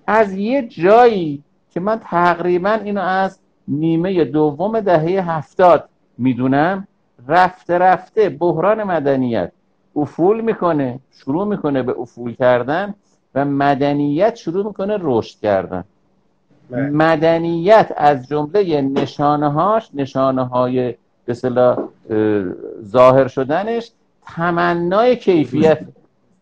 از 0.07 0.33
یه 0.33 0.67
جایی 0.67 1.43
که 1.71 1.79
من 1.79 1.99
تقریبا 1.99 2.71
اینو 2.71 3.01
از 3.01 3.39
نیمه 3.67 4.25
دوم 4.25 4.79
دهه 4.79 5.31
هفتاد 5.31 5.89
می‌دونم 6.17 6.87
رفته 7.27 7.77
رفته 7.77 8.29
بحران 8.29 8.83
مدنیت 8.83 9.51
افول 9.95 10.41
می‌کنه 10.41 10.99
شروع 11.11 11.47
می‌کنه 11.47 11.83
به 11.83 11.99
افول 11.99 12.35
کردن 12.35 12.93
و 13.35 13.45
مدنیت 13.45 14.35
شروع 14.35 14.65
می‌کنه 14.65 14.97
رشد 15.01 15.39
کردن. 15.39 15.83
بله. 16.69 16.89
مدنیت 16.89 17.93
از 17.97 18.27
جمله 18.27 18.81
نشانه 18.81 19.51
هاش 19.51 19.89
نشانه 19.93 20.47
های 20.47 20.95
به 21.25 21.33
ظاهر 22.83 23.27
شدنش 23.27 23.91
تمنای 24.25 25.15
کیفیت 25.15 25.79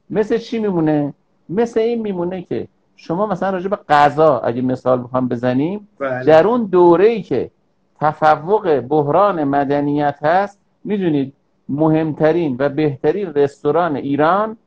مثل 0.10 0.38
چی 0.38 0.60
میمونه 0.60 1.14
مثل 1.50 1.80
این 1.80 2.02
میمونه 2.02 2.42
که 2.42 2.68
شما 2.96 3.26
مثلا 3.26 3.50
راجع 3.50 3.68
به 3.68 3.78
غذا 3.90 4.40
اگه 4.40 4.62
مثال 4.62 5.04
بخوام 5.04 5.28
بزنیم 5.28 5.88
بله. 6.00 6.24
در 6.24 6.48
اون 6.48 6.66
دوره 6.66 7.06
ای 7.06 7.22
که 7.22 7.52
تفوق 8.00 8.80
بحران 8.80 9.44
مدنیت 9.44 10.16
هست 10.22 10.60
می‌دونید 10.84 11.34
مهمترین 11.70 12.56
و 12.60 12.70
بهترین 12.70 13.34
رستوران 13.34 13.96
ایران 13.96 14.58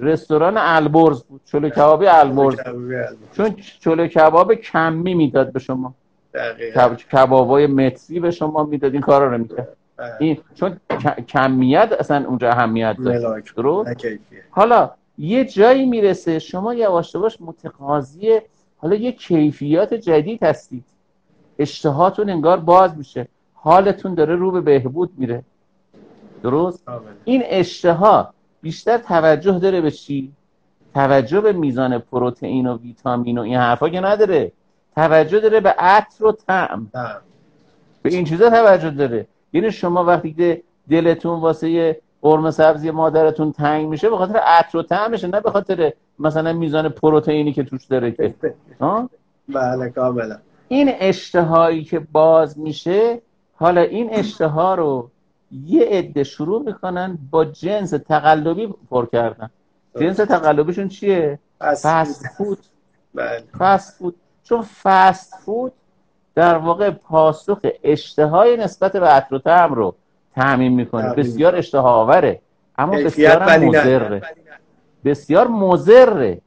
رستوران 0.00 0.56
البرز 0.56 1.22
بود. 1.22 1.40
چلو 1.44 1.68
کبابی 1.68 2.06
البرز 2.06 2.56
چون 3.32 3.56
چلو 3.80 4.06
کباب 4.06 4.54
کمی 4.54 5.14
می‌داد 5.14 5.52
به 5.52 5.58
شما. 5.58 5.94
دقیقا. 6.34 6.94
کبابای 6.94 7.66
متری 7.66 8.20
به 8.20 8.30
شما 8.30 8.64
می‌داد. 8.64 8.92
این 8.92 9.02
کارا 9.02 9.32
رو 9.32 9.38
می‌کرد. 9.38 9.76
بله. 9.96 10.12
این 10.20 10.38
چون 10.54 10.80
کمیت 11.28 11.92
اصلا 12.00 12.24
اونجا 12.28 12.50
اهمیت 12.50 12.96
داشت. 13.04 13.54
درست. 13.56 14.06
حالا 14.50 14.90
یه 15.18 15.44
جایی 15.44 15.86
می‌رسه. 15.86 16.38
شما 16.38 16.74
یواش 16.74 17.14
یواش 17.14 17.40
متقاضی 17.40 18.40
حالا 18.76 18.94
یه 18.94 19.12
کیفیات 19.12 19.94
جدید 19.94 20.42
هستید. 20.42 20.84
اشتهاتون 21.58 22.30
انگار 22.30 22.60
باز 22.60 22.98
میشه. 22.98 23.28
حالتون 23.54 24.14
داره 24.14 24.36
رو 24.36 24.50
به 24.50 24.60
بهبود 24.60 25.10
میره. 25.16 25.42
درست. 26.42 26.88
این 27.24 27.42
اشتها 27.46 28.34
بیشتر 28.62 28.98
توجه 28.98 29.58
داره 29.58 29.80
به 29.80 29.90
چی؟ 29.90 30.32
توجه 30.94 31.40
به 31.40 31.52
میزان 31.52 31.98
پروتئین 31.98 32.66
و 32.66 32.78
ویتامین 32.78 33.38
و 33.38 33.42
این 33.42 33.56
حرفا 33.56 33.88
که 33.88 34.00
نداره. 34.00 34.52
توجه 34.94 35.40
داره 35.40 35.60
به 35.60 35.70
عطر 35.70 36.24
و 36.24 36.32
طعم. 36.32 36.90
به 38.02 38.10
این 38.10 38.24
چیزا 38.24 38.50
توجه 38.50 38.90
داره. 38.90 39.26
یعنی 39.52 39.72
شما 39.72 40.04
وقتی 40.04 40.32
که 40.32 40.62
دلتون 40.90 41.40
واسه 41.40 41.70
یه 41.70 42.00
قرمه 42.22 42.50
سبزی 42.50 42.90
مادرتون 42.90 43.52
تنگ 43.52 43.88
میشه 43.88 44.10
به 44.10 44.16
خاطر 44.16 44.36
عطر 44.36 44.78
و 44.78 44.82
طعمشه 44.82 45.26
نه 45.26 45.40
به 45.40 45.50
خاطر 45.50 45.92
مثلا 46.18 46.52
میزان 46.52 46.88
پروتئینی 46.88 47.52
که 47.52 47.62
توش 47.62 47.84
داره 47.84 48.12
که؟ 48.12 48.34
بله 49.54 49.90
کاملا. 49.90 50.38
این 50.68 50.90
اشتهایی 50.98 51.84
که 51.84 51.98
باز 51.98 52.58
میشه 52.58 53.20
حالا 53.54 53.80
این 53.80 54.08
اشتها 54.12 54.74
رو 54.74 55.10
یه 55.52 55.84
عده 55.84 56.24
شروع 56.24 56.62
می‌کنن 56.62 57.18
با 57.30 57.44
جنس 57.44 57.90
تقلبی 57.90 58.74
پر 58.90 59.06
کردن. 59.06 59.50
جنس 60.00 60.16
تقلبیشون 60.16 60.88
چیه؟ 60.88 61.38
فست 61.60 62.26
فود 62.36 62.58
فست 63.58 63.98
فود 63.98 64.14
چون 64.44 64.62
فست 64.82 65.34
فود 65.44 65.72
در 66.34 66.56
واقع 66.56 66.90
پاسخ 66.90 67.66
اشتهای 67.82 68.56
نسبت 68.56 68.92
به 68.96 69.06
عطر 69.06 69.34
و 69.34 69.38
طعم 69.38 69.74
رو 69.74 69.94
تعمین 70.34 70.72
می‌کنه. 70.72 71.14
بسیار 71.14 71.56
اشتها 71.56 71.90
آوره 71.90 72.40
اما 72.78 72.92
بسیار. 72.92 73.58
مضره. 73.58 74.22
بسیار 75.04 75.48
مضره. 75.48 76.40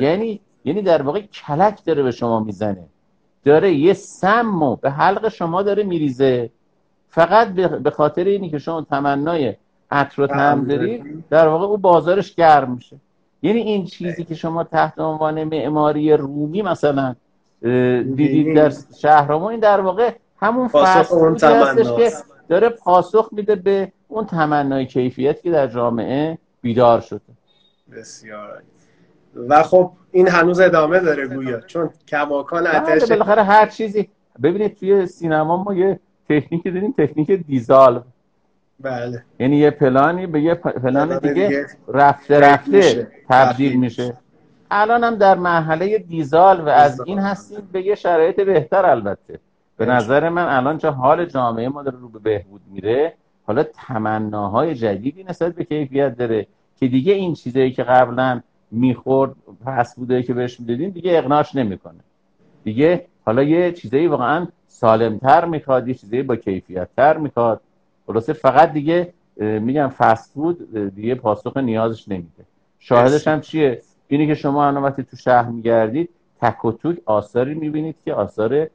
یعنی 0.00 0.40
یعنی 0.64 0.82
در 0.82 1.02
واقع 1.02 1.20
کلک 1.20 1.84
داره 1.84 2.02
به 2.02 2.10
شما 2.10 2.40
می‌زنه. 2.40 2.86
داره 3.44 3.72
یه 3.74 3.92
سم 3.92 4.62
و 4.62 4.76
به 4.76 4.90
حلق 4.90 5.28
شما 5.28 5.62
داره 5.62 5.82
میریزه. 5.82 6.50
فقط 7.10 7.48
به 7.52 7.90
خاطر 7.90 8.24
اینی 8.24 8.50
که 8.50 8.58
شما 8.58 8.82
تمنای 8.82 9.56
عطر 9.90 10.22
و 10.22 10.26
طعم 10.26 10.38
طعم 10.38 10.64
دارید. 10.64 11.24
در 11.30 11.48
واقع 11.48 11.64
او 11.64 11.78
بازارش 11.78 12.34
گرم 12.34 12.72
میشه 12.72 12.96
یعنی 13.42 13.60
این 13.60 13.84
چیزی 13.84 14.24
که 14.24 14.34
شما 14.34 14.64
تحت 14.64 14.98
عنوان 14.98 15.44
معماری 15.44 16.12
رومی 16.12 16.62
مثلا 16.62 17.14
دیدید 18.14 18.56
در 18.56 18.72
شهرامون 18.98 19.50
این 19.50 19.60
در 19.60 19.80
واقع 19.80 20.14
همون 20.40 20.68
فودی 20.68 21.46
هستش 21.46 21.92
که. 21.92 22.12
داره 22.48 22.68
پاسخ 22.68 23.28
میده 23.32 23.56
به 23.56 23.92
اون 24.08 24.26
تمنای 24.26 24.86
کیفیت 24.86 25.42
که 25.42 25.50
در 25.50 25.66
جامعه 25.66 26.38
بیدار 26.62 27.00
شده 27.00 27.20
بسیار. 27.92 28.62
و 29.48 29.62
خب 29.62 29.92
این 30.12 30.28
هنوز 30.28 30.60
ادامه 30.60 31.00
داره 31.00 31.26
گویا 31.26 31.60
چون 31.60 31.90
کماکان 32.08 32.64
بله 32.64 32.80
آتش 32.80 33.08
بالاخره 33.08 33.42
هر 33.42 33.66
چیزی 33.66 34.08
ببینید 34.42 34.76
توی 34.76 35.06
سینما 35.06 35.62
ما 35.62 35.74
یه 35.74 36.00
تکنیکی 36.30 36.70
داریم 36.70 36.94
تکنیک 36.98 37.30
دیزال. 37.30 38.02
بله. 38.80 39.24
یعنی 39.40 39.56
یه 39.56 39.70
پلانی 39.70 40.26
به 40.26 40.40
یه 40.40 40.54
پلان 40.54 41.18
دیگه 41.18 41.34
دیگه 41.34 41.66
رفته 41.88 42.40
رفته 42.40 42.76
میشه. 42.76 43.08
تبدیل 43.28 43.76
میشه. 43.76 44.14
الان 44.70 45.04
هم 45.04 45.14
در 45.14 45.34
مرحله 45.34 45.98
دیزال 45.98 46.60
و 46.60 46.68
از. 46.68 47.00
این 47.00 47.18
هستیم 47.18 47.68
به 47.72 47.82
یه 47.82 47.94
شرایط 47.94 48.40
بهتر 48.40 48.86
البته. 48.86 49.38
به 49.76 49.86
بله. 49.86 49.94
نظر 49.94 50.28
من 50.28 50.46
الان 50.48 50.78
چه 50.78 50.90
حال 50.90 51.26
جامعه 51.26 51.68
ما 51.68 51.82
داره 51.82 51.98
رو 51.98 52.08
به 52.08 52.18
بهبود 52.18 52.60
میره 52.72 53.14
حالا 53.46 53.62
تمناهای 53.62 54.74
جدیدی 54.74 55.24
نسبت 55.24 55.54
به 55.54 55.64
کیفیت 55.64 56.16
داره 56.16 56.46
که 56.80 56.88
دیگه 56.88 57.12
این 57.12 57.34
چیزایی 57.34 57.72
که 57.72 57.82
قبلا 57.82 58.40
می‌خورد 58.70 59.32
پس 59.66 59.94
بوده 59.94 60.22
که 60.22 60.34
بهش 60.34 60.60
می‌دادیم 60.60 60.90
دیگه 60.90 61.18
اقناش 61.18 61.54
نمی‌کنه. 61.54 62.00
دیگه 62.64 63.06
حالا 63.24 63.42
یه 63.42 63.72
چیزایی 63.72 64.06
واقعا 64.06 64.46
سالمتر 64.80 65.44
می‌خواد 65.44 65.88
یه 65.88 65.94
چیزایی 65.94 66.22
با 66.22 66.36
کیفیتتر 66.36 67.16
می‌خواد. 67.16 67.60
خلاصه 68.06 68.32
فقط 68.32 68.72
دیگه 68.72 69.12
میگم 69.36 69.88
فست 69.98 70.32
فود 70.34 70.74
دیگه 70.94 71.14
پاسخ 71.14 71.56
نیازش 71.56 72.08
نمیده. 72.08 72.44
شاهدش 72.78 73.28
هم 73.28 73.40
چیه؟ 73.40 73.82
اینی 74.08 74.26
که 74.26 74.34
شما 74.34 74.66
الان 74.66 74.82
وقتی 74.82 75.02
تو 75.02 75.16
شهر 75.16 75.48
میگردید 75.48 76.10
تک 76.40 76.64
و 76.64 76.72
توک 76.72 76.98
آثاری 77.06 77.54
می‌بینید 77.54 77.96
که 78.04 78.14
آثار 78.14 78.68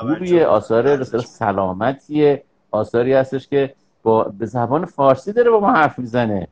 خوبیه 0.00 0.46
آثار 0.46 1.04
سلامتیه. 1.04 2.42
آثاری 2.70 3.12
هستش 3.12 3.48
که 3.48 3.74
با 4.02 4.24
به 4.38 4.46
زبان 4.46 4.84
فارسی 4.84 5.32
داره 5.32 5.50
با 5.50 5.60
ما 5.60 5.72
حرف 5.72 5.98
می‌زنه. 5.98 6.48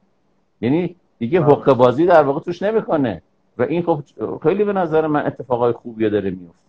یعنی 0.60 0.96
دیگه 1.18 1.42
حق 1.42 1.72
بازی 1.72 2.06
در 2.06 2.22
واقع 2.22 2.40
توش 2.40 2.62
نمی‌کنه. 2.62 3.22
و 3.58 3.62
این 3.62 3.82
خب 3.82 4.02
خیلی 4.42 4.64
به 4.64 4.72
نظر 4.72 5.06
من 5.06 5.26
اتفاقای 5.26 5.72
خوبی 5.72 6.10
داره 6.10 6.30
میفته 6.30 6.61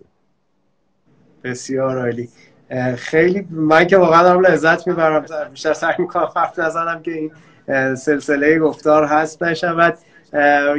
بسیار 1.44 2.00
عالی. 2.00 2.30
خیلی 2.96 3.48
من 3.50 3.88
که 3.88 3.98
واقعا 3.98 4.24
دارم 4.24 4.46
لذت 4.46 4.88
می‌برم. 4.88 5.26
بیشتر 5.52 5.74
سعی 5.74 5.94
می‌کنم 6.00 6.30
حرف 6.36 6.60
نزنم 6.60 7.02
که 7.02 7.12
این 7.12 7.32
سلسله 7.96 8.60
گفتار 8.60 9.06
هست 9.06 9.44
نشود 9.44 9.98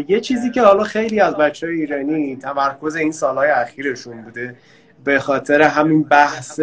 یه 0.08 0.20
چیزی 0.20 0.50
که 0.50 0.62
حالا 0.62 0.84
خیلی 0.84 1.20
از 1.20 1.36
بچه 1.36 1.66
های 1.66 1.76
ایرانی 1.76 2.36
تمرکز 2.36 2.96
این 2.96 3.12
سالهای 3.12 3.50
اخیرشون 3.50 4.22
بوده 4.22 4.56
به 5.04 5.18
خاطر 5.18 5.62
همین 5.62 6.02
بحث 6.02 6.60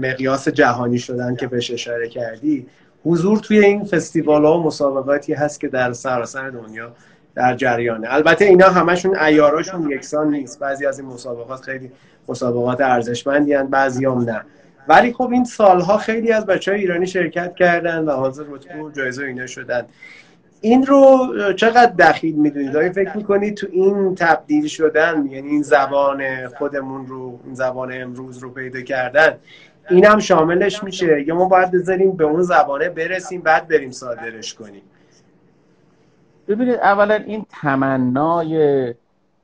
مقیاس 0.00 0.48
جهانی 0.48 0.98
شدن 0.98 1.36
که 1.36 1.46
بهش 1.46 1.70
اشاره 1.70 2.08
کردی 2.08 2.66
حضور 3.04 3.38
توی 3.38 3.58
این 3.58 3.84
فستیوال 3.84 4.44
ها 4.44 4.58
و 4.58 4.62
مسابقاتی 4.62 5.32
هست 5.34 5.60
که 5.60 5.68
در 5.68 5.92
سراسر 5.92 6.50
دنیا 6.50 6.92
در 7.38 7.54
جریانه. 7.54 8.14
البته 8.14 8.44
اینا 8.44 8.68
همشون 8.68 9.16
ایاراشون 9.16 9.90
یکسان 9.90 10.30
نیست. 10.30 10.58
بعضی 10.58 10.86
از 10.86 10.98
این 10.98 11.08
مسابقات 11.08 11.60
خیلی 11.60 11.90
مسابقات 12.28 12.80
ارزشمندی 12.80 13.52
هستند 13.52 13.70
بعضی 13.70 14.04
هم 14.04 14.20
نه. 14.20 14.40
ولی 14.88 15.12
خب 15.12 15.30
این 15.32 15.44
سالها 15.44 15.96
خیلی 15.96 16.32
از 16.32 16.46
بچه 16.46 16.70
های 16.70 16.80
ایرانی 16.80 17.06
شرکت 17.06 17.54
کردن 17.54 18.04
و 18.04 18.10
حاضر 18.10 18.44
رتبه 18.48 18.82
و 18.82 18.90
جایزه 18.90 19.24
اینا 19.24 19.46
شدن. 19.46 19.86
این 20.60 20.86
رو 20.86 21.28
چقدر 21.56 21.92
دخیل 21.98 22.34
می‌دونید؟ 22.34 22.76
آیا 22.76 22.92
فکر 22.92 23.16
می‌کنید 23.16 23.54
تو 23.54 23.66
این 23.72 24.14
تبدیل 24.14 24.66
شدن 24.66 25.26
یعنی 25.30 25.48
این 25.48 25.62
زبان 25.62 26.48
خودمون 26.58 27.06
رو 27.06 27.40
این 27.44 27.54
زبان 27.54 28.02
امروز 28.02 28.38
رو 28.38 28.50
پیدا 28.50 28.80
کردن 28.80 29.34
این 29.90 30.04
هم 30.04 30.18
شاملش 30.18 30.84
میشه؟ 30.84 31.24
یا 31.26 31.34
ما 31.34 31.44
باید 31.44 31.70
بذاریم 31.70 32.12
به 32.12 32.24
اون 32.24 32.42
زبانه 32.42 32.88
برسیم 32.88 33.40
بعد 33.40 33.68
بریم 33.68 33.90
صادرش 33.90 34.54
کنیم؟ 34.54 34.82
ببینید 36.48 36.74
اولا 36.74 37.14
این 37.14 37.46
تمنای 37.48 38.58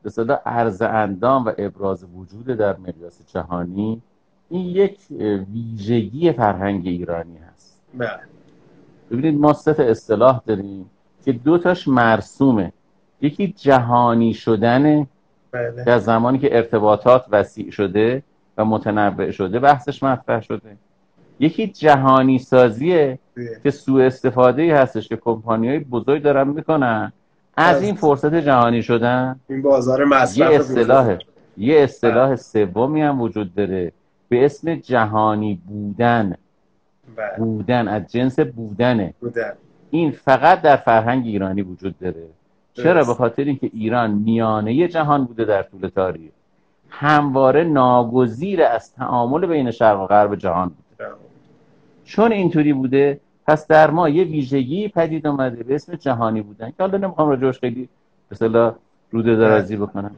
به 0.02 0.34
عرض 0.46 0.82
اندام 0.82 1.44
و 1.44 1.52
ابراز 1.58 2.06
وجود 2.14 2.46
در 2.46 2.76
مقیاس 2.76 3.32
جهانی 3.32 4.02
این 4.50 4.66
یک 4.66 4.98
ویژگی 5.52 6.32
فرهنگ 6.32 6.86
ایرانی 6.86 7.38
هست. 7.38 7.80
بله. 7.94 8.20
ببینید 9.10 9.40
ما 9.40 9.52
سه 9.52 9.76
اصطلاح 9.78 10.40
داریم 10.46 10.90
که 11.24 11.32
دو 11.32 11.58
تاش 11.58 11.88
مرسومه. 11.88 12.72
یکی 13.20 13.54
جهانی 13.58 14.34
شدن 14.34 15.06
بله. 15.50 15.84
در 15.84 15.98
زمانی 15.98 16.38
که 16.38 16.56
ارتباطات 16.56 17.24
وسیع 17.30 17.70
شده 17.70 18.22
و 18.58 18.64
متنوع 18.64 19.30
شده 19.30 19.58
بحثش 19.58 20.02
مطرح 20.02 20.40
شده. 20.40 20.76
یکی 21.40 21.66
جهانی 21.66 22.38
سازیه 22.38 23.18
بله. 23.36 23.60
که 23.62 23.70
سوء 23.70 24.06
استفاده 24.06 24.62
ای 24.62 24.70
هستش 24.70 25.08
که 25.08 25.16
کمپانی 25.16 25.68
های 25.68 25.78
بزرگ 25.78 26.22
دارن 26.22 26.48
می‌کنن. 26.48 27.12
از 27.56 27.82
این 27.82 27.94
فرصت 27.94 28.34
جهانی 28.34 28.82
شدن 28.82 29.40
این 29.48 29.62
بازار 29.62 30.04
مصرف 30.04 30.50
یه 30.50 30.58
اصطلاح 30.58 31.16
یه 31.56 31.80
اصطلاح 31.80 32.36
سومی 32.36 33.02
هم 33.02 33.20
وجود 33.20 33.54
داره 33.54 33.92
به 34.28 34.44
اسم 34.44 34.74
جهانی 34.74 35.60
بودن. 35.66 36.34
بله. 37.16 37.38
بودن 37.38 37.88
از 37.88 38.12
جنس 38.12 38.40
بودنه 38.40 39.14
بودن. 39.20 39.52
این 39.90 40.10
فقط 40.10 40.62
در 40.62 40.76
فرهنگ 40.76 41.26
ایرانی 41.26 41.62
وجود 41.62 41.98
داره. 41.98 42.26
چرا؟ 42.72 43.04
به 43.04 43.14
خاطر 43.14 43.44
اینکه 43.44 43.70
ایران 43.72 44.10
میانه 44.10 44.88
جهان 44.88 45.24
بوده 45.24 45.44
در 45.44 45.62
طول 45.62 45.88
تاریخ. 45.88 46.32
همواره 46.88 47.64
ناگزیر 47.64 48.62
از 48.62 48.92
تعامل 48.92 49.46
بین 49.46 49.70
شرق 49.70 50.00
و 50.00 50.06
غرب 50.06 50.34
جهان 50.34 50.68
بوده 50.68 50.83
چون 52.04 52.32
اینطوری 52.32 52.72
بوده 52.72 53.20
پس 53.46 53.66
در 53.66 53.90
ما 53.90 54.08
یه 54.08 54.24
ویژگی 54.24 54.88
پدید 54.88 55.26
آمده 55.26 55.62
به 55.62 55.74
اسم 55.74 55.94
جهانی 55.94 56.42
بودن 56.42 56.68
که 56.68 56.76
حالا 56.78 56.98
نمی‌خوام 56.98 57.28
راجعش 57.28 57.58
خیلی 57.58 57.88
به 58.28 58.74
روده 59.10 59.36
درازی 59.36 59.76
بکنم. 59.76 60.10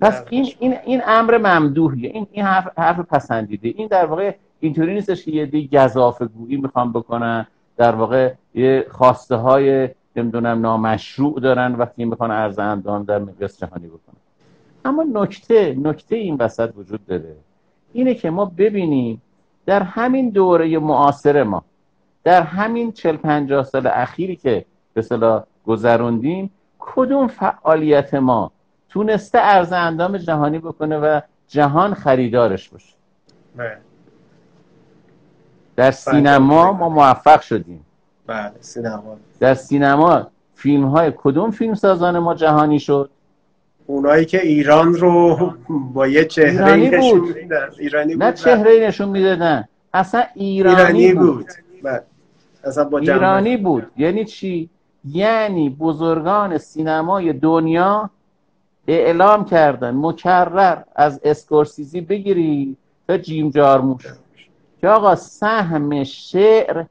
پس 0.00 0.24
این 0.30 0.48
این 0.58 0.74
این 0.84 1.02
امر 1.06 1.38
ممدوحیه 1.38 2.10
این 2.10 2.26
این 2.32 2.44
حرف, 2.44 2.78
حرف 2.78 3.00
پسندیده. 3.00 3.68
این 3.76 3.88
در 3.88 4.06
واقع 4.06 4.34
اینطوری 4.60 4.94
نیستش 4.94 5.24
که 5.24 5.30
یه 5.30 5.46
دی 5.46 5.68
گزافه 5.72 6.24
گویی 6.26 6.56
می‌خوام 6.56 6.92
بکنن 6.92 7.46
در 7.76 7.94
واقع 7.94 8.32
یه 8.54 8.86
خواسته 8.90 9.36
های 9.36 9.88
نمی‌دونم 10.16 10.60
نامشروع 10.60 11.40
دارن 11.40 11.74
وقتی 11.74 12.04
می‌خوان 12.04 12.30
عرض 12.30 12.58
اندام 12.58 13.04
در 13.04 13.18
مقیاس 13.18 13.58
جهانی 13.58 13.86
بکنن. 13.86 14.16
اما 14.84 15.02
نکته 15.14 15.76
نکته 15.82 16.16
این 16.16 16.36
وسط 16.36 16.72
وجود 16.76 17.06
داره. 17.06 17.36
اینه 17.92 18.14
که 18.14 18.30
ما 18.30 18.44
ببینیم 18.44 19.22
در 19.66 19.82
همین 19.82 20.30
دوره 20.30 20.78
معاصر 20.78 21.42
ما 21.42 21.64
در 22.24 22.42
همین 22.42 22.92
40 22.92 23.16
50 23.16 23.64
سال 23.64 23.86
اخیری 23.86 24.36
که 24.36 24.64
به 24.94 25.02
صلاح 25.02 25.44
گذروندیم 25.66 26.50
کدوم 26.78 27.26
فعالیت 27.26 28.14
ما 28.14 28.52
تونسته 28.88 29.38
عرض 29.38 29.72
اندام 29.72 30.16
جهانی 30.16 30.58
بکنه 30.58 30.98
و 30.98 31.20
جهان 31.48 31.94
خریدارش 31.94 32.68
باشه؟ 32.68 32.94
بله. 33.56 33.78
در 35.76 35.90
سینما 35.90 36.72
ما 36.72 36.88
موفق 36.88 37.40
شدیم. 37.40 37.86
بله 38.26 38.52
سینما. 38.60 39.16
در 39.40 39.54
سینما 39.54 40.26
فیلم 40.54 40.84
های 40.84 41.12
کدوم 41.16 41.50
فیلم 41.50 41.74
سازان 41.74 42.18
ما 42.18 42.34
جهانی 42.34 42.80
شد؟ 42.80 43.10
اونایی 43.86 44.24
که 44.24 44.42
ایران 44.42 44.94
رو 44.94 45.54
با 45.68 46.06
یه 46.06 46.24
چهره 46.24 46.72
ایرانی 46.72 47.12
بود. 47.12 47.36
ایرانی 47.78 48.14
بود 48.14 48.22
نه 48.22 48.32
چهره 48.32 48.86
نشون 48.86 49.08
می‌دادن. 49.08 49.64
اصلا 49.94 50.22
ایرانی, 50.34 50.76
ایرانی 50.76 51.14
بود, 51.14 51.36
بود. 51.36 51.46
بله. 51.82 52.02
اصلا 52.64 52.84
با 52.84 52.98
ایرانی 52.98 53.56
بود. 53.56 53.86
یعنی 53.96 54.24
چی؟ 54.24 54.70
یعنی 55.08 55.70
بزرگان 55.70 56.58
سینمای 56.58 57.32
دنیا 57.32 58.10
اعلام 58.86 59.44
کردن. 59.44 59.94
مکرر 59.94 60.82
از 60.96 61.20
اسکورسیزی 61.24 62.00
بگیری 62.00 62.76
تا 63.08 63.18
جیم 63.18 63.50
جارموش. 63.50 64.06
که 64.80 64.88
آقا 64.88 65.14
سهم 65.14 66.04
شعر 66.04 66.84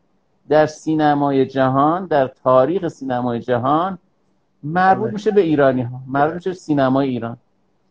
در 0.49 0.65
سینمای 0.65 1.45
جهان 1.45 2.05
در 2.05 2.27
تاریخ 2.43 2.87
سینمای 2.87 3.39
جهان 3.39 3.97
مربوط 4.63 5.13
میشه 5.13 5.31
به 5.31 5.41
ایرانی 5.41 5.81
ها 5.81 5.99
مربوط 6.07 6.35
میشه 6.35 6.53
سینمای 6.53 7.09
ایران. 7.09 7.37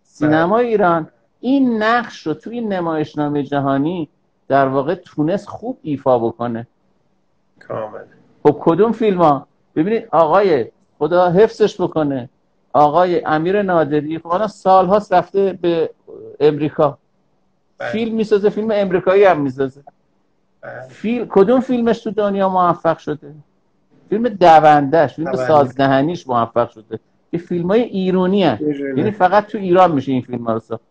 سینمای 0.03 0.67
ایران 0.67 1.09
این 1.41 1.83
نقش 1.83 2.27
رو 2.27 2.35
توی 2.35 2.61
نمایشنامه 2.61 3.43
جهانی 3.43 4.09
در 4.49 4.69
واقع 4.69 4.95
تونست 4.95 5.49
خوب 5.49 5.79
ایفا 5.83 6.19
بکنه. 6.19 6.67
کامل. 7.69 8.01
خب 8.43 8.57
کدوم 8.61 8.93
فیلم 8.93 9.23
ها 9.23 9.47
ببینید 9.77 10.09
آقای 10.13 10.67
خدا 10.99 11.31
حفظش 11.31 11.81
بکنه. 11.81 12.29
آقای 12.73 13.25
امیر 13.25 13.63
نادری 13.63 14.19
خب 14.19 14.27
الان 14.27 14.49
سالهاست 14.49 15.13
رفته 15.13 15.59
به 15.63 15.91
امریکا. 16.41 16.99
بله. 17.79 17.91
فیلم 17.91 18.15
می‌سازه 18.15 18.51
فیلم 18.51 18.71
امریکایی 18.73 19.25
هم 19.25 19.41
می‌سازه. 19.41 19.83
بله. 20.61 20.83
فیلم 20.89 21.27
کدوم 21.29 21.61
فیلمش 21.61 22.01
تو 22.03 22.11
دنیا 22.11 22.49
موفق 22.49 22.99
شده؟ 22.99 23.35
فیلم 24.11 24.29
دوندهش 24.29 25.15
فیلم 25.15 25.31
دونده. 25.31 25.47
سازدهنیش 25.47 26.29
موفق 26.29 26.71
شده 26.71 26.99
که 27.31 27.39
فیلم 27.39 27.71
های 27.71 27.83
هست 27.83 27.93
ایرانی. 27.93 28.39
یعنی 28.97 29.11
فقط 29.11 29.47
تو 29.47 29.59
ایران 29.59 29.93
میشه 29.93 30.13
این 30.13 30.23
فیلم 30.23 30.45
ها 30.45 30.53
رو 30.53 30.61
ساخت 30.61 30.83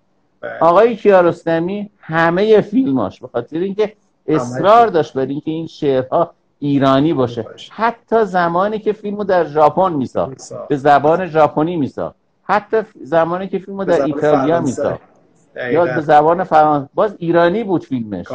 بله. 0.41 0.59
آقای 0.59 0.95
کیارستمی 0.95 1.89
همه 1.99 2.61
فیلماش 2.61 3.19
به 3.19 3.27
خاطر 3.27 3.57
اینکه 3.57 3.93
اصرار 4.27 4.87
داشت 4.87 5.13
بر 5.13 5.25
اینکه 5.25 5.51
این 5.51 5.67
شعرها 5.67 6.31
ایرانی 6.59 7.13
باشه. 7.13 7.45
حتی 7.71 8.25
زمانی 8.25 8.79
که 8.79 8.93
فیلمو 8.93 9.23
در 9.23 9.45
ژاپن 9.45 9.93
میساخت. 9.93 10.53
به 10.69 10.75
زبان 10.75 11.25
ژاپنی 11.25 11.75
میساخت 11.75 12.15
حتی 12.43 12.77
زمانی 13.01 13.47
که 13.47 13.59
فیلمو 13.59 13.85
در 13.85 14.03
ایتالیا. 14.03 14.61
میساخت. 14.61 15.09
یا 15.71 15.85
به 15.85 16.01
زبان 16.01 16.43
فرانسه 16.43 16.89
باز 16.93 17.15
ایرانی 17.19 17.63
بود 17.63 17.83
فیلمش 17.83 18.25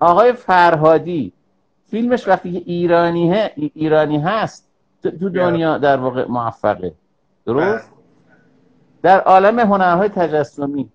آقای 0.00 0.32
فرهادی 0.32 1.32
فیلمش 1.90 2.28
وقتی 2.28 2.52
که 2.52 2.62
ایرانی, 3.74 4.18
هست 4.18 4.70
تو 5.02 5.28
دنیا 5.28 5.78
در 5.78 5.96
واقع 5.96 6.26
موفقه. 6.28 6.92
درست؟ 7.46 7.90
در 9.02 9.20
عالم 9.20 9.58
هنرهای 9.58 10.08
تجسمی 10.08 10.88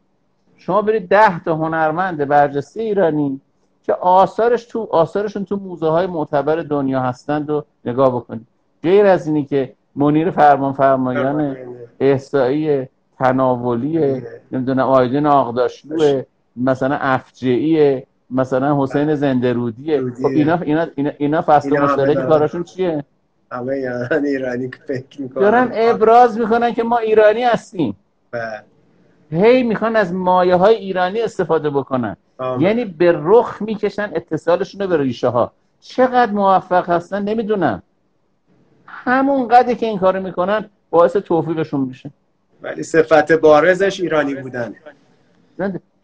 شما 0.58 0.82
برید 0.82 1.08
ده 1.10 1.44
تا 1.44 1.56
هنرمند 1.56 2.28
برجسته 2.28 2.82
ایرانی 2.82 3.42
که 3.84 3.94
آثارش 3.94 4.66
تو 4.66 4.88
آثارشون 4.92 5.46
تو 5.46 5.56
موزه 5.56 5.88
های 5.88 6.08
معتبر 6.08 6.56
دنیا 6.56 7.00
هستند 7.00 7.50
و 7.50 7.66
نگاه 7.86 8.16
بکنید. 8.16 8.48
غیر 8.84 9.06
از 9.06 9.28
اینی 9.28 9.46
که 9.46 9.74
منیر 9.96 10.32
فرمان 10.32 10.74
فرمایان 10.74 11.58
احسایی 12.00 12.88
تناولیه 13.20 14.24
نمی‌دونم 14.52 14.88
آیدین 14.88 15.26
آقداشلوه 15.26 16.24
مثلا 16.56 16.98
افجعیه 17.02 18.08
مثلا 18.30 18.84
حسین 18.84 19.16
زندرودیه 19.16 20.02
خب 20.02 20.26
اینا 20.26 20.60
اینا 20.96 21.12
اینا, 21.18 21.42
فصل 21.42 21.78
مشترک 21.80 22.28
کاراشون 22.28 22.64
چیه؟ 22.64 23.06
همه 23.52 23.74
ایرانی 24.24 24.70
که 24.70 24.78
فکر 24.88 25.22
می‌کنن. 25.22 25.44
دارن 25.44 25.72
ابراز 25.74 26.40
می‌کنن 26.40 26.74
که 26.74 26.84
ما 26.84 26.98
ایرانی 26.98 27.44
هستیم. 27.44 27.96
بله. 28.32 28.62
هی 29.32 29.64
می‌خوان 29.64 29.96
از 29.96 30.14
مایه 30.14 30.56
های 30.56 30.76
ایرانی 30.76 31.22
استفاده 31.22 31.70
بکنن. 31.70 32.16
یعنی 32.60 32.86
به 32.86 33.20
رخ 33.24 33.62
می‌کشن 33.62 34.12
اتصالشون 34.16 34.82
رو 34.82 34.88
به 34.88 34.98
ریشه 34.98 35.28
ها 35.28 35.52
چقدر 35.80 36.32
موفق 36.32 36.90
هستن 36.90 37.24
نمی‌دونم. 37.24 37.82
همون 38.86 39.48
قدری 39.48 39.76
که 39.76 39.86
این 39.86 40.00
کارو 40.00 40.22
می‌کنن 40.24 40.70
باعث 40.90 41.16
توفیقشون 41.16 41.82
میشه. 41.82 42.12
ولی 42.62 42.84
صفت 42.84 43.32
بارزش 43.32 44.00
ایرانی 44.00 44.36
بودن. 44.36 44.74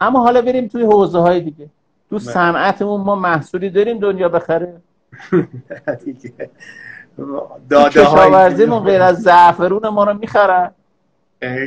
اما 0.00 0.20
حالا 0.20 0.42
بریم 0.42 0.68
توی 0.68 0.82
حوزه 0.82 1.18
های 1.18 1.40
دیگه. 1.40 1.68
تو 2.12 2.18
بله. 2.18 2.26
صنعتمون 2.32 3.00
ما 3.00 3.14
محصولی 3.14 3.70
داریم 3.70 3.98
دنیا 3.98 4.28
بخره. 4.28 4.76
داده 7.70 7.90
کشاورزیمون 7.90 8.84
غیر 8.84 9.02
از 9.02 9.22
زعفرون 9.22 9.88
ما 9.88 10.04
رو 10.04 10.14
می‌خرن. 10.14 10.70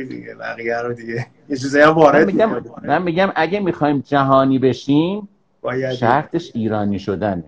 دیگه 0.08 0.34
بقیه 0.34 0.78
رو 0.78 0.92
دیگه. 0.92 1.26
یه 1.48 1.56
چیزایی 1.56 1.84
هم 1.84 1.90
وارد 1.90 2.26
میگم 2.26 2.62
من 2.82 3.02
میگم 3.02 3.32
اگه 3.34 3.60
می‌خوایم 3.60 4.00
جهانی 4.00 4.58
بشیم 4.58 5.28
باید 5.62 5.92
شرطش 5.92 6.50
ایرانی 6.54 6.98
شدنه. 6.98 7.44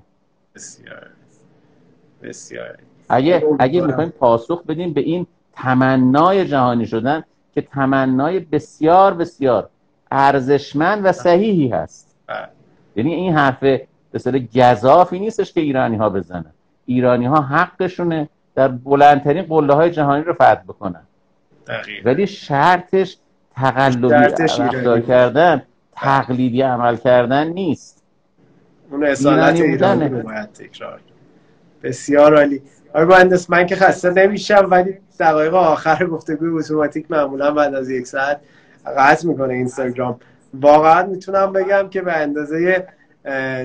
بسیار. 0.54 1.06
بسیار. 2.22 2.78
اگه 3.08 3.44
اگه 3.58 3.80
می‌خوایم 3.80 4.10
پاسخ 4.10 4.62
بدیم 4.62 4.92
به 4.92 5.00
این 5.00 5.26
تمنای 5.52 6.48
جهانی 6.48 6.86
شدن 6.86 7.24
که 7.54 7.62
تمنای 7.62 8.40
بسیار 8.40 9.14
بسیار 9.14 9.70
ارزشمند 10.10 11.00
و 11.04 11.12
صحیحی 11.12 11.68
هست. 11.68 12.16
بله. 12.26 12.57
یعنی 12.98 13.14
این 13.14 13.34
حرف 13.34 13.58
به 13.60 13.86
گذافی 14.54 15.18
نیستش 15.18 15.52
که 15.52 15.60
ایرانی 15.60 15.96
ها 15.96 16.10
بزنن. 16.10 16.52
ایرانی 16.86 17.26
ها 17.26 17.40
حقشونه 17.40 18.28
در 18.54 18.68
بلندترین 18.68 19.42
قله 19.42 19.74
های 19.74 19.90
جهانی 19.90 20.24
رو 20.24 20.32
فتح 20.32 20.54
بکنن. 20.54 21.02
ولی 22.04 22.26
شرطش 22.26 23.16
تقلبی 23.54 24.14
رفتار 24.14 25.00
کردن 25.00 25.62
تقلیدی 25.92 26.62
عمل 26.62 26.96
کردن 26.96 27.48
نیست. 27.48 28.02
اون 28.90 29.04
اصالت 29.04 29.60
ایرانی 29.60 30.08
باید 30.08 30.52
تکرار 30.52 31.00
بسیار 31.82 32.36
عالی. 32.36 32.62
آقای 32.94 33.04
مهندس 33.04 33.50
من 33.50 33.66
که 33.66 33.76
خسته 33.76 34.10
نمیشم 34.10 34.68
ولی 34.70 34.94
دقایق 35.20 35.54
آخر 35.54 36.06
گفتگوی 36.06 36.58
اتوماتیک 36.58 37.10
معمولا 37.10 37.50
بعد 37.50 37.74
از 37.74 37.90
یک 37.90 38.06
ساعت 38.06 38.40
قطع 38.98 39.28
می‌کنه 39.28 39.54
اینستاگرام. 39.54 40.20
واقعا 40.54 41.06
می‌تونم 41.06 41.52
بگم 41.52 41.88
که 41.88 42.02
به 42.02 42.12
اندازه 42.12 42.86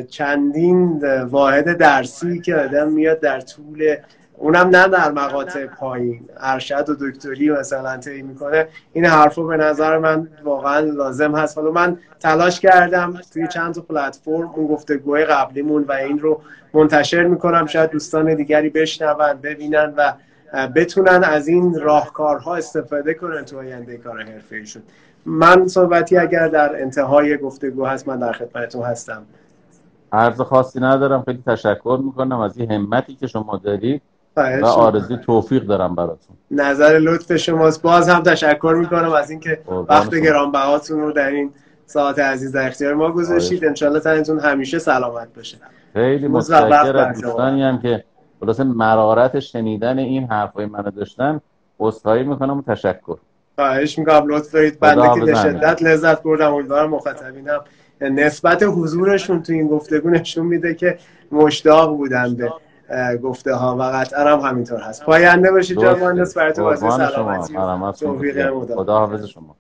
چندین 0.10 1.04
واحد 1.24 1.78
درسی 1.78 2.40
که 2.40 2.56
آدم 2.56 2.92
میاد 2.92 3.20
در 3.20 3.40
طول 3.42 3.96
اونم 4.38 4.68
نه 4.68 4.88
در 4.88 5.12
مقاطع 5.12 5.66
پایین. 5.66 6.30
ارشد 6.38 6.90
و 6.90 6.96
دکتری 7.00 7.50
مثلا 7.50 7.98
طی 7.98 8.22
می‌کنه. 8.22 8.68
این 8.94 9.06
حرفو 9.06 9.48
به 9.48 9.58
نظر 9.58 9.98
من 9.98 10.28
واقعا 10.44 10.80
لازم 10.80 11.36
هست. 11.36 11.58
حالا 11.58 11.72
من 11.72 11.98
تلاش 12.20 12.60
کردم 12.60 13.20
توی 13.34 13.48
چند 13.48 13.74
تا 13.74 13.82
پلتفرم 13.82 14.52
اون 14.56 14.68
گفتگوهای 14.68 15.26
قبلیمون 15.26 15.84
و 15.84 15.92
این 15.92 16.20
رو 16.20 16.42
منتشر 16.74 17.24
می‌کنم. 17.24 17.66
شاید 17.66 17.90
دوستان 17.90 18.36
دیگری 18.36 18.70
بشنون 18.70 19.34
ببینن 19.44 19.94
و 19.98 20.14
بتونن 20.76 21.24
از 21.24 21.48
این 21.48 21.80
راهکارها 21.80 22.56
استفاده 22.56 23.14
کنن 23.14 23.46
تو 23.46 23.60
آینده 23.60 23.98
کار 23.98 24.24
حرفه 24.24 24.66
من 25.26 25.68
صحبتی 25.68 26.18
اگر 26.18 26.48
در 26.48 26.82
انتهای 26.82 27.38
گفتگو 27.38 27.86
هست 27.86 28.08
من 28.08 28.20
در 28.20 28.32
خدمتتون 28.32 28.84
هستم. 28.84 29.22
عرض 30.12 30.42
خاصی 30.42 30.80
ندارم 30.80 31.24
خیلی 31.26 31.44
تشکر 31.48 32.00
می‌کنم 32.04 32.40
از 32.40 32.58
این 32.58 32.72
همتی 32.72 33.16
که 33.16 33.28
شما 33.28 33.62
دارید 33.64 34.02
و 34.38 34.66
آرزوی 34.66 35.18
توفیق 35.18 35.64
دارم 35.64 35.96
براتون. 35.96 36.36
نظر 36.52 37.00
لطف 37.00 37.36
شماست. 37.36 37.82
باز 37.82 38.10
هم 38.10 38.24
تشکر 38.24 38.76
می‌کنم 38.80 39.12
از 39.14 39.30
اینکه 39.30 39.62
وقت 39.90 40.16
گرانبهاتون 40.16 41.00
رو 41.00 41.12
در 41.12 41.28
این 41.28 41.52
ساعت 41.86 42.20
عزیز 42.20 42.52
در 42.52 42.68
اختیار 42.68 42.94
ما 42.94 43.12
گذاشتید. 43.12 43.66
انشالله 43.66 44.00
تنتون 44.00 44.40
همیشه 44.40 44.80
سلامت 44.80 45.28
باشه. 45.36 45.58
خیلی 45.94 46.28
متشکرم 46.28 47.14
دوستانی 47.14 47.64
هم 47.64 47.82
که 47.82 48.04
خلاصه 48.40 48.64
مرارت 48.64 49.40
شنیدن 49.40 50.00
این 50.00 50.28
حرفای 50.28 50.66
منو 50.66 50.92
داشتن 50.92 51.42
عذرخواهی 51.80 52.24
می‌کنم 52.24 52.58
و 52.58 52.62
تشکر. 52.62 53.18
خواهش 53.56 54.00
می‌کنم 54.00 54.28
لطف 54.28 54.52
دارید. 54.52 54.80
بنده 54.80 55.14
که 55.14 55.26
به 55.26 55.36
شدت 55.36 55.84
لذت 55.84 56.24
بردم. 56.24 56.54
امیدوارم 56.54 56.90
مخاطبینم 56.90 57.62
نسبت 58.02 58.64
حضورشون 58.64 59.44
تو 59.44 59.54
این 59.54 59.68
گفتگو 59.68 60.10
نشون 60.10 60.46
میده 60.46 60.76
که 60.76 60.98
مشتاق 61.32 61.98
بودن 61.98 62.36
به 62.36 62.52
گفته 63.18 63.54
ها 63.54 63.78
و 63.78 63.82
قطعا 63.82 64.38
هم 64.38 64.40
همینطور 64.40 64.80
هست. 64.80 65.04
پاینده 65.04 65.52
باشید 65.52 65.80
جان 65.80 66.00
مهندس 66.00 66.38
براتون 66.38 66.66
واسه 66.66 66.90
سلامتی. 66.90 67.58
خدا 68.76 68.98
حافظ 68.98 69.26
شما. 69.26 69.56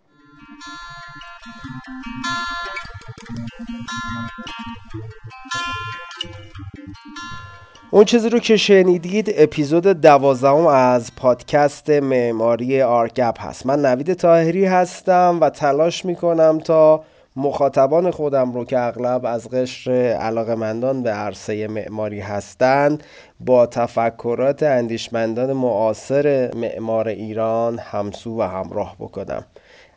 اون 7.93 8.05
چیزی 8.05 8.29
رو 8.29 8.39
که 8.39 8.57
شنیدید 8.57 9.33
اپیزود 9.37 9.87
دوازدهم 9.87 10.67
از 10.67 11.15
پادکست 11.15 11.89
معماری 11.89 12.81
آرگپ 12.81 13.41
هست. 13.41 13.65
من 13.65 13.85
نوید 13.85 14.13
تاهری 14.13 14.65
هستم 14.65 15.37
و 15.41 15.49
تلاش 15.49 16.05
می‌کنم 16.05 16.59
تا 16.59 17.03
مخاطبان 17.35 18.11
خودم 18.11 18.53
رو 18.53 18.65
که 18.65 18.79
اغلب 18.79 19.25
از 19.25 19.49
قشر 19.49 19.91
علاقمندان 20.21 21.03
به 21.03 21.09
عرصه 21.09 21.67
معماری 21.67 22.19
هستند 22.19 23.03
با 23.39 23.65
تفکرات 23.65 24.63
اندیشمندان 24.63 25.53
معاصر 25.53 26.51
معمار 26.55 27.07
ایران 27.07 27.79
همسو 27.79 28.39
و 28.39 28.41
همراه 28.41 28.95
بکنم. 28.99 29.45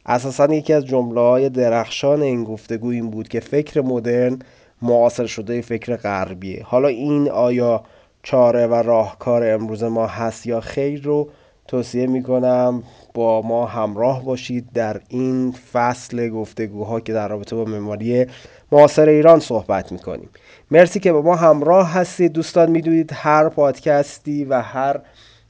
اساسا 0.06 0.54
یکی 0.54 0.72
از 0.72 0.86
جمله 0.86 1.20
های 1.20 1.48
درخشان 1.48 2.22
این 2.22 2.44
گفتگو 2.44 2.88
این 2.88 3.10
بود 3.10 3.28
که 3.28 3.40
فکر 3.40 3.80
مدرن 3.80 4.38
معاصر 4.82 5.26
شده 5.26 5.60
فکر 5.60 5.96
غربیه. 5.96 6.62
حالا 6.64 6.88
این 6.88 7.30
آیا 7.30 7.84
چاره 8.22 8.66
و 8.66 8.74
راهکار 8.74 9.50
امروز 9.54 9.84
ما 9.84 10.06
هست 10.06 10.46
یا 10.46 10.60
خیر 10.60 11.02
رو 11.02 11.28
توصیه 11.68 12.06
می‌کنم 12.06 12.82
با 13.14 13.42
ما 13.42 13.66
همراه 13.66 14.24
باشید 14.24 14.68
در 14.74 15.00
این 15.08 15.54
فصل 15.72 16.28
گفتگوها 16.28 17.00
که 17.00 17.12
در 17.12 17.28
رابطه 17.28 17.56
با 17.56 17.64
معماری 17.64 18.26
معاصر 18.72 19.08
ایران 19.08 19.40
صحبت 19.40 19.92
می‌کنیم. 19.92 20.28
مرسی 20.70 21.00
که 21.00 21.12
با 21.12 21.22
ما 21.22 21.36
همراه 21.36 21.92
هستید. 21.92 22.32
دوستان 22.32 22.70
می‌دونید 22.70 23.10
هر 23.14 23.48
پادکستی 23.48 24.44
و 24.44 24.60
هر 24.60 25.00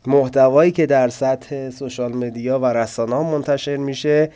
محتوایی 0.07 0.73
که 0.73 0.87
در 0.87 1.09
سطح 1.09 1.71
سوشال 1.71 2.17
مدیا 2.17 2.59
و 2.59 2.65
رسانه 2.67 3.15
ها 3.15 3.23
منتشر 3.23 3.77
میشه 3.77 4.31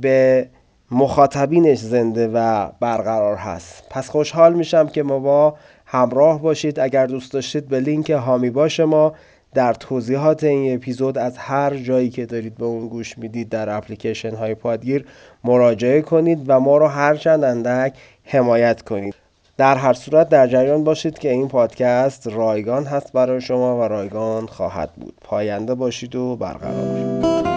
به 0.00 0.48
مخاطبینش 0.90 1.78
زنده 1.78 2.28
و 2.28 2.68
برقرار 2.80 3.36
هست. 3.36 3.82
پس 3.90 4.08
خوشحال 4.08 4.54
میشم 4.54 4.88
که 4.88 5.02
ما 5.02 5.18
با 5.18 5.54
همراه 5.86 6.42
باشید. 6.42 6.80
اگر 6.80 7.06
دوست 7.06 7.32
داشتید 7.32 7.68
به 7.68 7.80
لینک 7.80 8.10
هامی 8.10 8.50
باش 8.50 8.80
ما 8.80 9.12
در 9.54 9.74
توضیحات 9.74 10.44
این 10.44 10.74
اپیزود 10.74 11.18
از 11.18 11.38
هر 11.38 11.76
جایی 11.76 12.10
که 12.10 12.26
دارید 12.26 12.54
به 12.54 12.64
اون 12.64 12.88
گوش 12.88 13.18
می‌دید 13.18 13.48
در 13.48 13.76
اپلیکیشن 13.76 14.34
های 14.34 14.54
پادگیر 14.54 15.04
مراجعه 15.44 16.02
کنید 16.02 16.44
و 16.46 16.60
ما 16.60 16.76
رو 16.76 16.86
هر 16.86 17.16
چند 17.16 17.44
اندک 17.44 17.92
حمایت 18.24 18.82
کنید. 18.82 19.14
در 19.56 19.76
هر 19.76 19.92
صورت 19.92 20.28
در 20.28 20.46
جریان 20.46 20.84
باشید 20.84 21.18
که 21.18 21.30
این 21.30 21.48
پادکست 21.48 22.26
رایگان 22.26 22.84
هست 22.84 23.12
برای 23.12 23.40
شما 23.40 23.80
و 23.80 23.82
رایگان 23.82 24.46
خواهد 24.46 24.92
بود. 24.92 25.14
پاینده 25.24 25.74
باشید 25.74 26.16
و 26.16 26.36
برقرار 26.36 26.84
باشید. 26.84 27.49